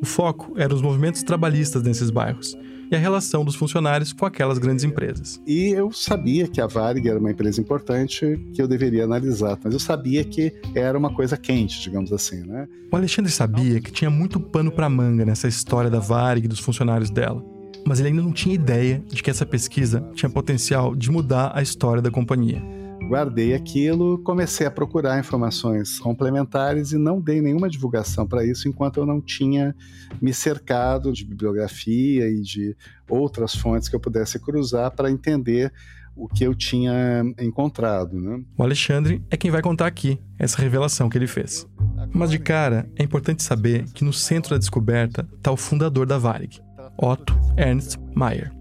O 0.00 0.06
foco 0.06 0.54
eram 0.56 0.76
os 0.76 0.80
movimentos 0.80 1.24
trabalhistas 1.24 1.82
nesses 1.82 2.10
bairros, 2.10 2.56
e 2.88 2.94
a 2.94 2.98
relação 2.98 3.44
dos 3.44 3.56
funcionários 3.56 4.12
com 4.12 4.24
aquelas 4.24 4.58
grandes 4.58 4.84
empresas. 4.84 5.42
E 5.44 5.70
eu 5.70 5.90
sabia 5.90 6.46
que 6.46 6.60
a 6.60 6.68
Varig 6.68 7.08
era 7.08 7.18
uma 7.18 7.32
empresa 7.32 7.60
importante 7.60 8.40
que 8.54 8.62
eu 8.62 8.68
deveria 8.68 9.02
analisar, 9.02 9.58
mas 9.64 9.72
eu 9.74 9.80
sabia 9.80 10.22
que 10.22 10.52
era 10.76 10.96
uma 10.96 11.12
coisa 11.12 11.36
quente, 11.36 11.80
digamos 11.80 12.12
assim, 12.12 12.44
né? 12.44 12.68
O 12.92 12.96
Alexandre 12.96 13.32
sabia 13.32 13.80
que 13.80 13.90
tinha 13.90 14.10
muito 14.10 14.38
pano 14.38 14.70
para 14.70 14.88
manga 14.88 15.24
nessa 15.24 15.48
história 15.48 15.90
da 15.90 15.98
Varig 15.98 16.44
e 16.44 16.48
dos 16.48 16.60
funcionários 16.60 17.10
dela 17.10 17.44
mas 17.86 17.98
ele 17.98 18.10
ainda 18.10 18.22
não 18.22 18.32
tinha 18.32 18.54
ideia 18.54 19.02
de 19.08 19.22
que 19.22 19.30
essa 19.30 19.46
pesquisa 19.46 20.06
tinha 20.14 20.28
potencial 20.28 20.94
de 20.94 21.10
mudar 21.10 21.52
a 21.54 21.62
história 21.62 22.02
da 22.02 22.10
companhia. 22.10 22.62
Guardei 23.10 23.54
aquilo, 23.54 24.18
comecei 24.18 24.64
a 24.64 24.70
procurar 24.70 25.18
informações 25.18 25.98
complementares 25.98 26.92
e 26.92 26.96
não 26.96 27.20
dei 27.20 27.40
nenhuma 27.40 27.68
divulgação 27.68 28.24
para 28.24 28.46
isso 28.46 28.68
enquanto 28.68 28.98
eu 28.98 29.04
não 29.04 29.20
tinha 29.20 29.74
me 30.22 30.32
cercado 30.32 31.12
de 31.12 31.24
bibliografia 31.24 32.30
e 32.30 32.40
de 32.40 32.76
outras 33.08 33.52
fontes 33.52 33.88
que 33.88 33.96
eu 33.96 34.00
pudesse 34.00 34.38
cruzar 34.38 34.92
para 34.92 35.10
entender 35.10 35.72
o 36.14 36.28
que 36.28 36.44
eu 36.44 36.54
tinha 36.54 37.24
encontrado. 37.40 38.16
Né? 38.16 38.44
O 38.56 38.62
Alexandre 38.62 39.20
é 39.28 39.36
quem 39.36 39.50
vai 39.50 39.60
contar 39.60 39.88
aqui 39.88 40.16
essa 40.38 40.62
revelação 40.62 41.08
que 41.08 41.18
ele 41.18 41.26
fez. 41.26 41.66
Mas 42.12 42.30
de 42.30 42.38
cara, 42.38 42.88
é 42.94 43.02
importante 43.02 43.42
saber 43.42 43.86
que 43.92 44.04
no 44.04 44.12
centro 44.12 44.52
da 44.52 44.58
descoberta 44.58 45.28
está 45.36 45.50
o 45.50 45.56
fundador 45.56 46.06
da 46.06 46.16
Varig, 46.16 46.60
Otto 46.96 47.34
Ernst 47.56 47.98
Mayr. 48.14 48.52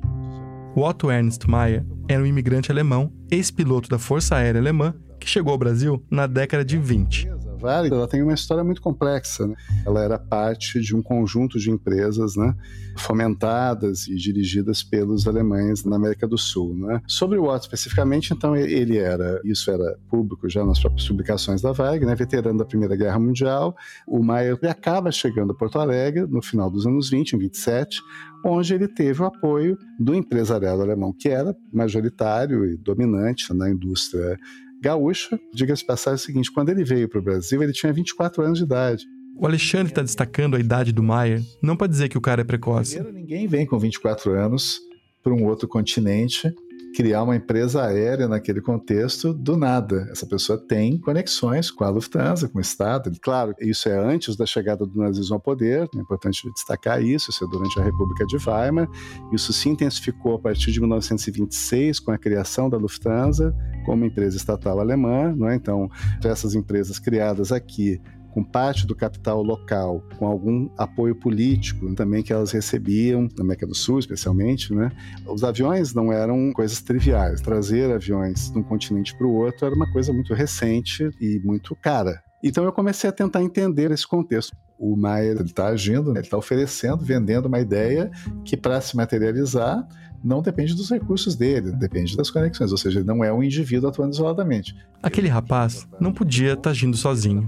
O 0.76 0.82
Otto 0.82 1.12
Ernst 1.12 1.46
Mayr 1.46 1.86
era 2.08 2.24
um 2.24 2.26
imigrante 2.26 2.72
alemão, 2.72 3.14
ex-piloto 3.32 3.90
da 3.90 4.00
Força 4.00 4.36
Aérea 4.36 4.60
Alemã, 4.62 4.94
que 5.20 5.28
chegou 5.28 5.52
ao 5.52 5.58
Brasil 5.58 6.04
na 6.10 6.26
década 6.26 6.64
de 6.64 6.78
20. 6.78 7.40
Vale, 7.60 7.90
ela 7.90 8.08
tem 8.08 8.24
uma 8.24 8.34
história 8.34 8.64
muito 8.64 8.82
complexa. 8.82 9.46
Né? 9.46 9.54
Ela 9.86 10.02
era 10.02 10.18
parte 10.18 10.80
de 10.80 10.96
um 10.96 11.02
conjunto 11.02 11.60
de 11.60 11.70
empresas 11.70 12.38
né, 12.38 12.56
fomentadas 12.98 14.08
e 14.08 14.16
dirigidas 14.16 14.82
pelos 14.82 15.28
alemães 15.28 15.84
na 15.84 15.98
América 15.98 16.26
do 16.26 16.38
Sul. 16.38 16.74
Né? 16.74 17.02
Sobre 17.06 17.38
o 17.38 17.44
Otto 17.44 17.64
especificamente, 17.64 18.34
então, 18.34 18.56
ele 18.56 18.98
era, 18.98 19.42
isso 19.44 19.70
era 19.70 19.98
público 20.10 20.48
já 20.48 20.64
nas 20.64 20.80
próprias 20.80 21.06
publicações 21.06 21.62
da 21.62 21.74
Wagner, 21.74 22.08
né, 22.08 22.16
veterano 22.16 22.60
da 22.60 22.66
Primeira 22.66 22.96
Guerra 22.96 23.20
Mundial. 23.20 23.76
O 24.08 24.24
Maia 24.24 24.58
acaba 24.70 25.12
chegando 25.12 25.52
a 25.52 25.56
Porto 25.56 25.80
Alegre 25.80 26.26
no 26.28 26.42
final 26.42 26.72
dos 26.72 26.88
anos 26.88 27.10
20, 27.10 27.34
em 27.34 27.40
27, 27.40 28.02
onde 28.46 28.74
ele 28.74 28.88
teve 28.88 29.22
o 29.22 29.26
apoio 29.26 29.78
do 30.00 30.16
empresariado 30.16 30.82
alemão, 30.82 31.12
que 31.12 31.28
era 31.28 31.54
majoritário 31.74 32.66
e 32.66 32.78
dominante 32.78 33.54
na 33.54 33.70
indústria 33.70 34.38
gaúcha. 34.82 35.40
Diga-se 35.54 35.86
passagem 35.86 36.16
o 36.16 36.26
seguinte: 36.26 36.52
quando 36.52 36.70
ele 36.70 36.84
veio 36.84 37.08
para 37.08 37.20
o 37.20 37.22
Brasil, 37.22 37.62
ele 37.62 37.74
tinha 37.74 37.92
24 37.92 38.44
anos 38.44 38.60
de 38.60 38.66
idade. 38.66 39.06
O 39.36 39.46
Alexandre 39.46 39.92
está 39.92 40.02
destacando 40.02 40.58
a 40.58 40.60
idade 40.60 40.92
do 40.92 41.02
Maier, 41.02 41.42
não 41.62 41.78
para 41.78 41.88
dizer 41.88 42.10
que 42.10 42.18
o 42.18 42.22
cara 42.22 42.42
é 42.42 42.44
precoce. 42.44 42.96
Primeiro, 42.96 43.18
ninguém 43.18 43.48
vem 43.48 43.66
com 43.66 43.80
24 43.80 44.34
anos 44.34 44.80
para 45.24 45.34
um 45.34 45.46
outro 45.46 45.68
continente 45.68 46.54
criar 46.96 47.24
uma 47.24 47.36
empresa 47.36 47.86
aérea 47.86 48.28
naquele 48.28 48.62
contexto 48.62 49.34
do 49.34 49.56
nada. 49.56 50.08
Essa 50.12 50.26
pessoa 50.26 50.58
tem 50.58 50.98
conexões 50.98 51.72
com 51.72 51.84
a 51.84 51.90
Lufthansa, 51.90 52.48
com 52.48 52.58
o 52.58 52.62
Estado. 52.62 53.12
Claro, 53.22 53.54
isso 53.60 53.90
é 53.90 53.98
antes 53.98 54.36
da 54.36 54.46
chegada 54.46 54.86
do 54.86 55.00
nazismo 55.00 55.36
ao 55.36 55.40
poder, 55.40 55.88
é 55.96 56.00
importante 56.00 56.50
destacar 56.54 57.02
isso, 57.02 57.30
isso 57.30 57.44
é 57.44 57.48
durante 57.48 57.80
a 57.80 57.84
República 57.84 58.26
de 58.26 58.38
Weimar. 58.38 58.90
Isso 59.32 59.54
se 59.54 59.70
intensificou 59.70 60.36
a 60.36 60.40
partir 60.40 60.72
de 60.72 60.80
1926 60.80 62.00
com 62.00 62.12
a 62.12 62.18
criação 62.18 62.70
da 62.70 62.78
Lufthansa 62.78 63.56
como 63.86 64.06
empresa 64.06 64.38
estatal 64.38 64.80
alemã. 64.80 65.34
Não 65.36 65.50
é? 65.50 65.56
Então, 65.56 65.90
essas 66.24 66.56
empresas 66.56 67.00
criadas 67.00 67.52
aqui 67.52 68.02
com 68.32 68.44
parte 68.44 68.86
do 68.86 68.96
capital 68.96 69.42
local, 69.42 70.04
com 70.18 70.28
algum 70.28 70.70
apoio 70.78 71.16
político 71.16 71.94
também 71.96 72.24
que 72.24 72.32
elas 72.32 72.52
recebiam, 72.52 73.28
na 73.38 73.44
América 73.44 73.66
do 73.66 73.76
Sul 73.76 74.00
especialmente, 74.00 74.74
né? 74.74 74.92
Os 75.28 75.44
aviões 75.44 75.94
não 75.94 76.12
eram 76.12 76.52
coisas 76.54 76.82
triviais. 76.82 77.42
Trazer 77.42 77.92
aviões 77.92 78.52
de 78.52 78.60
um 78.60 78.64
continente 78.64 79.16
para 79.18 79.28
o 79.28 79.34
outro 79.34 79.66
era 79.66 79.76
uma 79.76 79.92
coisa 79.92 80.14
muito 80.14 80.34
recente 80.34 81.10
e 81.20 81.40
muito 81.44 81.76
cara. 81.76 82.22
Então 82.44 82.64
eu 82.64 82.72
comecei 82.72 83.10
a 83.10 83.14
tentar 83.14 83.44
entender 83.44 83.92
esse 83.92 84.08
contexto. 84.08 84.56
O 84.78 84.96
Maier 84.96 85.42
está 85.42 85.68
agindo, 85.68 86.12
ele 86.12 86.20
está 86.20 86.38
oferecendo, 86.38 87.04
vendendo 87.04 87.48
uma 87.48 87.60
ideia 87.60 88.10
que 88.46 88.56
para 88.56 88.80
se 88.80 88.96
materializar 88.96 89.86
não 90.24 90.42
depende 90.42 90.74
dos 90.74 90.90
recursos 90.90 91.36
dele, 91.36 91.72
depende 91.72 92.16
das 92.16 92.30
conexões, 92.30 92.72
ou 92.72 92.78
seja, 92.78 93.00
ele 93.00 93.08
não 93.08 93.24
é 93.24 93.32
um 93.32 93.44
indivíduo 93.44 93.90
atuando 93.90 94.14
isoladamente. 94.14 94.76
Aquele 95.02 95.28
rapaz 95.28 95.88
não 96.00 96.12
podia 96.12 96.50
estar 96.50 96.64
tá 96.64 96.70
agindo 96.72 96.96
sozinho. 96.98 97.48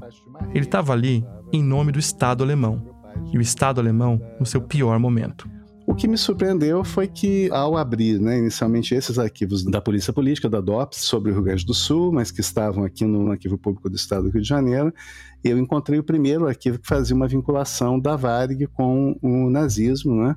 Ele 0.53 0.65
estava 0.65 0.93
ali 0.93 1.25
em 1.53 1.63
nome 1.63 1.91
do 1.91 1.99
Estado 1.99 2.43
alemão, 2.43 2.83
e 3.31 3.37
o 3.37 3.41
Estado 3.41 3.79
alemão 3.79 4.21
no 4.39 4.45
seu 4.45 4.61
pior 4.61 4.97
momento. 4.99 5.49
O 5.85 5.95
que 5.95 6.07
me 6.07 6.17
surpreendeu 6.17 6.83
foi 6.83 7.07
que, 7.07 7.49
ao 7.51 7.75
abrir 7.75 8.19
né, 8.19 8.37
inicialmente 8.37 8.95
esses 8.95 9.19
arquivos 9.19 9.63
da 9.65 9.81
Polícia 9.81 10.13
Política, 10.13 10.49
da 10.49 10.61
DOPS, 10.61 10.99
sobre 10.99 11.31
o 11.31 11.33
Rio 11.33 11.43
Grande 11.43 11.65
do 11.65 11.73
Sul, 11.73 12.13
mas 12.13 12.31
que 12.31 12.39
estavam 12.39 12.85
aqui 12.85 13.03
no 13.03 13.31
Arquivo 13.31 13.57
Público 13.57 13.89
do 13.89 13.95
Estado 13.95 14.23
do 14.23 14.29
Rio 14.29 14.41
de 14.41 14.47
Janeiro, 14.47 14.93
eu 15.43 15.57
encontrei 15.57 15.99
o 15.99 16.03
primeiro 16.03 16.47
arquivo 16.47 16.79
que 16.79 16.87
fazia 16.87 17.15
uma 17.15 17.27
vinculação 17.27 17.99
da 17.99 18.15
Varig 18.15 18.67
com 18.67 19.17
o 19.21 19.49
nazismo, 19.49 20.15
né? 20.15 20.35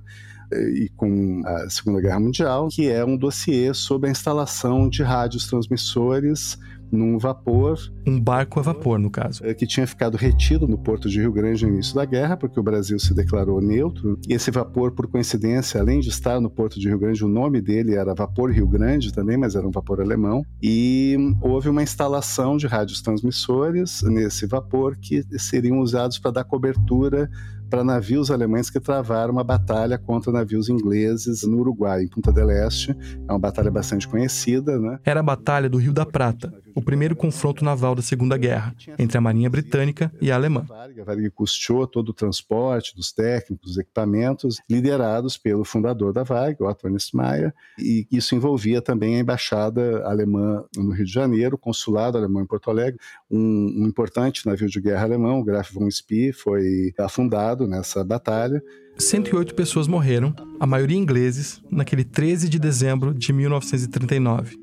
e 0.53 0.91
com 0.97 1.43
a 1.45 1.69
Segunda 1.71 2.01
Guerra 2.01 2.21
Mundial, 2.21 2.69
que 2.69 2.89
é 2.89 3.05
um 3.05 3.17
dossiê 3.17 3.73
sobre 3.75 4.09
a 4.09 4.13
instalação 4.13 4.89
de 4.89 5.03
rádios 5.03 5.47
transmissores 5.47 6.59
num 6.97 7.19
vapor. 7.19 7.79
Um 8.07 8.21
barco 8.21 8.61
a 8.61 8.63
vapor, 8.63 8.99
no 8.99 9.11
caso. 9.11 9.45
É, 9.45 9.55
que 9.55 9.67
tinha 9.67 9.87
ficado 9.87 10.17
retido 10.17 10.67
no 10.67 10.79
porto 10.79 11.09
de 11.09 11.21
Rio 11.21 11.33
Grande 11.33 11.67
no 11.67 11.73
início 11.73 11.95
da 11.95 12.05
guerra, 12.05 12.37
porque 12.37 12.59
o 12.59 12.63
Brasil 12.63 12.99
se 12.99 13.15
declarou 13.15 13.61
neutro. 13.61 14.19
E 14.29 14.35
esse 14.35 14.51
vapor, 14.51 14.93
por 14.93 15.07
coincidência, 15.07 15.81
além 15.81 16.01
de 16.01 16.09
estar 16.09 16.41
no 16.41 16.51
porto 16.51 16.79
de 16.79 16.89
Rio 16.89 16.99
Grande, 16.99 17.25
o 17.25 17.29
nome 17.29 17.61
dele 17.61 17.95
era 17.95 18.15
Vapor 18.15 18.51
Rio 18.51 18.67
Grande 18.67 19.13
também, 19.13 19.37
mas 19.37 19.55
era 19.55 19.67
um 19.67 19.71
vapor 19.71 20.01
alemão. 20.01 20.43
E 20.63 21.17
houve 21.41 21.69
uma 21.69 21.83
instalação 21.83 22.57
de 22.57 22.67
rádios 22.67 23.03
transmissores 23.03 24.03
nesse 24.03 24.47
vapor 24.47 24.97
que 24.97 25.23
seriam 25.39 25.81
usados 25.81 26.19
para 26.19 26.31
dar 26.31 26.45
cobertura 26.45 27.29
para 27.75 27.83
navios 27.83 28.31
alemães 28.31 28.71
que 28.71 28.79
travaram 28.79 29.33
uma 29.33 29.43
batalha 29.43 29.99
contra 29.99 30.31
navios 30.31 30.69
ingleses 30.69 31.43
no 31.43 31.59
Uruguai, 31.59 32.05
em 32.05 32.09
Punta 32.09 32.33
del 32.33 32.49
Este. 32.49 32.93
É 33.27 33.33
uma 33.33 33.39
batalha 33.41 33.69
bastante 33.69 34.07
conhecida, 34.07 34.79
né? 34.79 35.01
Era 35.05 35.19
a 35.19 35.23
Batalha 35.25 35.69
do 35.69 35.77
Rio 35.77 35.93
da 35.93 36.07
Prata, 36.07 36.55
o 36.73 36.81
primeiro 36.81 37.17
confronto 37.17 37.65
naval 37.65 37.97
da 37.97 38.03
Segunda 38.03 38.37
Guerra 38.37 38.73
entre 38.97 39.19
a 39.19 39.21
Marinha 39.21 39.51
Britânica 39.51 40.13
e 40.21 40.31
a 40.31 40.37
alemã. 40.37 40.65
A 40.71 41.05
Varig 41.05 41.31
custeou 41.31 41.85
todo 41.85 42.11
o 42.11 42.13
transporte 42.13 42.95
dos 42.95 43.13
técnicos, 43.13 43.71
dos 43.71 43.79
equipamentos, 43.79 44.61
liderados 44.71 45.37
pelo 45.37 45.65
fundador 45.65 46.13
da 46.13 46.23
Varig, 46.23 46.63
Otto 46.63 46.87
Ernst 46.87 47.13
Mayr, 47.13 47.53
e 47.77 48.07
isso 48.13 48.37
envolvia 48.37 48.81
também 48.81 49.17
a 49.17 49.19
embaixada 49.19 50.05
alemã 50.07 50.65
no 50.77 50.93
Rio 50.93 51.05
de 51.05 51.13
Janeiro, 51.13 51.57
o 51.57 51.59
consulado 51.59 52.17
alemão 52.17 52.41
em 52.41 52.47
Porto 52.47 52.71
Alegre, 52.71 53.01
um, 53.35 53.83
um 53.83 53.87
importante 53.87 54.47
navio 54.47 54.69
de 54.69 54.81
guerra 54.81 55.03
alemão, 55.03 55.41
o 55.41 55.45
Graf 55.45 55.73
von 55.73 55.91
Spee, 55.91 56.33
foi 56.33 56.93
afundado 56.99 57.67
nessa 57.67 58.05
batalha. 58.05 58.63
108 58.97 59.55
pessoas 59.57 59.89
morreram, 59.89 60.33
a 60.61 60.67
maioria 60.67 60.97
ingleses, 60.97 61.61
naquele 61.69 62.05
13 62.05 62.49
de 62.49 62.61
dezembro 62.61 63.13
de 63.13 63.33
1939. 63.33 64.57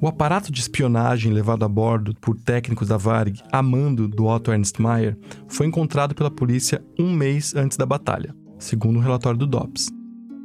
O 0.00 0.06
aparato 0.06 0.52
de 0.52 0.60
espionagem 0.60 1.32
levado 1.32 1.64
a 1.64 1.68
bordo 1.68 2.14
por 2.20 2.36
técnicos 2.36 2.88
da 2.88 2.96
Varig, 2.96 3.40
a 3.50 3.62
mando 3.62 4.06
do 4.06 4.26
Otto 4.26 4.52
Ernst 4.52 4.78
Mayr, 4.78 5.16
foi 5.48 5.66
encontrado 5.66 6.14
pela 6.14 6.30
polícia 6.30 6.84
um 6.98 7.12
mês 7.12 7.54
antes 7.54 7.76
da 7.76 7.86
batalha, 7.86 8.34
segundo 8.58 8.96
o 8.96 8.98
um 9.00 9.02
relatório 9.02 9.38
do 9.38 9.46
DOPS. 9.46 9.90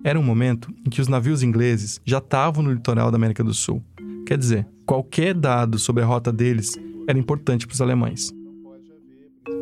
Era 0.04 0.20
um 0.20 0.24
momento 0.24 0.74
em 0.86 0.90
que 0.90 1.02
os 1.02 1.08
navios 1.08 1.44
ingleses 1.44 2.00
já 2.06 2.20
estavam 2.20 2.64
no 2.64 2.74
litoral 2.74 3.12
da 3.12 3.18
América 3.18 3.44
do 3.44 3.54
Sul. 3.54 3.84
Quer 4.26 4.38
dizer, 4.38 4.68
qualquer 4.86 5.34
dado 5.34 5.78
sobre 5.78 6.04
a 6.04 6.06
rota 6.06 6.32
deles 6.32 6.78
era 7.10 7.18
importante 7.18 7.66
para 7.66 7.74
os 7.74 7.82
alemães. 7.82 8.32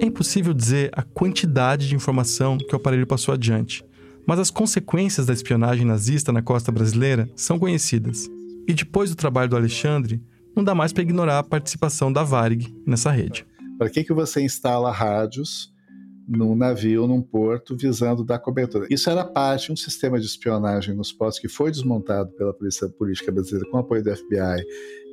É 0.01 0.05
impossível 0.05 0.53
dizer 0.53 0.89
a 0.91 1.01
quantidade 1.01 1.87
de 1.87 1.95
informação 1.95 2.57
que 2.57 2.73
o 2.73 2.75
aparelho 2.75 3.07
passou 3.07 3.33
adiante, 3.33 3.85
mas 4.27 4.37
as 4.37 4.51
consequências 4.51 5.25
da 5.25 5.31
espionagem 5.31 5.85
nazista 5.85 6.33
na 6.33 6.41
costa 6.41 6.73
brasileira 6.73 7.29
são 7.37 7.57
conhecidas. 7.57 8.29
E 8.67 8.73
depois 8.73 9.09
do 9.09 9.15
trabalho 9.15 9.49
do 9.49 9.55
Alexandre, 9.55 10.21
não 10.53 10.61
dá 10.61 10.75
mais 10.75 10.91
para 10.91 11.03
ignorar 11.03 11.39
a 11.39 11.43
participação 11.43 12.11
da 12.11 12.21
Varig 12.21 12.75
nessa 12.85 13.11
rede. 13.11 13.45
Para 13.77 13.89
que, 13.89 14.03
que 14.03 14.11
você 14.11 14.41
instala 14.41 14.91
rádios 14.91 15.73
num 16.27 16.53
navio, 16.53 17.07
num 17.07 17.21
porto, 17.21 17.77
visando 17.77 18.25
dar 18.25 18.39
cobertura? 18.39 18.87
Isso 18.89 19.09
era 19.09 19.23
parte 19.23 19.67
de 19.67 19.71
um 19.71 19.77
sistema 19.77 20.19
de 20.19 20.25
espionagem 20.25 20.93
nos 20.93 21.13
postos 21.13 21.39
que 21.39 21.47
foi 21.47 21.71
desmontado 21.71 22.29
pela 22.33 22.53
Polícia 22.53 22.89
Política 22.89 23.31
Brasileira 23.31 23.69
com 23.71 23.77
apoio 23.77 24.03
do 24.03 24.13
FBI 24.13 24.65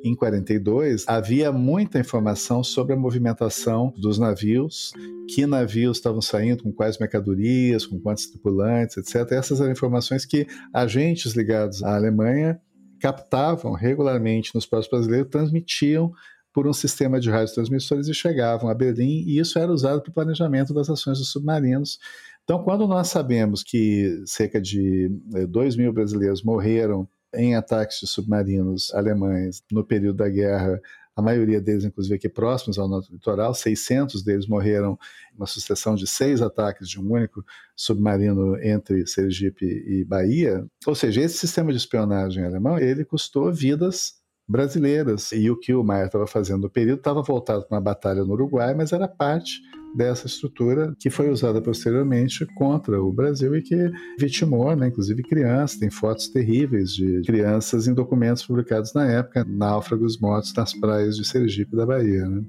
em 0.04 0.14
42, 0.14 1.04
havia 1.08 1.50
muita 1.50 1.98
informação 1.98 2.62
sobre 2.62 2.92
a 2.92 2.96
movimentação 2.96 3.92
dos 3.96 4.18
navios, 4.18 4.92
que 5.28 5.46
navios 5.46 5.96
estavam 5.96 6.20
saindo, 6.20 6.62
com 6.62 6.72
quais 6.72 6.98
mercadorias, 6.98 7.86
com 7.86 7.98
quantos 7.98 8.26
tripulantes, 8.26 8.98
etc. 8.98 9.32
Essas 9.32 9.62
eram 9.62 9.72
informações 9.72 10.26
que 10.26 10.46
agentes 10.74 11.32
ligados 11.32 11.82
à 11.82 11.96
Alemanha 11.96 12.60
captavam 13.00 13.72
regularmente 13.72 14.54
nos 14.54 14.66
portos 14.66 14.90
brasileiros, 14.90 15.30
transmitiam 15.30 16.12
por 16.52 16.68
um 16.68 16.72
sistema 16.72 17.18
de 17.18 17.30
transmissores 17.52 18.06
e 18.06 18.14
chegavam 18.14 18.70
a 18.70 18.74
Berlim, 18.74 19.24
e 19.26 19.40
isso 19.40 19.58
era 19.58 19.72
usado 19.72 20.02
para 20.02 20.10
o 20.10 20.14
planejamento 20.14 20.72
das 20.72 20.88
ações 20.88 21.18
dos 21.18 21.32
submarinos 21.32 21.98
Então, 22.44 22.62
quando 22.62 22.86
nós 22.86 23.08
sabemos 23.08 23.62
que 23.64 24.22
cerca 24.26 24.60
de 24.60 25.10
2 25.48 25.76
mil 25.76 25.92
brasileiros 25.92 26.44
morreram 26.44 27.08
em 27.36 27.54
ataques 27.54 28.00
de 28.00 28.06
submarinos 28.06 28.92
alemães 28.94 29.62
no 29.70 29.84
período 29.84 30.16
da 30.16 30.28
guerra 30.28 30.80
a 31.16 31.22
maioria 31.22 31.60
deles, 31.60 31.84
inclusive, 31.84 32.16
aqui 32.16 32.28
próximos 32.28 32.76
ao 32.76 32.88
nosso 32.88 33.12
litoral. 33.12 33.54
600 33.54 34.22
deles 34.24 34.48
morreram 34.48 34.98
uma 35.36 35.46
sucessão 35.46 35.94
de 35.94 36.06
seis 36.06 36.42
ataques 36.42 36.88
de 36.88 37.00
um 37.00 37.12
único 37.12 37.44
submarino 37.76 38.58
entre 38.60 39.06
Sergipe 39.06 39.64
e 39.64 40.04
Bahia. 40.04 40.66
Ou 40.86 40.94
seja, 40.94 41.20
esse 41.20 41.38
sistema 41.38 41.70
de 41.70 41.78
espionagem 41.78 42.44
alemão, 42.44 42.78
ele 42.78 43.04
custou 43.04 43.52
vidas 43.52 44.14
brasileiras. 44.48 45.30
E 45.30 45.48
o 45.50 45.58
que 45.58 45.72
o 45.72 45.84
Maia 45.84 46.06
estava 46.06 46.26
fazendo 46.26 46.62
no 46.62 46.70
período 46.70 46.98
estava 46.98 47.22
voltado 47.22 47.64
para 47.64 47.76
uma 47.76 47.82
batalha 47.82 48.24
no 48.24 48.32
Uruguai, 48.32 48.74
mas 48.74 48.92
era 48.92 49.06
parte 49.06 49.60
dessa 49.94 50.26
estrutura 50.26 50.94
que 50.98 51.08
foi 51.08 51.30
usada 51.30 51.60
posteriormente 51.60 52.44
contra 52.54 53.02
o 53.02 53.12
Brasil 53.12 53.56
e 53.56 53.62
que 53.62 53.90
vitimou, 54.18 54.74
né, 54.74 54.88
inclusive 54.88 55.22
crianças. 55.22 55.78
Tem 55.78 55.90
fotos 55.90 56.28
terríveis 56.28 56.92
de 56.92 57.22
crianças 57.22 57.86
em 57.86 57.94
documentos 57.94 58.44
publicados 58.44 58.92
na 58.92 59.06
época, 59.06 59.44
náufragos 59.44 60.18
mortos 60.18 60.52
nas 60.54 60.72
praias 60.74 61.16
de 61.16 61.24
Sergipe 61.24 61.76
da 61.76 61.86
Bahia. 61.86 62.28
Né? 62.28 62.42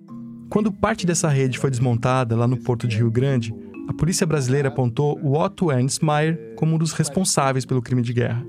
Quando 0.49 0.71
parte 0.71 1.05
dessa 1.05 1.29
rede 1.29 1.59
foi 1.59 1.69
desmontada 1.69 2.35
lá 2.35 2.47
no 2.47 2.57
porto 2.57 2.87
de 2.87 2.97
Rio 2.97 3.11
Grande, 3.11 3.53
a 3.87 3.93
polícia 3.93 4.25
brasileira 4.25 4.69
apontou 4.69 5.19
o 5.21 5.37
Otto 5.37 5.71
Ernst 5.71 6.03
Meyer 6.03 6.53
como 6.55 6.75
um 6.75 6.77
dos 6.77 6.93
responsáveis 6.93 7.65
pelo 7.65 7.81
crime 7.81 8.01
de 8.01 8.13
guerra. 8.13 8.45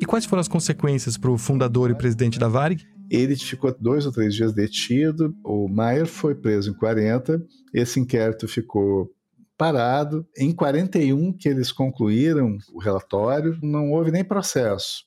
E 0.00 0.06
quais 0.06 0.24
foram 0.24 0.40
as 0.40 0.48
consequências 0.48 1.16
para 1.16 1.30
o 1.30 1.38
fundador 1.38 1.90
e 1.90 1.94
presidente 1.94 2.38
da 2.38 2.46
Varig? 2.46 2.86
Ele 3.10 3.36
ficou 3.36 3.74
dois 3.78 4.06
ou 4.06 4.12
três 4.12 4.34
dias 4.34 4.52
detido. 4.52 5.34
O 5.44 5.68
Maier 5.68 6.06
foi 6.06 6.34
preso 6.34 6.70
em 6.70 6.74
40. 6.74 7.42
Esse 7.72 8.00
inquérito 8.00 8.46
ficou 8.46 9.10
parado. 9.56 10.26
Em 10.36 10.54
41 10.54 11.32
que 11.32 11.48
eles 11.48 11.72
concluíram 11.72 12.56
o 12.72 12.78
relatório, 12.78 13.58
não 13.62 13.90
houve 13.90 14.10
nem 14.10 14.24
processo. 14.24 15.04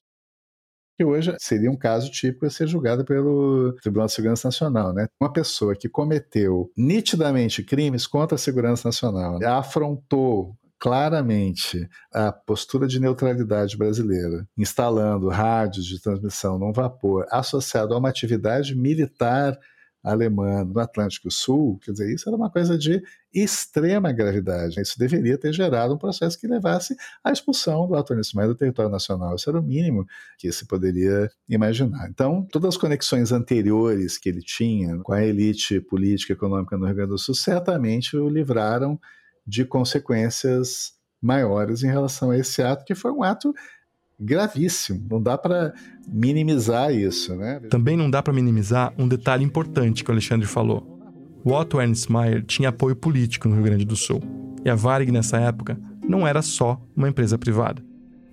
Que 0.98 1.06
hoje 1.06 1.34
seria 1.40 1.72
um 1.72 1.78
caso 1.78 2.12
típico 2.12 2.46
a 2.46 2.50
ser 2.50 2.68
julgado 2.68 3.06
pelo 3.06 3.74
Tribunal 3.82 4.08
de 4.08 4.14
Segurança 4.14 4.48
Nacional, 4.48 4.94
né? 4.94 5.08
Uma 5.20 5.32
pessoa 5.32 5.76
que 5.76 5.88
cometeu 5.88 6.70
nitidamente 6.78 7.64
crimes 7.64 8.06
contra 8.06 8.36
a 8.36 8.38
segurança 8.38 8.88
nacional, 8.88 9.40
afrontou 9.44 10.56
claramente 10.82 11.88
a 12.12 12.32
postura 12.32 12.88
de 12.88 13.00
neutralidade 13.00 13.78
brasileira, 13.78 14.48
instalando 14.58 15.30
rádios 15.30 15.86
de 15.86 16.02
transmissão 16.02 16.58
não 16.58 16.74
vapor 16.74 17.28
associado 17.30 17.94
a 17.94 18.00
uma 18.00 18.10
atividade 18.10 18.76
militar 18.76 19.56
alemã 20.04 20.64
no 20.64 20.80
Atlântico 20.80 21.30
Sul, 21.30 21.78
quer 21.84 21.92
dizer, 21.92 22.12
isso 22.12 22.28
era 22.28 22.36
uma 22.36 22.50
coisa 22.50 22.76
de 22.76 23.00
extrema 23.32 24.12
gravidade. 24.12 24.82
Isso 24.82 24.98
deveria 24.98 25.38
ter 25.38 25.54
gerado 25.54 25.94
um 25.94 26.00
processo 26.00 26.40
que 26.40 26.48
levasse 26.48 26.98
à 27.24 27.32
expulsão 27.32 27.88
do 27.88 27.94
Alto 27.94 28.16
Nismar 28.16 28.48
do 28.48 28.56
território 28.56 28.90
nacional. 28.90 29.36
Isso 29.36 29.48
era 29.52 29.60
o 29.60 29.64
mínimo 29.64 30.08
que 30.40 30.52
se 30.52 30.66
poderia 30.66 31.30
imaginar. 31.48 32.10
Então, 32.10 32.44
todas 32.52 32.70
as 32.70 32.78
conexões 32.78 33.32
anteriores 33.32 34.18
que 34.18 34.30
ele 34.30 34.42
tinha 34.42 34.98
com 34.98 35.14
a 35.14 35.24
elite 35.24 35.80
política 35.80 36.34
e 36.34 36.36
econômica 36.36 36.76
no 36.76 36.88
Rio 36.88 36.96
Grande 36.96 37.12
do 37.12 37.20
Sul 37.20 37.36
certamente 37.36 38.18
o 38.18 38.28
livraram 38.28 39.00
de 39.52 39.66
consequências 39.66 40.94
maiores 41.22 41.84
em 41.84 41.88
relação 41.88 42.32
a 42.32 42.38
esse 42.38 42.62
ato, 42.62 42.86
que 42.86 42.96
foi 42.96 43.12
um 43.12 43.22
ato 43.22 43.54
gravíssimo. 44.18 45.06
Não 45.12 45.22
dá 45.22 45.38
para 45.38 45.74
minimizar 46.08 46.94
isso, 46.94 47.36
né? 47.36 47.60
Também 47.70 47.98
não 47.98 48.10
dá 48.10 48.24
para 48.24 48.32
minimizar 48.32 48.94
um 48.98 49.06
detalhe 49.06 49.44
importante 49.44 50.06
que 50.06 50.10
o 50.10 50.14
Alexandre 50.14 50.48
falou. 50.48 50.88
O 51.44 51.52
Otto 51.52 51.82
Ernst 51.82 52.10
Mayr 52.10 52.46
tinha 52.46 52.70
apoio 52.70 52.96
político 52.96 53.50
no 53.50 53.56
Rio 53.56 53.66
Grande 53.66 53.84
do 53.84 53.96
Sul. 53.98 54.22
E 54.64 54.70
a 54.70 54.76
Varig, 54.76 55.12
nessa 55.12 55.38
época, 55.38 55.78
não 56.08 56.26
era 56.26 56.42
só 56.42 56.82
uma 56.96 57.10
empresa 57.10 57.38
privada. 57.38 57.84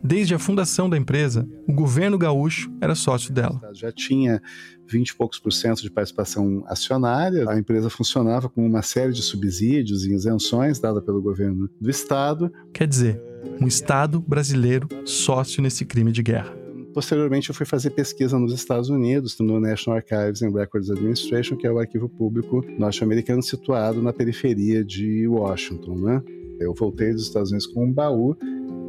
Desde 0.00 0.36
a 0.36 0.38
fundação 0.38 0.88
da 0.88 0.96
empresa, 0.96 1.48
o 1.66 1.72
governo 1.72 2.16
gaúcho 2.16 2.70
era 2.80 2.94
sócio 2.94 3.32
dela. 3.32 3.60
Já 3.72 3.90
tinha 3.90 4.40
20 4.88 5.10
e 5.10 5.14
poucos 5.14 5.38
por 5.38 5.52
cento 5.52 5.82
de 5.82 5.90
participação 5.90 6.64
acionária. 6.66 7.48
A 7.48 7.58
empresa 7.58 7.90
funcionava 7.90 8.48
com 8.48 8.66
uma 8.66 8.82
série 8.82 9.12
de 9.12 9.22
subsídios 9.22 10.04
e 10.04 10.12
isenções 10.12 10.78
dada 10.78 11.00
pelo 11.00 11.20
governo 11.20 11.68
do 11.80 11.90
estado. 11.90 12.50
Quer 12.72 12.88
dizer, 12.88 13.22
um 13.60 13.66
estado 13.66 14.20
brasileiro 14.20 14.88
sócio 15.04 15.62
nesse 15.62 15.84
crime 15.84 16.10
de 16.10 16.22
guerra. 16.22 16.56
Posteriormente, 16.94 17.50
eu 17.50 17.54
fui 17.54 17.66
fazer 17.66 17.90
pesquisa 17.90 18.38
nos 18.38 18.52
Estados 18.52 18.88
Unidos, 18.88 19.38
no 19.38 19.60
National 19.60 19.98
Archives 19.98 20.42
and 20.42 20.50
Records 20.50 20.90
Administration, 20.90 21.56
que 21.56 21.66
é 21.66 21.70
o 21.70 21.78
arquivo 21.78 22.08
público 22.08 22.64
norte-americano 22.78 23.42
situado 23.42 24.02
na 24.02 24.12
periferia 24.12 24.84
de 24.84 25.28
Washington, 25.28 25.96
né? 25.96 26.22
Eu 26.58 26.74
voltei 26.74 27.12
dos 27.12 27.22
Estados 27.22 27.50
Unidos 27.50 27.66
com 27.68 27.84
um 27.84 27.92
baú 27.92 28.36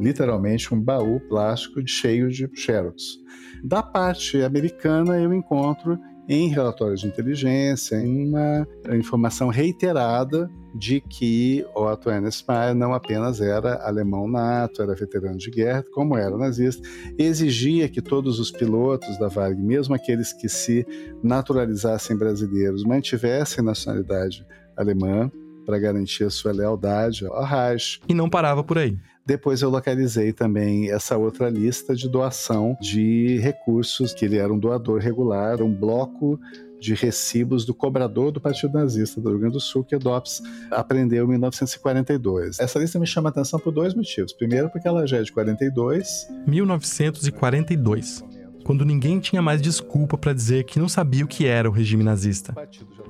literalmente 0.00 0.74
um 0.74 0.80
baú 0.80 1.20
plástico 1.20 1.86
cheio 1.86 2.30
de 2.30 2.50
xerox. 2.54 3.18
Da 3.62 3.82
parte 3.82 4.42
americana, 4.42 5.20
eu 5.20 5.32
encontro 5.34 5.98
em 6.28 6.48
relatórios 6.48 7.00
de 7.00 7.08
inteligência 7.08 7.98
uma 7.98 8.66
informação 8.92 9.48
reiterada 9.48 10.48
de 10.72 11.00
que 11.00 11.66
Otto 11.74 12.08
Ernst 12.08 12.44
Mayr 12.46 12.74
não 12.74 12.94
apenas 12.94 13.40
era 13.40 13.84
alemão 13.84 14.28
nato, 14.28 14.80
era 14.80 14.94
veterano 14.94 15.36
de 15.36 15.50
guerra, 15.50 15.84
como 15.92 16.16
era 16.16 16.38
nazista, 16.38 16.88
exigia 17.18 17.88
que 17.88 18.00
todos 18.00 18.38
os 18.38 18.52
pilotos 18.52 19.18
da 19.18 19.26
Varig, 19.26 19.60
mesmo 19.60 19.94
aqueles 19.94 20.32
que 20.32 20.48
se 20.48 20.86
naturalizassem 21.22 22.16
brasileiros, 22.16 22.84
mantivessem 22.84 23.64
nacionalidade 23.64 24.46
alemã 24.76 25.30
para 25.70 25.78
garantir 25.78 26.24
a 26.24 26.30
sua 26.30 26.50
lealdade 26.50 27.24
ao 27.24 27.44
Reich. 27.44 28.00
E 28.08 28.12
não 28.12 28.28
parava 28.28 28.64
por 28.64 28.76
aí. 28.76 28.98
Depois 29.24 29.62
eu 29.62 29.70
localizei 29.70 30.32
também 30.32 30.90
essa 30.90 31.16
outra 31.16 31.48
lista 31.48 31.94
de 31.94 32.08
doação 32.08 32.76
de 32.80 33.38
recursos, 33.38 34.12
que 34.12 34.24
ele 34.24 34.36
era 34.36 34.52
um 34.52 34.58
doador 34.58 34.98
regular, 34.98 35.62
um 35.62 35.72
bloco 35.72 36.40
de 36.80 36.94
recibos 36.94 37.64
do 37.64 37.72
cobrador 37.72 38.32
do 38.32 38.40
Partido 38.40 38.72
Nazista 38.72 39.20
do 39.20 39.28
Rio 39.28 39.38
Grande 39.38 39.52
do 39.52 39.60
Sul, 39.60 39.84
que 39.84 39.96
DOPS 39.96 40.42
aprendeu 40.72 41.26
em 41.26 41.28
1942. 41.28 42.58
Essa 42.58 42.80
lista 42.80 42.98
me 42.98 43.06
chama 43.06 43.28
a 43.28 43.30
atenção 43.30 43.60
por 43.60 43.70
dois 43.70 43.94
motivos. 43.94 44.32
Primeiro, 44.32 44.70
porque 44.70 44.88
ela 44.88 45.06
já 45.06 45.18
é 45.18 45.22
de 45.22 45.30
42. 45.30 46.26
1942, 46.48 48.24
quando 48.70 48.84
ninguém 48.84 49.18
tinha 49.18 49.42
mais 49.42 49.60
desculpa 49.60 50.16
para 50.16 50.32
dizer 50.32 50.62
que 50.62 50.78
não 50.78 50.88
sabia 50.88 51.24
o 51.24 51.26
que 51.26 51.44
era 51.44 51.68
o 51.68 51.72
regime 51.72 52.04
nazista. 52.04 52.54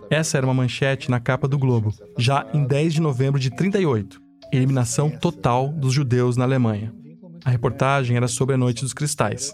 Essa 0.09 0.39
era 0.39 0.47
uma 0.47 0.55
manchete 0.55 1.11
na 1.11 1.21
capa 1.21 1.47
do 1.47 1.59
Globo, 1.59 1.93
já 2.17 2.47
em 2.55 2.65
10 2.65 2.95
de 2.95 3.01
novembro 3.03 3.39
de 3.39 3.51
38 3.51 4.19
eliminação 4.51 5.11
total 5.11 5.69
dos 5.69 5.93
judeus 5.93 6.39
na 6.39 6.45
Alemanha. 6.45 6.95
A 7.45 7.51
reportagem 7.51 8.17
era 8.17 8.27
sobre 8.27 8.55
a 8.55 8.59
Noite 8.59 8.81
dos 8.81 8.95
Cristais. 8.95 9.53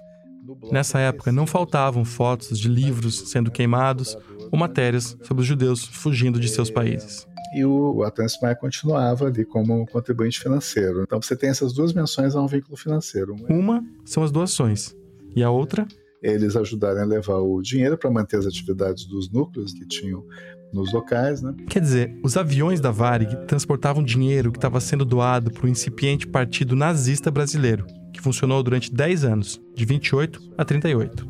Nessa 0.71 1.01
época, 1.01 1.33
não 1.33 1.45
faltavam 1.45 2.05
fotos 2.05 2.57
de 2.57 2.69
livros 2.69 3.29
sendo 3.29 3.51
queimados 3.51 4.17
ou 4.53 4.57
matérias 4.57 5.19
sobre 5.25 5.41
os 5.41 5.47
judeus 5.47 5.85
fugindo 5.85 6.39
de 6.39 6.49
seus 6.49 6.71
países. 6.71 7.27
E 7.53 7.65
o 7.65 8.01
Maia 8.41 8.55
continuava 8.55 9.27
ali 9.27 9.45
como 9.45 9.85
contribuinte 9.89 10.39
financeiro. 10.39 11.03
Então 11.03 11.21
você 11.21 11.35
tem 11.35 11.51
essas 11.51 11.73
duas 11.73 11.93
menções 11.93 12.37
a 12.37 12.41
um 12.41 12.47
vínculo 12.47 12.77
financeiro. 12.77 13.35
Uma 13.49 13.85
são 14.05 14.23
as 14.23 14.31
doações 14.31 14.95
e 15.37 15.43
a 15.45 15.51
outra 15.51 15.87
eles 16.23 16.57
ajudarem 16.57 17.03
a 17.03 17.07
levar 17.07 17.39
o 17.39 17.61
dinheiro 17.61 17.97
para 17.97 18.11
manter 18.11 18.39
as 18.39 18.47
atividades 18.47 19.05
dos 19.07 19.31
núcleos 19.31 19.73
que 19.73 19.87
tinham 19.87 20.25
nos 20.73 20.93
locais, 20.93 21.41
né? 21.41 21.55
Quer 21.69 21.81
dizer, 21.81 22.19
os 22.23 22.37
aviões 22.37 22.81
da 22.81 22.91
Varig 22.91 23.37
transportavam 23.47 24.03
dinheiro 24.03 24.51
que 24.51 24.59
estava 24.59 24.81
sendo 24.81 25.05
doado 25.05 25.51
para 25.51 25.67
o 25.67 25.69
incipiente 25.69 26.27
Partido 26.27 26.75
Nazista 26.75 27.31
Brasileiro, 27.31 27.87
que 28.13 28.21
funcionou 28.21 28.63
durante 28.63 28.93
10 28.93 29.25
anos, 29.25 29.61
de 29.75 29.85
28 29.85 30.55
a 30.59 30.65
38. 30.65 31.27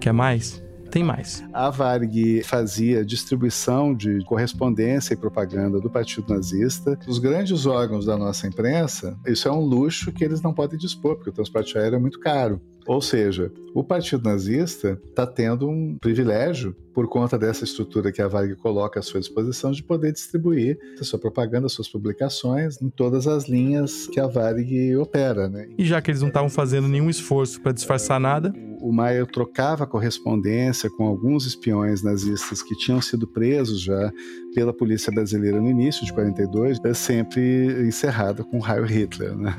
Quer 0.00 0.12
mais? 0.12 0.62
Tem 0.90 1.04
mais. 1.04 1.44
A 1.52 1.70
Varg 1.70 2.42
fazia 2.42 3.04
distribuição 3.04 3.94
de 3.94 4.24
correspondência 4.24 5.14
e 5.14 5.16
propaganda 5.16 5.78
do 5.78 5.88
Partido 5.88 6.34
Nazista. 6.34 6.98
Os 7.06 7.20
grandes 7.20 7.64
órgãos 7.64 8.06
da 8.06 8.16
nossa 8.16 8.48
imprensa, 8.48 9.16
isso 9.24 9.46
é 9.46 9.52
um 9.52 9.60
luxo 9.60 10.10
que 10.10 10.24
eles 10.24 10.42
não 10.42 10.52
podem 10.52 10.76
dispor, 10.76 11.14
porque 11.14 11.30
o 11.30 11.32
transporte 11.32 11.78
aéreo 11.78 11.96
é 11.96 12.00
muito 12.00 12.18
caro. 12.18 12.60
Ou 12.90 13.00
seja, 13.00 13.52
o 13.72 13.84
Partido 13.84 14.24
Nazista 14.24 15.00
está 15.08 15.24
tendo 15.24 15.70
um 15.70 15.96
privilégio 16.00 16.74
por 16.92 17.08
conta 17.08 17.38
dessa 17.38 17.62
estrutura 17.62 18.10
que 18.10 18.20
a 18.20 18.26
Varg 18.26 18.56
coloca 18.56 18.98
à 18.98 19.02
sua 19.02 19.20
disposição 19.20 19.70
de 19.70 19.80
poder 19.80 20.10
distribuir 20.10 20.76
a 21.00 21.04
sua 21.04 21.16
propaganda, 21.16 21.68
suas 21.68 21.88
publicações 21.88 22.82
em 22.82 22.90
todas 22.90 23.28
as 23.28 23.48
linhas 23.48 24.08
que 24.08 24.18
a 24.18 24.26
Varg 24.26 24.96
opera. 24.96 25.48
Né? 25.48 25.68
E 25.78 25.84
já 25.84 26.02
que 26.02 26.10
eles 26.10 26.20
não 26.20 26.26
estavam 26.26 26.50
fazendo 26.50 26.88
nenhum 26.88 27.08
esforço 27.08 27.60
para 27.60 27.70
disfarçar 27.70 28.18
nada, 28.18 28.52
o 28.80 28.90
Maia 28.90 29.24
trocava 29.24 29.86
correspondência 29.86 30.90
com 30.90 31.06
alguns 31.06 31.46
espiões 31.46 32.02
nazistas 32.02 32.60
que 32.60 32.74
tinham 32.74 33.00
sido 33.00 33.24
presos 33.24 33.80
já 33.82 34.12
pela 34.52 34.72
polícia 34.72 35.12
brasileira 35.12 35.60
no 35.60 35.70
início 35.70 36.04
de 36.04 36.12
42, 36.12 36.78
é 36.84 36.92
sempre 36.92 37.86
encerrada 37.86 38.42
com 38.42 38.58
Heil 38.66 38.84
Hitler. 38.84 39.36
Né? 39.36 39.54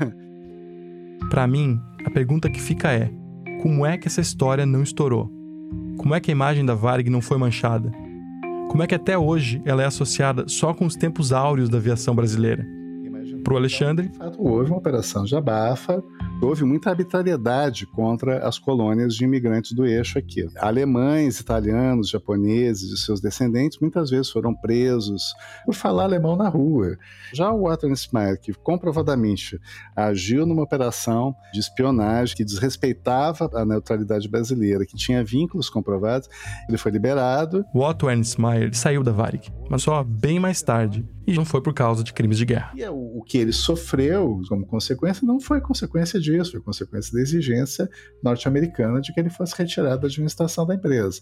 Para 1.30 1.46
mim, 1.46 1.80
a 2.04 2.10
pergunta 2.10 2.50
que 2.50 2.60
fica 2.60 2.92
é: 2.92 3.21
como 3.62 3.86
é 3.86 3.96
que 3.96 4.08
essa 4.08 4.20
história 4.20 4.66
não 4.66 4.82
estourou? 4.82 5.30
Como 5.96 6.16
é 6.16 6.20
que 6.20 6.32
a 6.32 6.34
imagem 6.34 6.66
da 6.66 6.74
Varig 6.74 7.08
não 7.08 7.20
foi 7.20 7.38
manchada? 7.38 7.92
Como 8.68 8.82
é 8.82 8.88
que 8.88 8.94
até 8.94 9.16
hoje 9.16 9.62
ela 9.64 9.84
é 9.84 9.86
associada 9.86 10.48
só 10.48 10.74
com 10.74 10.84
os 10.84 10.96
tempos 10.96 11.32
áureos 11.32 11.68
da 11.68 11.78
aviação 11.78 12.12
brasileira? 12.12 12.66
Para 13.44 13.54
o 13.54 13.56
Alexandre, 13.56 14.08
de 14.08 14.18
fato, 14.18 14.42
houve 14.42 14.70
uma 14.70 14.78
operação 14.78 15.22
de 15.22 15.36
abafa, 15.36 16.02
houve 16.42 16.64
muita 16.64 16.90
arbitrariedade 16.90 17.86
contra 17.86 18.46
as 18.46 18.58
colônias 18.58 19.14
de 19.14 19.24
imigrantes 19.24 19.72
do 19.72 19.86
eixo 19.86 20.18
aqui. 20.18 20.48
Alemães, 20.56 21.38
italianos, 21.38 22.10
japoneses 22.10 22.90
e 22.90 22.96
seus 22.96 23.20
descendentes 23.20 23.78
muitas 23.80 24.10
vezes 24.10 24.30
foram 24.30 24.54
presos 24.54 25.32
por 25.64 25.74
falar 25.74 26.04
alemão 26.04 26.36
na 26.36 26.48
rua. 26.48 26.96
Já 27.32 27.52
o 27.52 27.62
Walter 27.62 27.90
Smith, 27.92 28.40
que 28.40 28.52
comprovadamente 28.52 29.60
agiu 29.94 30.44
numa 30.44 30.62
operação 30.62 31.34
de 31.52 31.60
espionagem 31.60 32.36
que 32.36 32.44
desrespeitava 32.44 33.48
a 33.54 33.64
neutralidade 33.64 34.28
brasileira, 34.28 34.84
que 34.84 34.96
tinha 34.96 35.24
vínculos 35.24 35.70
comprovados, 35.70 36.28
ele 36.68 36.76
foi 36.76 36.90
liberado. 36.90 37.64
O 37.72 37.80
Otto 37.80 38.10
Ernst 38.10 38.38
Mayr 38.38 38.74
saiu 38.74 39.02
da 39.02 39.12
Varig, 39.12 39.52
mas 39.70 39.82
só 39.82 40.02
bem 40.02 40.40
mais 40.40 40.60
tarde, 40.60 41.04
e 41.26 41.32
não 41.34 41.44
foi 41.44 41.60
por 41.60 41.72
causa 41.72 42.02
de 42.02 42.12
crimes 42.12 42.38
de 42.38 42.44
guerra. 42.44 42.72
E 42.74 42.84
o, 42.84 43.18
o 43.18 43.22
que 43.22 43.38
ele 43.38 43.52
sofreu 43.52 44.40
como 44.48 44.66
consequência 44.66 45.26
não 45.26 45.40
foi 45.40 45.60
consequência 45.60 46.20
disso, 46.20 46.52
foi 46.52 46.60
consequência 46.60 47.12
da 47.12 47.20
exigência 47.20 47.88
norte-americana 48.22 49.00
de 49.00 49.12
que 49.12 49.20
ele 49.20 49.30
fosse 49.30 49.54
retirado 49.56 50.02
da 50.02 50.08
administração 50.08 50.66
da 50.66 50.74
empresa 50.74 51.20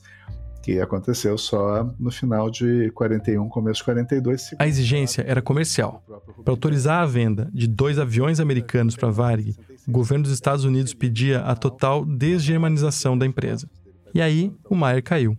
que 0.62 0.78
aconteceu 0.78 1.38
só 1.38 1.88
no 1.98 2.10
final 2.10 2.50
de 2.50 2.90
41, 2.90 3.48
começo 3.48 3.78
de 3.78 3.84
42. 3.84 4.54
A 4.58 4.68
exigência 4.68 5.24
era 5.26 5.40
comercial. 5.40 6.04
Para 6.44 6.52
autorizar 6.52 7.02
a 7.02 7.06
venda 7.06 7.48
de 7.52 7.66
dois 7.66 7.98
aviões 7.98 8.40
americanos 8.40 8.94
para 8.94 9.08
a 9.08 9.12
Varig, 9.12 9.56
o 9.88 9.90
governo 9.90 10.24
dos 10.24 10.32
Estados 10.32 10.64
Unidos 10.64 10.92
pedia 10.92 11.40
a 11.40 11.54
total 11.54 12.04
desgermanização 12.04 13.16
da 13.16 13.26
empresa. 13.26 13.68
E 14.14 14.20
aí, 14.20 14.52
o 14.68 14.74
Maier 14.74 15.02
caiu. 15.02 15.36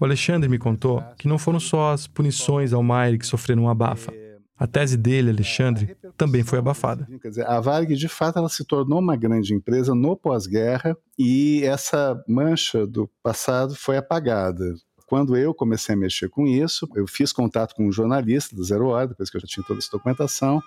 O 0.00 0.04
Alexandre 0.04 0.48
me 0.48 0.58
contou 0.58 1.02
que 1.16 1.28
não 1.28 1.38
foram 1.38 1.60
só 1.60 1.92
as 1.92 2.06
punições 2.06 2.72
ao 2.72 2.82
Maier 2.82 3.18
que 3.18 3.26
sofreram 3.26 3.64
um 3.64 3.68
abafa. 3.68 4.12
A 4.56 4.66
tese 4.66 4.96
dele, 4.96 5.30
Alexandre, 5.30 5.96
também 6.16 6.44
foi 6.44 6.60
abafada. 6.60 7.08
Quer 7.20 7.28
dizer, 7.28 7.46
a 7.46 7.60
Varig, 7.60 7.96
de 7.96 8.08
fato, 8.08 8.38
ela 8.38 8.48
se 8.48 8.64
tornou 8.64 9.00
uma 9.00 9.16
grande 9.16 9.52
empresa 9.52 9.94
no 9.94 10.16
pós-guerra 10.16 10.96
e 11.18 11.62
essa 11.64 12.22
mancha 12.28 12.86
do 12.86 13.10
passado 13.22 13.74
foi 13.74 13.96
apagada. 13.96 14.74
Quando 15.06 15.36
eu 15.36 15.52
comecei 15.52 15.94
a 15.94 15.98
mexer 15.98 16.28
com 16.28 16.46
isso, 16.46 16.88
eu 16.94 17.06
fiz 17.06 17.32
contato 17.32 17.74
com 17.74 17.86
um 17.86 17.92
jornalista 17.92 18.54
do 18.54 18.64
Zero 18.64 18.86
Hora, 18.86 19.08
depois 19.08 19.28
que 19.28 19.36
eu 19.36 19.40
já 19.40 19.46
tinha 19.46 19.64
toda 19.66 19.80
essa 19.80 19.90
documentação, 19.90 20.62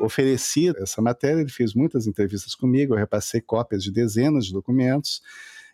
ofereci 0.00 0.72
essa 0.76 1.00
matéria, 1.00 1.40
ele 1.40 1.50
fez 1.50 1.72
muitas 1.72 2.06
entrevistas 2.06 2.54
comigo, 2.54 2.94
eu 2.94 2.98
repassei 2.98 3.40
cópias 3.40 3.82
de 3.82 3.90
dezenas 3.90 4.46
de 4.46 4.52
documentos, 4.52 5.22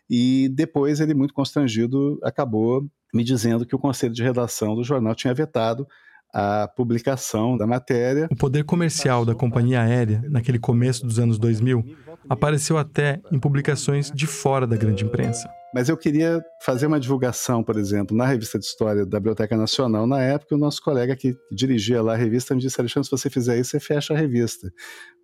e 0.09 0.49
depois 0.53 0.99
ele, 0.99 1.13
muito 1.13 1.33
constrangido, 1.33 2.19
acabou 2.23 2.87
me 3.13 3.23
dizendo 3.23 3.65
que 3.65 3.75
o 3.75 3.79
conselho 3.79 4.13
de 4.13 4.23
redação 4.23 4.75
do 4.75 4.83
jornal 4.83 5.15
tinha 5.15 5.33
vetado 5.33 5.87
a 6.33 6.67
publicação 6.67 7.57
da 7.57 7.65
matéria. 7.65 8.27
O 8.31 8.35
poder 8.35 8.63
comercial 8.63 9.25
da 9.25 9.33
companhia 9.33 9.81
aérea, 9.81 10.21
naquele 10.29 10.59
começo 10.59 11.05
dos 11.05 11.19
anos 11.19 11.39
2000, 11.39 11.83
apareceu 12.29 12.77
até 12.77 13.21
em 13.31 13.39
publicações 13.39 14.11
de 14.11 14.27
fora 14.27 14.67
da 14.67 14.75
grande 14.75 15.05
imprensa. 15.05 15.49
Mas 15.73 15.89
eu 15.89 15.97
queria 15.97 16.41
fazer 16.61 16.87
uma 16.87 16.99
divulgação, 16.99 17.63
por 17.63 17.77
exemplo, 17.77 18.15
na 18.15 18.25
revista 18.25 18.57
de 18.57 18.65
história 18.65 19.05
da 19.05 19.19
Biblioteca 19.19 19.55
Nacional. 19.57 20.07
Na 20.07 20.21
época, 20.21 20.55
o 20.55 20.57
nosso 20.57 20.81
colega 20.81 21.15
que 21.15 21.35
dirigia 21.51 22.01
lá 22.01 22.13
a 22.13 22.15
revista 22.15 22.55
me 22.55 22.61
disse: 22.61 22.79
Alexandre, 22.79 23.05
se 23.05 23.11
você 23.11 23.29
fizer 23.29 23.59
isso, 23.59 23.71
você 23.71 23.79
fecha 23.79 24.13
a 24.13 24.17
revista. 24.17 24.71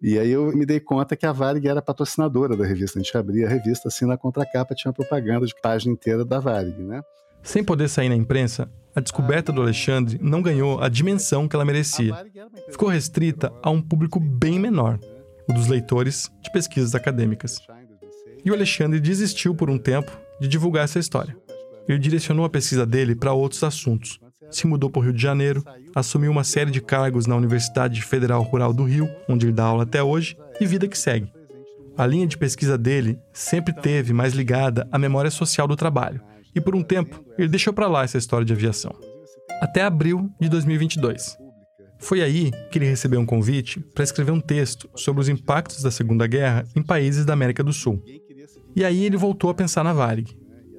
E 0.02 0.20
aí 0.20 0.32
eu 0.32 0.48
me 0.56 0.66
dei 0.66 0.80
conta 0.80 1.16
que 1.16 1.26
a 1.26 1.32
Varig 1.32 1.68
era 1.68 1.82
patrocinadora 1.82 2.58
da 2.58 2.66
revista. 2.66 3.00
A 3.00 3.02
gente 3.02 3.18
abria 3.18 3.48
a 3.48 3.50
revista 3.50 3.88
assim, 3.88 4.06
na 4.06 4.18
contracapa 4.18 4.76
tinha 4.76 4.94
propaganda 4.94 5.46
de 5.46 5.54
página 5.62 5.94
inteira 5.94 6.26
da 6.26 6.40
Varig, 6.40 6.78
né? 6.84 7.02
Sem 7.42 7.64
poder 7.64 7.90
sair 7.90 8.10
na 8.10 8.16
imprensa, 8.16 8.70
a 8.96 9.02
descoberta 9.02 9.52
do 9.52 9.62
Alexandre 9.62 10.20
não 10.22 10.42
ganhou 10.42 10.82
a 10.82 10.88
dimensão 10.88 11.48
que 11.48 11.56
ela 11.56 11.66
merecia. 11.66 12.16
Ficou 12.70 12.90
restrita 12.90 13.52
a 13.62 13.70
um 13.70 13.82
público 13.82 14.20
bem 14.20 14.60
menor, 14.60 15.00
o 15.50 15.54
dos 15.54 15.68
leitores 15.68 16.30
de 16.42 16.52
pesquisas 16.52 16.96
acadêmicas. 16.96 17.60
E 18.46 18.52
o 18.52 18.54
Alexandre 18.54 19.00
desistiu 19.00 19.56
por 19.56 19.70
um 19.70 19.78
tempo 19.78 20.23
de 20.40 20.48
divulgar 20.48 20.84
essa 20.84 21.00
história. 21.00 21.36
Ele 21.88 22.00
direcionou 22.00 22.46
a 22.46 22.50
pesquisa 22.50 22.86
dele 22.86 23.16
para 23.16 23.34
outros 23.34 23.64
assuntos. 23.64 24.20
Se 24.50 24.68
mudou 24.68 24.90
para 24.90 25.00
o 25.00 25.04
Rio 25.04 25.14
de 25.14 25.22
Janeiro, 25.22 25.64
assumiu 25.96 26.32
uma 26.32 26.44
série 26.44 26.72
de 26.72 26.82
cargos 26.82 27.26
na 27.26 27.36
Universidade 27.36 28.02
Federal 28.02 28.42
Rural 28.44 28.74
do 28.74 28.84
Rio, 28.84 29.10
onde 29.28 29.48
ele 29.48 29.54
dá 29.54 29.64
aula 29.64 29.84
até 29.84 30.02
hoje, 30.02 30.38
e 30.62 30.66
vida 30.66 30.88
que 30.88 30.98
segue. 30.98 31.32
A 31.98 32.06
linha 32.06 32.26
de 32.26 32.38
pesquisa 32.38 32.78
dele 32.78 33.20
sempre 33.32 33.74
teve 33.74 34.14
mais 34.14 34.34
ligada 34.34 34.88
à 34.92 34.98
memória 34.98 35.30
social 35.30 35.68
do 35.68 35.76
trabalho, 35.76 36.22
e 36.56 36.62
por 36.62 36.76
um 36.76 36.84
tempo 36.84 37.24
ele 37.38 37.48
deixou 37.48 37.74
para 37.74 37.88
lá 37.88 38.04
essa 38.04 38.18
história 38.18 38.46
de 38.46 38.54
aviação. 38.54 38.96
Até 39.62 39.82
abril 39.82 40.30
de 40.40 40.50
2022. 40.50 41.38
Foi 42.00 42.22
aí 42.22 42.52
que 42.70 42.78
ele 42.78 42.86
recebeu 42.86 43.20
um 43.20 43.26
convite 43.26 43.80
para 43.80 44.04
escrever 44.04 44.32
um 44.32 44.42
texto 44.42 44.90
sobre 44.96 45.22
os 45.22 45.30
impactos 45.30 45.82
da 45.82 45.90
Segunda 45.90 46.28
Guerra 46.28 46.66
em 46.76 46.84
países 46.84 47.24
da 47.24 47.34
América 47.34 47.64
do 47.64 47.72
Sul. 47.72 48.04
E 48.76 48.84
aí 48.84 49.04
ele 49.04 49.18
voltou 49.18 49.50
a 49.50 49.54
pensar 49.54 49.84
na 49.84 49.94
Varig 49.94 50.36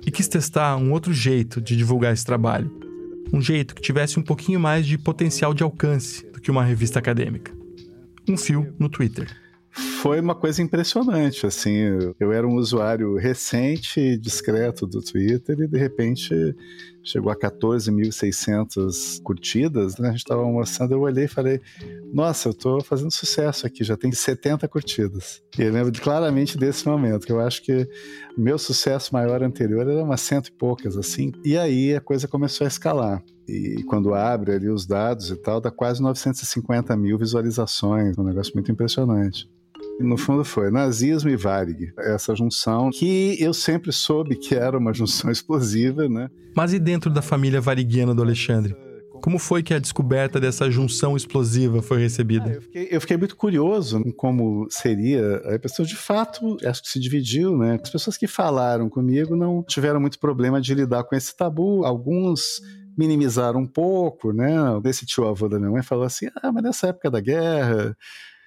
e 0.06 0.10
quis 0.10 0.28
testar 0.28 0.76
um 0.76 0.92
outro 0.92 1.12
jeito 1.12 1.60
de 1.60 1.76
divulgar 1.76 2.12
esse 2.12 2.24
trabalho. 2.24 2.70
Um 3.32 3.40
jeito 3.40 3.74
que 3.74 3.82
tivesse 3.82 4.18
um 4.18 4.22
pouquinho 4.22 4.60
mais 4.60 4.86
de 4.86 4.98
potencial 4.98 5.54
de 5.54 5.62
alcance 5.62 6.24
do 6.32 6.40
que 6.40 6.50
uma 6.50 6.64
revista 6.64 6.98
acadêmica. 6.98 7.52
Um 8.28 8.36
fio 8.36 8.74
no 8.78 8.88
Twitter 8.88 9.43
foi 10.04 10.20
uma 10.20 10.34
coisa 10.34 10.60
impressionante, 10.60 11.46
assim, 11.46 11.78
eu 12.20 12.30
era 12.30 12.46
um 12.46 12.56
usuário 12.56 13.16
recente 13.16 13.98
e 13.98 14.18
discreto 14.18 14.86
do 14.86 15.00
Twitter 15.00 15.58
e 15.58 15.66
de 15.66 15.78
repente 15.78 16.54
chegou 17.02 17.32
a 17.32 17.34
14.600 17.34 19.22
curtidas, 19.22 19.96
né? 19.96 20.08
A 20.08 20.10
gente 20.10 20.20
estava 20.20 20.42
almoçando, 20.42 20.92
eu 20.92 21.00
olhei 21.00 21.24
e 21.24 21.28
falei, 21.28 21.58
nossa, 22.12 22.48
eu 22.48 22.52
estou 22.52 22.84
fazendo 22.84 23.10
sucesso 23.10 23.66
aqui, 23.66 23.82
já 23.82 23.96
tem 23.96 24.12
70 24.12 24.68
curtidas. 24.68 25.42
E 25.58 25.62
eu 25.62 25.72
lembro 25.72 25.90
claramente 26.02 26.58
desse 26.58 26.86
momento, 26.86 27.24
que 27.24 27.32
eu 27.32 27.40
acho 27.40 27.62
que 27.62 27.88
meu 28.36 28.58
sucesso 28.58 29.10
maior 29.10 29.42
anterior 29.42 29.88
era 29.88 30.04
umas 30.04 30.20
cento 30.20 30.48
e 30.48 30.52
poucas, 30.52 30.98
assim, 30.98 31.32
e 31.42 31.56
aí 31.56 31.96
a 31.96 32.00
coisa 32.02 32.28
começou 32.28 32.66
a 32.66 32.68
escalar. 32.68 33.24
E 33.48 33.82
quando 33.84 34.12
abre 34.12 34.52
ali 34.52 34.68
os 34.68 34.84
dados 34.84 35.30
e 35.30 35.36
tal, 35.36 35.62
dá 35.62 35.70
quase 35.70 36.02
950 36.02 36.94
mil 36.94 37.16
visualizações, 37.16 38.18
um 38.18 38.24
negócio 38.24 38.52
muito 38.52 38.70
impressionante. 38.70 39.48
No 40.00 40.16
fundo 40.16 40.44
foi 40.44 40.70
nazismo 40.70 41.30
e 41.30 41.36
Varig, 41.36 41.92
essa 41.98 42.34
junção 42.34 42.90
que 42.90 43.36
eu 43.40 43.54
sempre 43.54 43.92
soube 43.92 44.36
que 44.36 44.54
era 44.54 44.76
uma 44.76 44.92
junção 44.92 45.30
explosiva, 45.32 46.08
né? 46.08 46.28
Mas 46.56 46.72
e 46.72 46.78
dentro 46.78 47.10
da 47.10 47.22
família 47.22 47.60
variguiana 47.60 48.14
do 48.14 48.22
Alexandre? 48.22 48.76
Como 49.22 49.38
foi 49.38 49.62
que 49.62 49.72
a 49.72 49.78
descoberta 49.78 50.38
dessa 50.38 50.70
junção 50.70 51.16
explosiva 51.16 51.80
foi 51.80 51.98
recebida? 51.98 52.44
Ah, 52.44 52.54
eu, 52.54 52.60
fiquei, 52.60 52.88
eu, 52.90 53.00
fiquei, 53.00 53.16
muito 53.16 53.36
curioso 53.36 54.02
em 54.04 54.12
como 54.12 54.66
seria. 54.68 55.36
A 55.54 55.58
pessoa, 55.58 55.86
de 55.86 55.96
fato, 55.96 56.58
acho 56.62 56.82
que 56.82 56.90
se 56.90 57.00
dividiu, 57.00 57.56
né? 57.56 57.78
As 57.82 57.88
pessoas 57.88 58.18
que 58.18 58.26
falaram 58.26 58.90
comigo 58.90 59.34
não 59.34 59.62
tiveram 59.62 59.98
muito 59.98 60.18
problema 60.18 60.60
de 60.60 60.74
lidar 60.74 61.04
com 61.04 61.14
esse 61.14 61.34
tabu. 61.34 61.86
Alguns 61.86 62.60
minimizaram 62.98 63.60
um 63.60 63.66
pouco, 63.66 64.30
né? 64.30 64.52
Esse 64.84 65.06
tio 65.06 65.26
avô 65.26 65.48
da 65.48 65.58
minha 65.58 65.70
mãe 65.70 65.82
falou 65.82 66.04
assim: 66.04 66.28
ah, 66.42 66.52
mas 66.52 66.62
nessa 66.62 66.88
época 66.88 67.10
da 67.10 67.20
guerra 67.20 67.96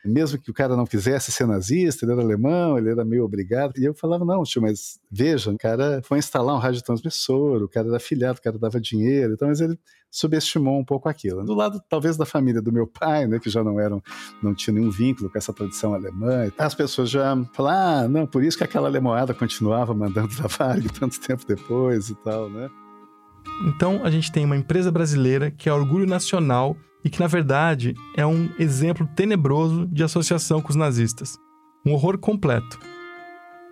mesmo 0.06 0.40
que 0.40 0.52
o 0.52 0.54
cara 0.54 0.76
não 0.76 0.86
quisesse 0.86 1.32
ser 1.32 1.48
nazista, 1.48 2.06
ele 2.06 2.14
era 2.14 2.22
alemão, 2.22 2.78
ele 2.78 2.90
era 2.90 3.04
meio 3.04 3.24
obrigado. 3.24 3.74
E 3.78 3.86
eu 3.86 3.94
falava, 3.94 4.24
não, 4.24 4.44
tio, 4.44 4.62
mas 4.62 5.00
veja, 5.12 5.52
o 5.52 5.58
cara 5.58 6.02
foi 6.04 6.20
instalar 6.20 6.56
um 6.56 6.60
radiotransmissor, 6.60 7.64
o 7.64 7.68
cara 7.68 7.88
era 7.88 7.98
afilhado, 7.98 8.40
o 8.40 8.42
cara 8.42 8.58
dava 8.58 8.80
dinheiro, 8.80 9.34
então, 9.34 9.48
mas 9.48 9.60
ele 9.60 9.78
subestimou 10.10 10.80
um 10.80 10.86
pouco 10.86 11.10
aquilo. 11.10 11.44
Do 11.44 11.54
lado, 11.54 11.82
talvez, 11.90 12.18
da 12.18 12.26
família 12.26 12.62
do 12.62 12.72
meu 12.72 12.88
pai, 12.88 13.28
né, 13.28 13.40
que 13.40 13.50
já 13.50 13.64
não 13.64 13.80
eram, 13.80 14.02
não 14.42 14.56
tinha 14.56 14.74
nenhum 14.74 14.90
vínculo 14.90 15.30
com 15.30 15.38
essa 15.38 15.54
tradição 15.54 15.94
alemã, 15.94 16.52
as 16.58 16.76
pessoas 16.76 17.10
já 17.10 17.36
falaram, 17.54 18.06
ah, 18.06 18.08
não, 18.08 18.28
por 18.28 18.44
isso 18.44 18.58
que 18.58 18.64
aquela 18.64 18.88
alemoada 18.88 19.34
continuava 19.34 19.94
mandando 19.94 20.36
da 20.36 20.48
Varg 20.48 20.88
tanto 21.00 21.20
tempo 21.20 21.46
depois 21.46 22.10
e 22.10 22.16
tal, 22.16 22.50
né? 22.50 22.70
Então, 23.66 24.04
a 24.04 24.12
gente 24.12 24.32
tem 24.32 24.46
uma 24.46 24.58
empresa 24.58 24.92
brasileira 24.92 25.50
que 25.50 25.70
é 25.70 25.74
orgulho 25.74 26.06
nacional 26.06 26.76
e 27.08 27.10
que, 27.10 27.22
na 27.22 27.28
verdade, 27.28 27.96
é 28.18 28.26
um 28.26 28.50
exemplo 28.60 29.08
tenebroso 29.16 29.88
de 29.88 30.04
associação 30.04 30.62
com 30.62 30.72
os 30.72 30.76
nazistas. 30.76 31.38
Um 31.86 31.94
horror 31.94 32.18
completo. 32.18 32.78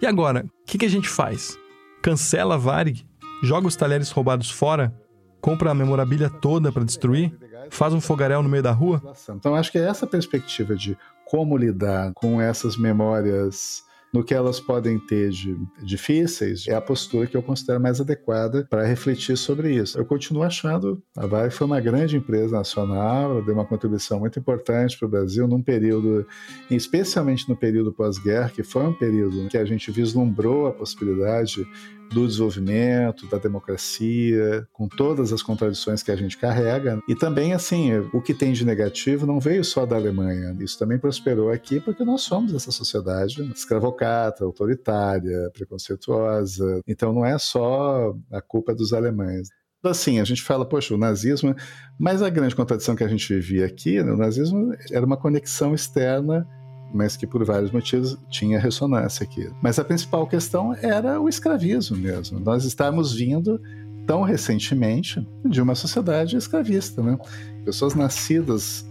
E 0.02 0.06
agora, 0.06 0.46
o 0.46 0.66
que, 0.66 0.78
que, 0.78 0.86
a 0.86 0.90
gente 0.90 1.10
faz? 1.10 1.60
Cancela 2.02 2.56
a 2.56 2.58
Varig? 2.58 3.06
Joga 3.44 3.68
os 3.68 3.76
talheres 3.76 4.10
roubados 4.10 4.50
fora? 4.50 4.98
Compra 5.42 5.72
a 5.72 5.74
memorabilia 5.74 6.30
toda 6.30 6.72
para 6.72 6.86
destruir? 6.86 7.38
Faz 7.70 7.94
um 7.94 8.00
fogaréu 8.00 8.42
no 8.42 8.48
meio 8.48 8.64
da 8.64 8.72
rua? 8.72 9.02
Então, 9.30 9.54
acho 9.54 9.70
que 9.70 9.80
é 9.80 9.86
essa 9.86 10.08
perspectiva 10.08 10.74
de 10.74 10.98
como 11.26 11.58
lidar 11.58 12.14
com 12.14 12.40
essas 12.40 12.78
memórias 12.78 13.84
no 14.16 14.24
que 14.24 14.34
elas 14.34 14.62
podem 14.62 14.98
ter 14.98 15.30
de 15.30 15.58
difíceis, 15.84 16.66
é 16.70 16.74
a 16.74 16.80
postura 16.80 17.28
que 17.28 17.36
eu 17.36 17.44
considero 17.44 17.82
mais 17.82 18.00
adequada 18.00 18.66
para 18.70 18.86
refletir 18.86 19.36
sobre 19.36 19.76
isso. 19.76 19.98
Eu 19.98 20.06
continuo 20.06 20.42
achando 20.42 21.04
a 21.18 21.28
Vale 21.28 21.52
foi 21.52 21.68
uma 21.68 21.82
grande 21.82 22.16
empresa 22.16 22.56
nacional, 22.56 23.42
deu 23.44 23.54
uma 23.54 23.66
contribuição 23.66 24.18
muito 24.22 24.40
importante 24.40 24.98
para 24.98 25.06
o 25.06 25.12
Brasil 25.12 25.46
num 25.50 25.62
período, 25.62 26.26
especialmente 26.72 27.50
no 27.50 27.58
período 27.58 27.92
pós-guerra, 27.92 28.50
que 28.50 28.64
foi 28.64 28.84
um 28.84 28.94
período 28.94 29.50
que 29.50 29.58
a 29.58 29.66
gente 29.66 29.92
vislumbrou 29.92 30.68
a 30.68 30.72
possibilidade 30.72 31.68
do 32.14 32.28
desenvolvimento, 32.28 33.28
da 33.28 33.38
democracia, 33.38 34.68
com 34.72 34.88
todas 34.88 35.34
as 35.34 35.42
contradições 35.42 36.04
que 36.04 36.12
a 36.12 36.16
gente 36.16 36.38
carrega. 36.38 37.00
E 37.08 37.16
também, 37.16 37.54
assim, 37.54 37.92
o 38.14 38.22
que 38.22 38.34
tem 38.34 38.54
de 38.54 38.66
negativo 38.66 39.26
não 39.26 39.40
veio 39.40 39.64
só 39.64 39.86
da 39.86 39.96
Alemanha. 39.96 40.56
Isso 40.60 40.78
também 40.78 40.98
prosperou 40.98 41.52
aqui 41.52 41.80
porque 41.80 42.04
nós 42.04 42.22
somos 42.22 42.54
essa 42.54 42.72
sociedade 42.72 43.42
escravocrata, 43.54 44.44
autoritária, 44.44 45.50
preconceituosa. 45.54 46.82
Então 46.88 47.14
não 47.14 47.26
é 47.26 47.38
só 47.38 48.16
a 48.32 48.42
culpa 48.42 48.74
dos 48.74 48.94
alemães 48.94 49.50
assim, 49.88 50.20
a 50.20 50.24
gente 50.24 50.42
fala, 50.42 50.68
poxa, 50.68 50.96
o 50.96 50.98
nazismo, 50.98 51.56
mas 52.00 52.22
a 52.22 52.30
grande 52.30 52.56
contradição 52.56 52.96
que 52.96 53.04
a 53.04 53.08
gente 53.08 53.32
vivia 53.32 53.68
aqui, 53.68 54.02
né, 54.02 54.12
o 54.12 54.18
nazismo 54.18 54.74
era 54.92 55.06
uma 55.06 55.16
conexão 55.16 55.76
externa 55.76 56.48
mas 56.94 57.18
que 57.18 57.28
por 57.28 57.44
vários 57.44 57.72
motivos 57.72 58.18
tinha 58.30 58.60
ressonância 58.60 59.24
aqui. 59.24 59.50
Mas 59.62 59.78
a 59.80 59.84
principal 59.84 60.26
questão 60.28 60.74
era 60.82 61.20
o 61.20 61.28
escravismo 61.28 61.98
mesmo. 61.98 62.40
Nós 62.40 62.64
estamos 62.64 63.14
vindo 63.14 63.60
tão 64.06 64.22
recentemente 64.22 65.26
de 65.44 65.62
uma 65.62 65.76
sociedade 65.76 66.38
escravista, 66.38 67.02
né? 67.02 67.18
Pessoas 67.64 67.96
nascidas 67.96 68.86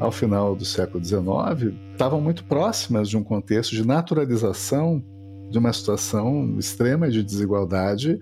ao 0.00 0.10
final 0.10 0.54
do 0.54 0.64
século 0.64 1.02
XIX 1.04 1.74
estavam 1.92 2.20
muito 2.20 2.44
próximas 2.44 3.08
de 3.08 3.16
um 3.16 3.22
contexto 3.22 3.74
de 3.74 3.86
naturalização 3.86 5.02
de 5.50 5.58
uma 5.58 5.72
situação 5.72 6.56
extrema 6.58 7.08
de 7.08 7.22
desigualdade 7.22 8.18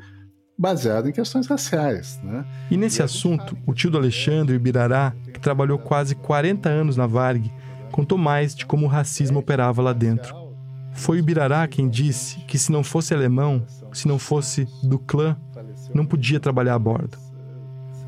baseada 0.57 1.09
em 1.09 1.13
questões 1.13 1.47
raciais. 1.47 2.21
Né? 2.23 2.45
E 2.71 2.77
nesse 2.77 3.03
assunto, 3.03 3.57
o 3.67 3.75
tio 3.75 3.91
do 3.91 3.99
Alexandre, 3.99 4.55
Ibirará, 4.55 5.13
que 5.33 5.41
trabalhou 5.41 5.79
quase 5.79 6.15
40 6.15 6.69
anos 6.69 6.97
na 6.97 7.07
Varg, 7.07 7.51
contou 7.95 8.19
mais 8.19 8.57
de 8.57 8.67
como 8.67 8.87
o 8.87 8.89
racismo 8.89 9.39
operava 9.39 9.81
lá 9.81 9.93
dentro. 9.93 10.35
Foi 10.95 11.19
o 11.19 11.21
Ibirará 11.21 11.69
quem 11.69 11.89
disse 11.89 12.41
que 12.41 12.59
se 12.59 12.73
não 12.73 12.83
fosse 12.83 13.15
alemão, 13.15 13.65
se 13.93 14.09
não 14.09 14.19
fosse 14.19 14.67
do 14.83 14.99
clã, 14.99 15.37
não 15.95 16.05
podia 16.05 16.41
trabalhar 16.41 16.75
a 16.75 16.79
bordo. 16.79 17.17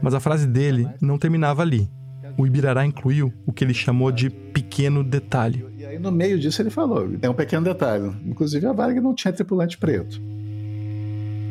Mas 0.03 0.13
a 0.13 0.19
frase 0.19 0.45
dele 0.45 0.89
não 1.01 1.17
terminava 1.17 1.63
ali. 1.63 1.89
O 2.37 2.45
Ibirará 2.45 2.85
incluiu 2.85 3.33
o 3.47 3.53
que 3.53 3.63
ele 3.63 3.73
chamou 3.73 4.11
de 4.11 4.29
pequeno 4.29 5.05
detalhe. 5.05 5.65
E 5.79 5.87
aí 5.87 6.01
no 6.01 6.11
meio 6.11 6.37
disso 6.37 6.61
ele 6.61 6.71
falou, 6.71 7.09
é 7.23 7.31
um 7.31 7.35
pequeno 7.35 7.63
detalhe. 7.63 8.13
Inclusive 8.27 8.67
a 8.67 8.73
Varg 8.73 8.99
não 8.99 9.15
tinha 9.15 9.33
tripulante 9.33 9.79
preto. 9.79 10.21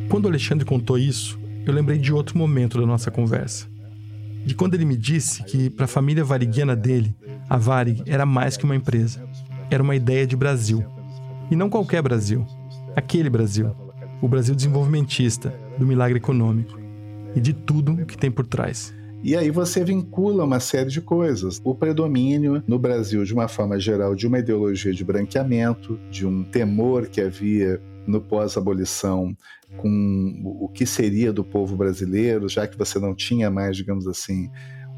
Quando 0.10 0.26
o 0.26 0.28
Alexandre 0.28 0.66
contou 0.66 0.98
isso, 0.98 1.40
eu 1.66 1.74
lembrei 1.74 1.98
de 1.98 2.12
outro 2.12 2.38
momento 2.38 2.78
da 2.82 2.86
nossa 2.86 3.10
conversa. 3.10 3.66
De 4.46 4.54
quando 4.54 4.74
ele 4.74 4.84
me 4.84 4.98
disse 4.98 5.42
que, 5.46 5.70
para 5.70 5.86
a 5.86 5.88
família 5.88 6.24
variguiana 6.24 6.76
dele, 6.76 7.16
a 7.50 7.58
Varig 7.58 8.04
era 8.06 8.26
mais 8.26 8.58
que 8.58 8.66
uma 8.66 8.76
empresa. 8.76 9.24
Era 9.70 9.84
uma 9.84 9.96
ideia 9.96 10.26
de 10.26 10.36
Brasil. 10.36 10.84
E 11.50 11.56
não 11.56 11.70
qualquer 11.70 12.02
Brasil. 12.02 12.46
Aquele 12.96 13.30
Brasil. 13.30 13.72
O 14.22 14.28
Brasil 14.28 14.56
desenvolvimentista, 14.56 15.54
do 15.78 15.86
milagre 15.86 16.18
econômico. 16.18 16.80
E 17.36 17.40
de 17.40 17.54
tudo 17.54 17.94
o 17.94 18.06
que 18.06 18.18
tem 18.18 18.32
por 18.32 18.48
trás. 18.48 18.94
E 19.24 19.36
aí 19.36 19.50
você 19.50 19.84
vincula 19.84 20.44
uma 20.44 20.60
série 20.60 20.90
de 20.90 21.02
coisas. 21.02 21.60
O 21.64 21.76
predomínio 21.76 22.64
no 22.68 22.80
Brasil, 22.80 23.24
de 23.24 23.34
uma 23.34 23.48
forma 23.48 23.80
geral, 23.80 24.16
de 24.16 24.28
uma 24.28 24.40
ideologia 24.40 24.94
de 24.94 25.04
branqueamento, 25.04 26.00
de 26.10 26.26
um 26.26 26.44
temor 26.44 27.08
que 27.08 27.22
havia 27.22 27.82
no 28.08 28.22
pós-abolição 28.22 29.36
com 29.78 30.42
o 30.44 30.70
que 30.70 30.86
seria 30.86 31.34
do 31.34 31.44
povo 31.44 31.76
brasileiro, 31.76 32.48
já 32.48 32.68
que 32.68 32.78
você 32.78 33.00
não 33.00 33.16
tinha 33.16 33.50
mais, 33.50 33.76
digamos 33.76 34.08
assim, 34.08 34.50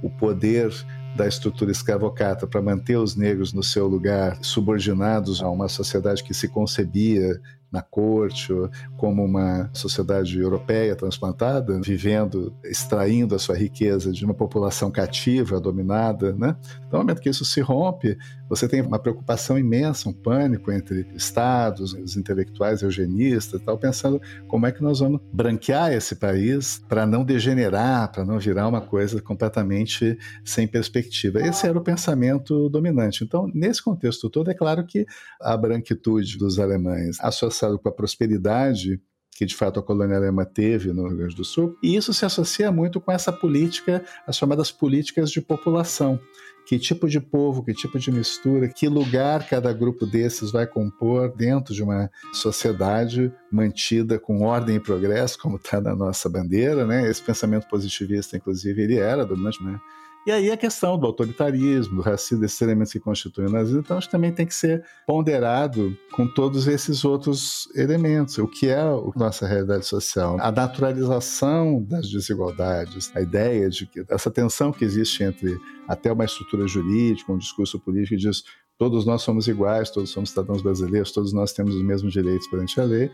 o 0.03 0.09
poder 0.09 0.71
da 1.18 1.28
estrutura 1.28 1.72
escravocrata 1.72 2.45
para 2.45 2.61
manter 2.61 2.95
os 2.95 3.15
negros 3.15 3.51
no 3.51 3.63
seu 3.63 3.88
lugar, 3.88 4.38
subordinados 4.43 5.41
a 5.41 5.49
uma 5.49 5.68
sociedade 5.68 6.24
que 6.24 6.34
se 6.34 6.47
concebia 6.47 7.41
na 7.72 7.82
corte, 7.82 8.53
como 8.97 9.24
uma 9.24 9.70
sociedade 9.74 10.39
europeia 10.39 10.95
transplantada, 10.95 11.80
vivendo, 11.82 12.55
extraindo 12.63 13.36
a 13.36 13.39
sua 13.39 13.57
riqueza 13.57 14.11
de 14.11 14.24
uma 14.24 14.34
população 14.34 14.89
cativa, 14.89 15.59
dominada, 15.59 16.34
né? 16.34 16.55
No 16.91 16.99
momento 16.99 17.22
que 17.22 17.30
isso 17.30 17.43
se 17.43 17.59
rompe, 17.59 18.18
você 18.49 18.68
tem 18.68 18.82
uma 18.82 18.99
preocupação 18.99 19.59
imensa, 19.59 20.07
um 20.07 20.13
pânico 20.13 20.72
entre 20.72 21.05
estados, 21.13 21.93
os 21.93 22.15
intelectuais 22.15 22.82
eugenistas, 22.82 23.61
tal, 23.61 23.78
pensando 23.78 24.22
como 24.47 24.65
é 24.65 24.72
que 24.72 24.82
nós 24.82 24.99
vamos 24.99 25.20
branquear 25.34 25.91
esse 25.91 26.15
país 26.15 26.82
para 26.88 27.05
não 27.05 27.26
degenerar, 27.26 28.11
para 28.11 28.24
não 28.24 28.39
virar 28.39 28.68
uma 28.68 28.82
coisa 28.82 29.22
completamente 29.22 30.18
sem 30.45 30.68
perspectiva. 30.68 31.45
Esse 31.45 31.68
era 31.68 31.78
o 31.78 31.84
pensamento 31.84 32.70
dominante. 32.70 33.26
Então, 33.26 33.51
nesse 33.53 33.84
contexto 33.84 34.30
todo, 34.30 34.49
é 34.49 34.53
claro 34.53 34.86
que 34.86 35.05
a 35.41 35.57
branquitude 35.57 36.38
dos 36.38 36.59
alemães, 36.59 37.18
associada 37.20 37.57
com 37.82 37.89
a 37.89 37.91
prosperidade 37.91 39.01
que 39.38 39.45
de 39.45 39.55
fato 39.55 39.80
a 39.80 39.84
colônia 39.84 40.18
alemã 40.18 40.43
teve 40.43 40.91
no 40.91 41.08
Rio 41.08 41.18
Grande 41.18 41.36
do 41.36 41.45
Sul, 41.45 41.78
e 41.84 41.95
isso 41.95 42.12
se 42.12 42.26
associa 42.26 42.72
muito 42.72 42.99
com 42.99 43.12
essa 43.12 43.32
política, 43.32 44.03
as 44.26 44.36
chamadas 44.36 44.72
políticas 44.72 45.30
de 45.30 45.39
população 45.39 46.20
que 46.68 46.78
tipo 46.78 47.08
de 47.08 47.22
povo, 47.22 47.64
que 47.64 47.74
tipo 47.74 47.97
de 47.97 48.12
mistura, 48.12 48.68
que 48.68 48.89
lugar 48.89 49.47
cada 49.47 49.72
grupo 49.72 50.05
desses 50.05 50.51
vai 50.51 50.68
compor 50.68 51.34
dentro 51.34 51.74
de 51.74 51.82
uma 51.82 52.12
sociedade 52.34 53.32
mantida 53.49 54.20
com 54.20 54.41
ordem 54.41 54.76
e 54.76 54.80
progresso, 54.80 55.39
como 55.39 55.55
está 55.55 55.80
na 55.80 55.95
nossa 55.95 56.28
bandeira, 56.28 56.86
né? 56.86 57.10
Esse 57.10 57.24
pensamento 57.24 57.70
positivista, 57.70 58.36
inclusive, 58.36 58.82
ele 58.82 58.97
era 58.97 59.26
dominante, 59.26 59.64
né? 59.64 59.80
E 60.28 60.32
aí 60.32 60.51
a 60.51 60.57
questão 60.57 60.99
do 60.99 61.05
autoritarismo, 61.05 61.95
do 61.95 62.01
racismo, 62.01 62.41
desses 62.41 62.61
elementos 62.61 62.91
que 62.91 62.99
constituem 62.99 63.47
o 63.47 63.49
nazismo, 63.49 63.80
então 63.80 63.97
acho 63.97 64.07
que 64.07 64.11
também 64.11 64.30
tem 64.30 64.45
que 64.45 64.53
ser 64.53 64.84
ponderado 65.05 65.97
com 66.11 66.28
todos 66.28 66.67
esses 66.67 67.05
outros 67.05 67.69
elementos. 67.73 68.38
O 68.38 68.45
que 68.45 68.67
é 68.67 68.78
a 68.78 68.91
nossa 69.15 69.47
realidade 69.47 69.86
social? 69.86 70.36
A 70.41 70.51
naturalização 70.51 71.82
das 71.82 72.09
desigualdades, 72.09 73.09
a 73.15 73.21
ideia 73.21 73.69
de 73.69 73.86
que 73.86 74.03
essa 74.09 74.30
tensão 74.30 74.69
que 74.69 74.84
existe 74.84 75.23
entre 75.23 75.57
até 75.88 76.11
uma 76.11 76.25
estrutura 76.25 76.67
jurídica, 76.67 77.32
um 77.32 77.38
discurso 77.38 77.80
político 77.80 78.17
que 78.17 78.17
diz 78.17 78.43
todos 78.78 79.05
nós 79.05 79.21
somos 79.21 79.47
iguais, 79.47 79.89
todos 79.89 80.09
somos 80.09 80.32
cidadãos 80.32 80.61
brasileiros, 80.61 81.13
todos 81.13 81.32
nós 81.32 81.53
temos 81.53 81.73
os 81.73 81.82
mesmos 81.82 82.11
direitos 82.11 82.47
perante 82.47 82.80
a 82.80 82.84
lei, 82.84 83.09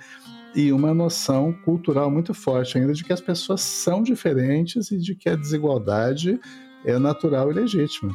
e 0.56 0.72
uma 0.72 0.94
noção 0.94 1.54
cultural 1.64 2.12
muito 2.12 2.34
forte 2.34 2.78
ainda 2.78 2.94
de 2.94 3.04
que 3.04 3.14
as 3.14 3.22
pessoas 3.22 3.62
são 3.62 4.04
diferentes 4.04 4.92
e 4.92 4.98
de 4.98 5.16
que 5.16 5.30
a 5.30 5.36
desigualdade 5.36 6.40
é 6.86 6.98
natural 6.98 7.52
e 7.52 7.54
legítima. 7.54 8.14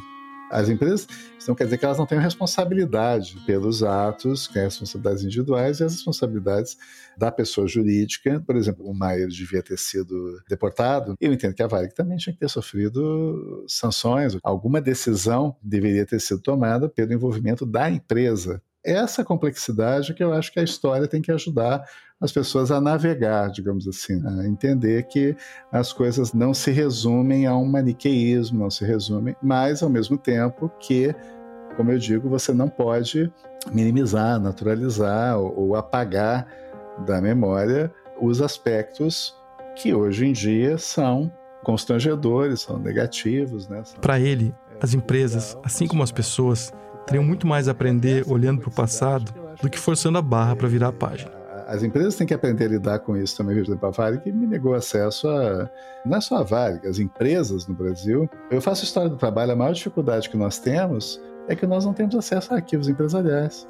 As 0.49 0.67
empresas, 0.67 1.07
não 1.47 1.53
quer 1.53 1.65
dizer 1.65 1.77
que 1.77 1.85
elas 1.85 1.97
não 1.97 2.07
tenham 2.07 2.23
responsabilidade 2.23 3.37
pelos 3.45 3.83
atos, 3.83 4.47
que 4.47 4.57
é 4.57 4.63
responsabilidades 4.63 5.23
individuais 5.23 5.79
e 5.79 5.83
as 5.83 5.93
responsabilidades 5.93 6.75
da 7.15 7.31
pessoa 7.31 7.67
jurídica. 7.67 8.41
Por 8.45 8.55
exemplo, 8.55 8.85
o 8.87 8.93
Maier 8.93 9.27
devia 9.27 9.61
ter 9.61 9.77
sido 9.77 10.41
deportado. 10.49 11.13
Eu 11.21 11.31
entendo 11.31 11.53
que 11.53 11.61
a 11.61 11.67
Varig 11.67 11.93
também 11.93 12.17
tinha 12.17 12.33
que 12.33 12.39
ter 12.39 12.49
sofrido 12.49 13.63
sanções. 13.67 14.37
Alguma 14.41 14.81
decisão 14.81 15.55
deveria 15.61 16.05
ter 16.05 16.19
sido 16.19 16.41
tomada 16.41 16.89
pelo 16.89 17.13
envolvimento 17.13 17.63
da 17.63 17.89
empresa. 17.89 18.61
Essa 18.85 19.25
complexidade 19.25 20.13
que 20.13 20.23
eu 20.23 20.31
acho 20.31 20.53
que 20.53 20.59
a 20.59 20.63
história 20.63 21.07
tem 21.07 21.21
que 21.21 21.31
ajudar 21.31 21.83
as 22.21 22.31
pessoas 22.31 22.71
a 22.71 22.81
navegar, 22.81 23.49
digamos 23.49 23.87
assim, 23.87 24.21
a 24.25 24.47
entender 24.47 25.03
que 25.03 25.35
as 25.71 25.93
coisas 25.93 26.33
não 26.33 26.53
se 26.53 26.71
resumem 26.71 27.45
a 27.45 27.55
um 27.55 27.65
maniqueísmo, 27.65 28.59
não 28.59 28.69
se 28.69 28.85
resumem, 28.85 29.35
mas 29.41 29.81
ao 29.81 29.89
mesmo 29.89 30.17
tempo 30.17 30.69
que, 30.79 31.13
como 31.77 31.91
eu 31.91 31.97
digo, 31.97 32.29
você 32.29 32.53
não 32.53 32.69
pode 32.69 33.31
minimizar, 33.71 34.39
naturalizar 34.39 35.37
ou, 35.37 35.75
apagar 35.75 36.47
da 37.05 37.21
memória 37.21 37.91
os 38.21 38.41
aspectos 38.41 39.35
que 39.75 39.93
hoje 39.93 40.25
em 40.25 40.33
dia 40.33 40.77
são 40.77 41.31
constrangedores, 41.63 42.61
são 42.61 42.77
negativos. 42.79 43.67
Né? 43.67 43.81
Para 44.01 44.19
ele, 44.19 44.53
as 44.81 44.93
empresas, 44.93 45.57
assim 45.63 45.87
como 45.87 46.03
as 46.03 46.11
pessoas, 46.11 46.73
teriam 47.09 47.23
muito 47.23 47.47
mais 47.47 47.67
a 47.67 47.71
aprender 47.71 48.23
olhando 48.27 48.61
para 48.61 48.69
o 48.69 48.71
passado 48.71 49.33
do 49.61 49.69
que 49.69 49.79
forçando 49.79 50.17
a 50.17 50.21
barra 50.21 50.55
para 50.55 50.67
virar 50.67 50.89
a 50.89 50.93
página 50.93 51.39
as 51.69 51.83
empresas 51.83 52.15
têm 52.15 52.25
que 52.25 52.33
aprender 52.33 52.65
a 52.65 52.67
lidar 52.69 52.99
com 52.99 53.15
isso 53.15 53.37
também. 53.37 53.55
Por 53.55 53.63
exemplo, 53.63 53.87
a 53.87 53.91
Varig 53.91 54.31
me 54.31 54.47
negou 54.47 54.73
acesso 54.73 55.27
a. 55.27 55.69
Não 56.03 56.17
é 56.17 56.21
só 56.21 56.37
a 56.37 56.43
Varig, 56.43 56.85
as 56.87 56.97
empresas 56.97 57.67
no 57.67 57.75
Brasil. 57.75 58.27
Eu 58.49 58.59
faço 58.59 58.83
história 58.83 59.07
do 59.07 59.17
trabalho, 59.17 59.51
a 59.51 59.55
maior 59.55 59.73
dificuldade 59.73 60.29
que 60.31 60.35
nós 60.35 60.57
temos 60.57 61.21
é 61.47 61.55
que 61.55 61.67
nós 61.67 61.85
não 61.85 61.93
temos 61.93 62.15
acesso 62.15 62.51
a 62.53 62.57
arquivos 62.57 62.89
empresariais. 62.89 63.67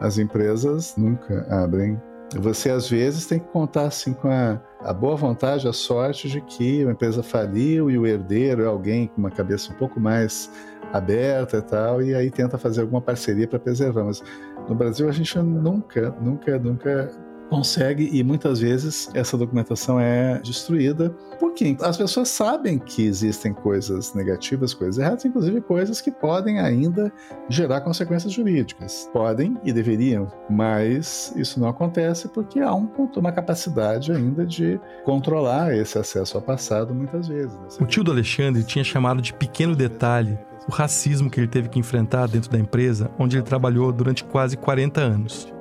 As 0.00 0.18
empresas 0.18 0.96
nunca 0.98 1.46
abrem. 1.48 2.00
Você, 2.38 2.70
às 2.70 2.88
vezes, 2.88 3.26
tem 3.26 3.38
que 3.38 3.48
contar 3.48 3.84
assim, 3.84 4.12
com 4.12 4.28
a, 4.28 4.60
a 4.80 4.92
boa 4.92 5.16
vontade, 5.16 5.68
a 5.68 5.72
sorte 5.72 6.28
de 6.28 6.40
que 6.40 6.82
uma 6.84 6.92
empresa 6.92 7.22
faliu 7.22 7.90
e 7.90 7.98
o 7.98 8.06
herdeiro 8.06 8.62
é 8.62 8.66
alguém 8.66 9.06
com 9.08 9.18
uma 9.18 9.30
cabeça 9.30 9.72
um 9.72 9.76
pouco 9.76 10.00
mais 10.00 10.50
aberta 10.92 11.58
e 11.58 11.62
tal, 11.62 12.02
e 12.02 12.14
aí 12.14 12.30
tenta 12.30 12.58
fazer 12.58 12.82
alguma 12.82 13.00
parceria 13.00 13.48
para 13.48 13.58
preservar. 13.58 14.04
Mas 14.04 14.22
no 14.68 14.74
Brasil 14.74 15.08
a 15.08 15.12
gente 15.12 15.38
nunca, 15.38 16.10
nunca, 16.20 16.58
nunca 16.58 17.10
consegue 17.48 18.08
e 18.12 18.22
muitas 18.22 18.60
vezes 18.60 19.08
essa 19.14 19.36
documentação 19.36 19.98
é 20.00 20.38
destruída 20.40 21.14
porque 21.38 21.76
as 21.80 21.96
pessoas 21.96 22.28
sabem 22.28 22.78
que 22.78 23.04
existem 23.04 23.52
coisas 23.52 24.14
negativas, 24.14 24.72
coisas 24.72 24.98
erradas, 24.98 25.24
inclusive 25.24 25.60
coisas 25.60 26.00
que 26.00 26.10
podem 26.10 26.60
ainda 26.60 27.12
gerar 27.48 27.80
consequências 27.82 28.32
jurídicas. 28.32 29.08
Podem 29.12 29.56
e 29.64 29.72
deveriam, 29.72 30.30
mas 30.48 31.32
isso 31.36 31.60
não 31.60 31.68
acontece 31.68 32.28
porque 32.28 32.60
há 32.60 32.74
um, 32.74 32.88
uma 33.16 33.32
capacidade 33.32 34.12
ainda 34.12 34.44
de 34.46 34.80
controlar 35.04 35.76
esse 35.76 35.98
acesso 35.98 36.36
ao 36.36 36.42
passado 36.42 36.94
muitas 36.94 37.28
vezes. 37.28 37.54
Né? 37.54 37.68
O 37.80 37.86
tio 37.86 38.04
do 38.04 38.10
Alexandre 38.10 38.62
tinha 38.64 38.84
chamado 38.84 39.20
de 39.20 39.32
pequeno 39.32 39.76
detalhe 39.76 40.38
o 40.66 40.72
racismo 40.72 41.28
que 41.28 41.38
ele 41.38 41.46
teve 41.46 41.68
que 41.68 41.78
enfrentar 41.78 42.26
dentro 42.26 42.50
da 42.50 42.58
empresa 42.58 43.10
onde 43.18 43.36
ele 43.36 43.44
trabalhou 43.44 43.92
durante 43.92 44.24
quase 44.24 44.56
40 44.56 45.00
anos 45.00 45.54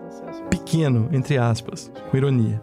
pequeno, 0.49 1.09
entre 1.11 1.37
aspas, 1.37 1.91
com 2.09 2.17
ironia. 2.17 2.61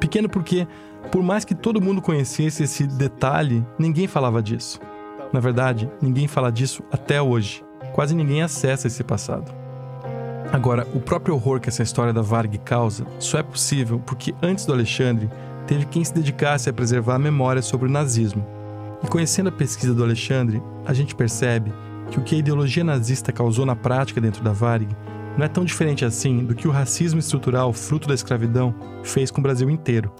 Pequeno 0.00 0.28
porque, 0.28 0.66
por 1.10 1.22
mais 1.22 1.44
que 1.44 1.54
todo 1.54 1.80
mundo 1.80 2.02
conhecesse 2.02 2.62
esse 2.62 2.86
detalhe, 2.86 3.64
ninguém 3.78 4.06
falava 4.06 4.42
disso. 4.42 4.80
Na 5.32 5.40
verdade, 5.40 5.90
ninguém 6.00 6.26
fala 6.26 6.50
disso 6.50 6.82
até 6.90 7.20
hoje. 7.20 7.64
Quase 7.92 8.14
ninguém 8.14 8.42
acessa 8.42 8.86
esse 8.86 9.02
passado. 9.04 9.52
Agora, 10.52 10.86
o 10.94 11.00
próprio 11.00 11.34
horror 11.34 11.60
que 11.60 11.68
essa 11.68 11.82
história 11.82 12.12
da 12.12 12.22
Varg 12.22 12.56
causa 12.58 13.06
só 13.18 13.38
é 13.38 13.42
possível 13.42 14.00
porque 14.06 14.34
antes 14.42 14.64
do 14.64 14.72
Alexandre, 14.72 15.28
teve 15.66 15.84
quem 15.84 16.02
se 16.02 16.14
dedicasse 16.14 16.70
a 16.70 16.72
preservar 16.72 17.16
a 17.16 17.18
memória 17.18 17.60
sobre 17.60 17.86
o 17.86 17.90
nazismo. 17.90 18.44
E 19.02 19.06
conhecendo 19.06 19.50
a 19.50 19.52
pesquisa 19.52 19.94
do 19.94 20.02
Alexandre, 20.02 20.62
a 20.86 20.94
gente 20.94 21.14
percebe 21.14 21.72
que 22.10 22.18
o 22.18 22.22
que 22.22 22.34
a 22.34 22.38
ideologia 22.38 22.82
nazista 22.82 23.30
causou 23.30 23.66
na 23.66 23.76
prática 23.76 24.20
dentro 24.20 24.42
da 24.42 24.50
Varg 24.50 24.88
não 25.38 25.44
é 25.44 25.48
tão 25.48 25.64
diferente 25.64 26.04
assim 26.04 26.44
do 26.44 26.52
que 26.52 26.66
o 26.66 26.70
racismo 26.72 27.20
estrutural 27.20 27.72
fruto 27.72 28.08
da 28.08 28.14
escravidão 28.14 28.74
fez 29.04 29.30
com 29.30 29.38
o 29.38 29.42
Brasil 29.42 29.70
inteiro. 29.70 30.12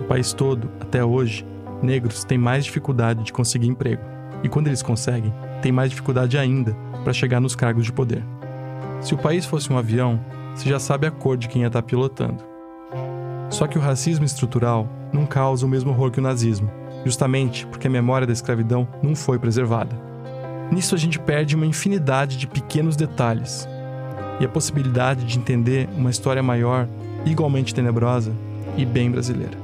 No 0.00 0.04
país 0.08 0.32
todo, 0.32 0.68
até 0.80 1.04
hoje, 1.04 1.46
negros 1.80 2.24
têm 2.24 2.36
mais 2.36 2.64
dificuldade 2.64 3.22
de 3.22 3.32
conseguir 3.32 3.68
emprego. 3.68 4.02
E 4.42 4.48
quando 4.48 4.66
eles 4.66 4.82
conseguem, 4.82 5.32
têm 5.62 5.70
mais 5.70 5.90
dificuldade 5.90 6.36
ainda 6.36 6.76
para 7.04 7.12
chegar 7.12 7.40
nos 7.40 7.54
cargos 7.54 7.84
de 7.84 7.92
poder. 7.92 8.24
Se 9.00 9.14
o 9.14 9.18
país 9.18 9.46
fosse 9.46 9.72
um 9.72 9.78
avião, 9.78 10.18
você 10.52 10.68
já 10.68 10.80
sabe 10.80 11.06
a 11.06 11.12
cor 11.12 11.36
de 11.36 11.46
quem 11.46 11.62
ia 11.62 11.68
estar 11.68 11.80
tá 11.80 11.86
pilotando. 11.86 12.42
Só 13.50 13.68
que 13.68 13.78
o 13.78 13.80
racismo 13.80 14.24
estrutural 14.24 14.88
não 15.12 15.26
causa 15.26 15.64
o 15.64 15.68
mesmo 15.68 15.92
horror 15.92 16.10
que 16.10 16.18
o 16.18 16.22
nazismo, 16.22 16.68
justamente 17.04 17.66
porque 17.68 17.86
a 17.86 17.90
memória 17.90 18.26
da 18.26 18.32
escravidão 18.32 18.88
não 19.00 19.14
foi 19.14 19.38
preservada. 19.38 19.94
Nisso 20.72 20.96
a 20.96 20.98
gente 20.98 21.20
perde 21.20 21.54
uma 21.54 21.66
infinidade 21.66 22.36
de 22.36 22.48
pequenos 22.48 22.96
detalhes 22.96 23.68
e 24.40 24.44
a 24.44 24.48
possibilidade 24.48 25.26
de 25.26 25.38
entender 25.38 25.88
uma 25.94 26.10
história 26.10 26.42
maior, 26.42 26.88
igualmente 27.26 27.74
tenebrosa 27.74 28.32
e 28.76 28.86
bem 28.86 29.10
brasileira. 29.10 29.56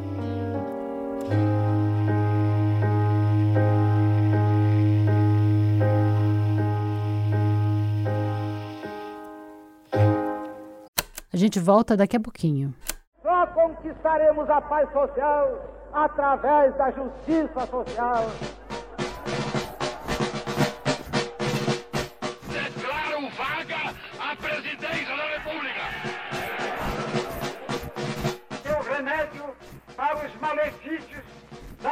A 11.33 11.39
gente 11.39 11.59
volta 11.61 11.97
daqui 11.97 12.16
a 12.16 12.20
pouquinho. 12.20 12.74
Só 13.22 13.47
conquistaremos 13.49 14.49
a 14.49 14.61
paz 14.61 14.91
social 14.93 15.77
através 15.93 16.74
da 16.77 16.91
justiça 16.91 17.66
social. 17.66 18.24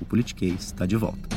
o 0.00 0.04
Politiquês 0.04 0.64
está 0.64 0.86
de 0.86 0.96
volta. 0.96 1.28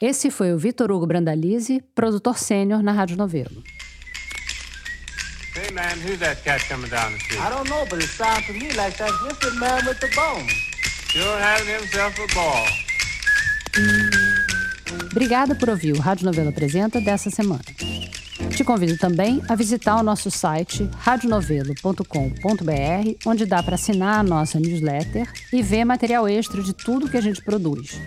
Esse 0.00 0.30
foi 0.30 0.52
o 0.52 0.58
Vitor 0.58 0.92
Hugo 0.92 1.06
Brandalize, 1.06 1.82
produtor 1.92 2.38
sênior 2.38 2.82
na 2.84 2.92
Rádio 2.92 3.16
Novelo. 3.16 3.64
Hey 5.56 5.72
man, 5.72 5.98
who's 6.04 6.20
that 6.20 6.40
cat 6.44 6.64
coming 6.68 6.88
down 6.88 7.10
the 7.10 7.18
street? 7.18 7.40
I 7.40 7.50
don't 7.50 7.68
know, 7.68 7.84
but 7.90 7.98
it 7.98 8.08
sounds 8.08 8.46
to 8.46 8.52
me 8.52 8.72
like 8.76 8.96
that 8.98 9.10
gifted 9.24 9.58
man 9.58 9.84
with 9.84 9.98
the 9.98 10.08
bone. 10.14 10.46
Sure 11.08 11.36
having 11.40 11.80
himself 11.80 12.14
a 12.20 12.32
ball. 12.32 12.64
Obrigada 15.10 15.56
por 15.56 15.70
ouvir 15.70 15.94
o 15.94 16.00
Rádio 16.00 16.26
Novelo 16.26 16.50
Apresenta 16.50 17.00
dessa 17.00 17.28
semana. 17.28 17.64
Te 18.58 18.64
convido 18.64 18.98
também 18.98 19.40
a 19.48 19.54
visitar 19.54 19.94
o 20.00 20.02
nosso 20.02 20.32
site 20.32 20.90
radionovelo.com.br, 20.98 22.02
onde 23.24 23.46
dá 23.46 23.62
para 23.62 23.76
assinar 23.76 24.18
a 24.18 24.22
nossa 24.24 24.58
newsletter 24.58 25.32
e 25.52 25.62
ver 25.62 25.84
material 25.84 26.26
extra 26.26 26.60
de 26.60 26.72
tudo 26.72 27.08
que 27.08 27.16
a 27.16 27.20
gente 27.20 27.40
produz. 27.40 28.00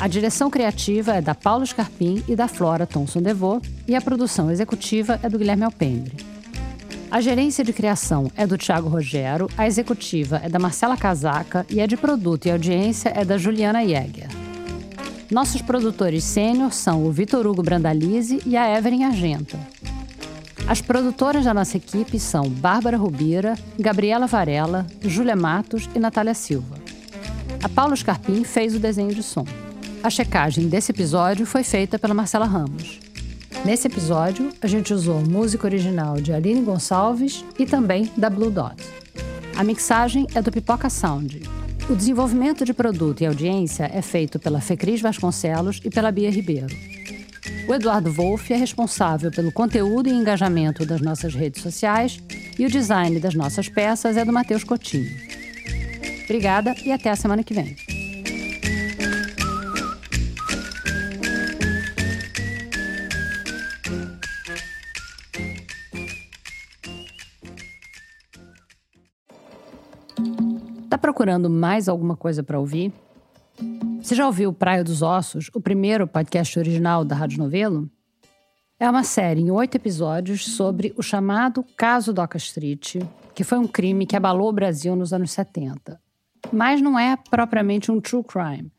A 0.00 0.08
direção 0.08 0.50
criativa 0.50 1.14
é 1.14 1.20
da 1.20 1.36
Paulo 1.36 1.64
Scarpim 1.64 2.24
e 2.26 2.34
da 2.34 2.48
Flora 2.48 2.84
Thomson 2.84 3.22
Devô 3.22 3.62
e 3.86 3.94
a 3.94 4.00
produção 4.00 4.50
executiva 4.50 5.20
é 5.22 5.28
do 5.28 5.38
Guilherme 5.38 5.62
Alpendre. 5.62 6.31
A 7.12 7.20
gerência 7.20 7.62
de 7.62 7.74
criação 7.74 8.32
é 8.34 8.46
do 8.46 8.56
Thiago 8.56 8.88
Rogero, 8.88 9.46
a 9.58 9.66
executiva 9.66 10.40
é 10.42 10.48
da 10.48 10.58
Marcela 10.58 10.96
Casaca 10.96 11.66
e 11.68 11.78
a 11.78 11.84
de 11.84 11.94
produto 11.94 12.46
e 12.46 12.50
audiência 12.50 13.12
é 13.14 13.22
da 13.22 13.36
Juliana 13.36 13.86
Jäger. 13.86 14.30
Nossos 15.30 15.60
produtores 15.60 16.24
sênior 16.24 16.72
são 16.72 17.04
o 17.04 17.12
Vitor 17.12 17.46
Hugo 17.46 17.62
Brandalize 17.62 18.40
e 18.46 18.56
a 18.56 18.78
Evelyn 18.78 19.04
Argenta. 19.04 19.60
As 20.66 20.80
produtoras 20.80 21.44
da 21.44 21.52
nossa 21.52 21.76
equipe 21.76 22.18
são 22.18 22.48
Bárbara 22.48 22.96
Rubira, 22.96 23.58
Gabriela 23.78 24.26
Varela, 24.26 24.86
Júlia 25.02 25.36
Matos 25.36 25.90
e 25.94 25.98
Natália 25.98 26.32
Silva. 26.32 26.76
A 27.62 27.68
Paulo 27.68 27.94
Scarpim 27.94 28.42
fez 28.42 28.74
o 28.74 28.78
desenho 28.78 29.14
de 29.14 29.22
som. 29.22 29.44
A 30.02 30.08
checagem 30.08 30.66
desse 30.66 30.92
episódio 30.92 31.44
foi 31.44 31.62
feita 31.62 31.98
pela 31.98 32.14
Marcela 32.14 32.46
Ramos. 32.46 33.11
Nesse 33.64 33.86
episódio, 33.86 34.52
a 34.60 34.66
gente 34.66 34.92
usou 34.92 35.24
música 35.24 35.68
original 35.68 36.16
de 36.16 36.32
Aline 36.32 36.62
Gonçalves 36.62 37.44
e 37.56 37.64
também 37.64 38.10
da 38.16 38.28
Blue 38.28 38.50
Dot. 38.50 38.74
A 39.56 39.62
mixagem 39.62 40.26
é 40.34 40.42
do 40.42 40.50
Pipoca 40.50 40.90
Sound. 40.90 41.42
O 41.88 41.94
desenvolvimento 41.94 42.64
de 42.64 42.74
produto 42.74 43.20
e 43.20 43.26
audiência 43.26 43.88
é 43.92 44.02
feito 44.02 44.40
pela 44.40 44.60
Fecris 44.60 45.00
Vasconcelos 45.00 45.80
e 45.84 45.90
pela 45.90 46.10
Bia 46.10 46.28
Ribeiro. 46.28 46.74
O 47.68 47.74
Eduardo 47.74 48.12
Wolff 48.12 48.52
é 48.52 48.56
responsável 48.56 49.30
pelo 49.30 49.52
conteúdo 49.52 50.08
e 50.08 50.12
engajamento 50.12 50.84
das 50.84 51.00
nossas 51.00 51.32
redes 51.32 51.62
sociais 51.62 52.18
e 52.58 52.66
o 52.66 52.70
design 52.70 53.20
das 53.20 53.34
nossas 53.34 53.68
peças 53.68 54.16
é 54.16 54.24
do 54.24 54.32
Matheus 54.32 54.64
Coutinho. 54.64 55.10
Obrigada 56.24 56.74
e 56.84 56.90
até 56.90 57.10
a 57.10 57.16
semana 57.16 57.44
que 57.44 57.54
vem. 57.54 57.76
Procurando 71.02 71.50
mais 71.50 71.88
alguma 71.88 72.16
coisa 72.16 72.44
para 72.44 72.60
ouvir? 72.60 72.92
Você 74.00 74.14
já 74.14 74.24
ouviu 74.24 74.52
Praia 74.52 74.84
dos 74.84 75.02
Ossos, 75.02 75.50
o 75.52 75.60
primeiro 75.60 76.06
podcast 76.06 76.56
original 76.56 77.04
da 77.04 77.16
Rádio 77.16 77.38
Novelo? 77.38 77.90
É 78.78 78.88
uma 78.88 79.02
série 79.02 79.40
em 79.40 79.50
oito 79.50 79.74
episódios 79.74 80.46
sobre 80.46 80.94
o 80.96 81.02
chamado 81.02 81.64
Caso 81.76 82.12
Doca 82.12 82.38
Street, 82.38 82.96
que 83.34 83.42
foi 83.42 83.58
um 83.58 83.66
crime 83.66 84.06
que 84.06 84.14
abalou 84.14 84.48
o 84.48 84.52
Brasil 84.52 84.94
nos 84.94 85.12
anos 85.12 85.32
70. 85.32 86.00
Mas 86.52 86.80
não 86.80 86.96
é 86.96 87.16
propriamente 87.28 87.90
um 87.90 88.00
true 88.00 88.22
crime. 88.22 88.70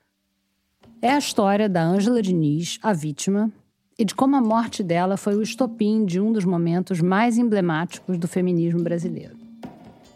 É 1.01 1.11
a 1.11 1.17
história 1.17 1.67
da 1.67 1.83
Ângela 1.83 2.21
Diniz, 2.21 2.79
a 2.81 2.93
vítima, 2.93 3.51
e 3.99 4.05
de 4.05 4.15
como 4.15 4.37
a 4.37 4.41
morte 4.41 4.81
dela 4.81 5.17
foi 5.17 5.35
o 5.35 5.41
estopim 5.41 6.05
de 6.05 6.21
um 6.21 6.31
dos 6.31 6.45
momentos 6.45 7.01
mais 7.01 7.37
emblemáticos 7.37 8.17
do 8.17 8.29
feminismo 8.29 8.81
brasileiro. 8.81 9.42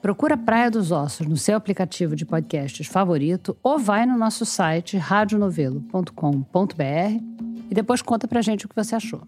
Procura 0.08 0.38
Praia 0.38 0.72
dos 0.72 0.90
Ossos 0.90 1.28
no 1.28 1.36
seu 1.36 1.58
aplicativo 1.58 2.16
de 2.16 2.26
podcasts 2.26 2.88
favorito 2.88 3.58
ou 3.62 3.78
vai 3.78 4.06
no 4.06 4.18
nosso 4.18 4.46
site 4.46 4.96
radionovelo.com.br 4.96 7.44
e 7.70 7.76
depois 7.76 8.02
conta 8.02 8.26
pra 8.26 8.42
gente 8.42 8.66
o 8.66 8.70
que 8.70 8.76
você 8.76 8.96
achou. 8.96 9.22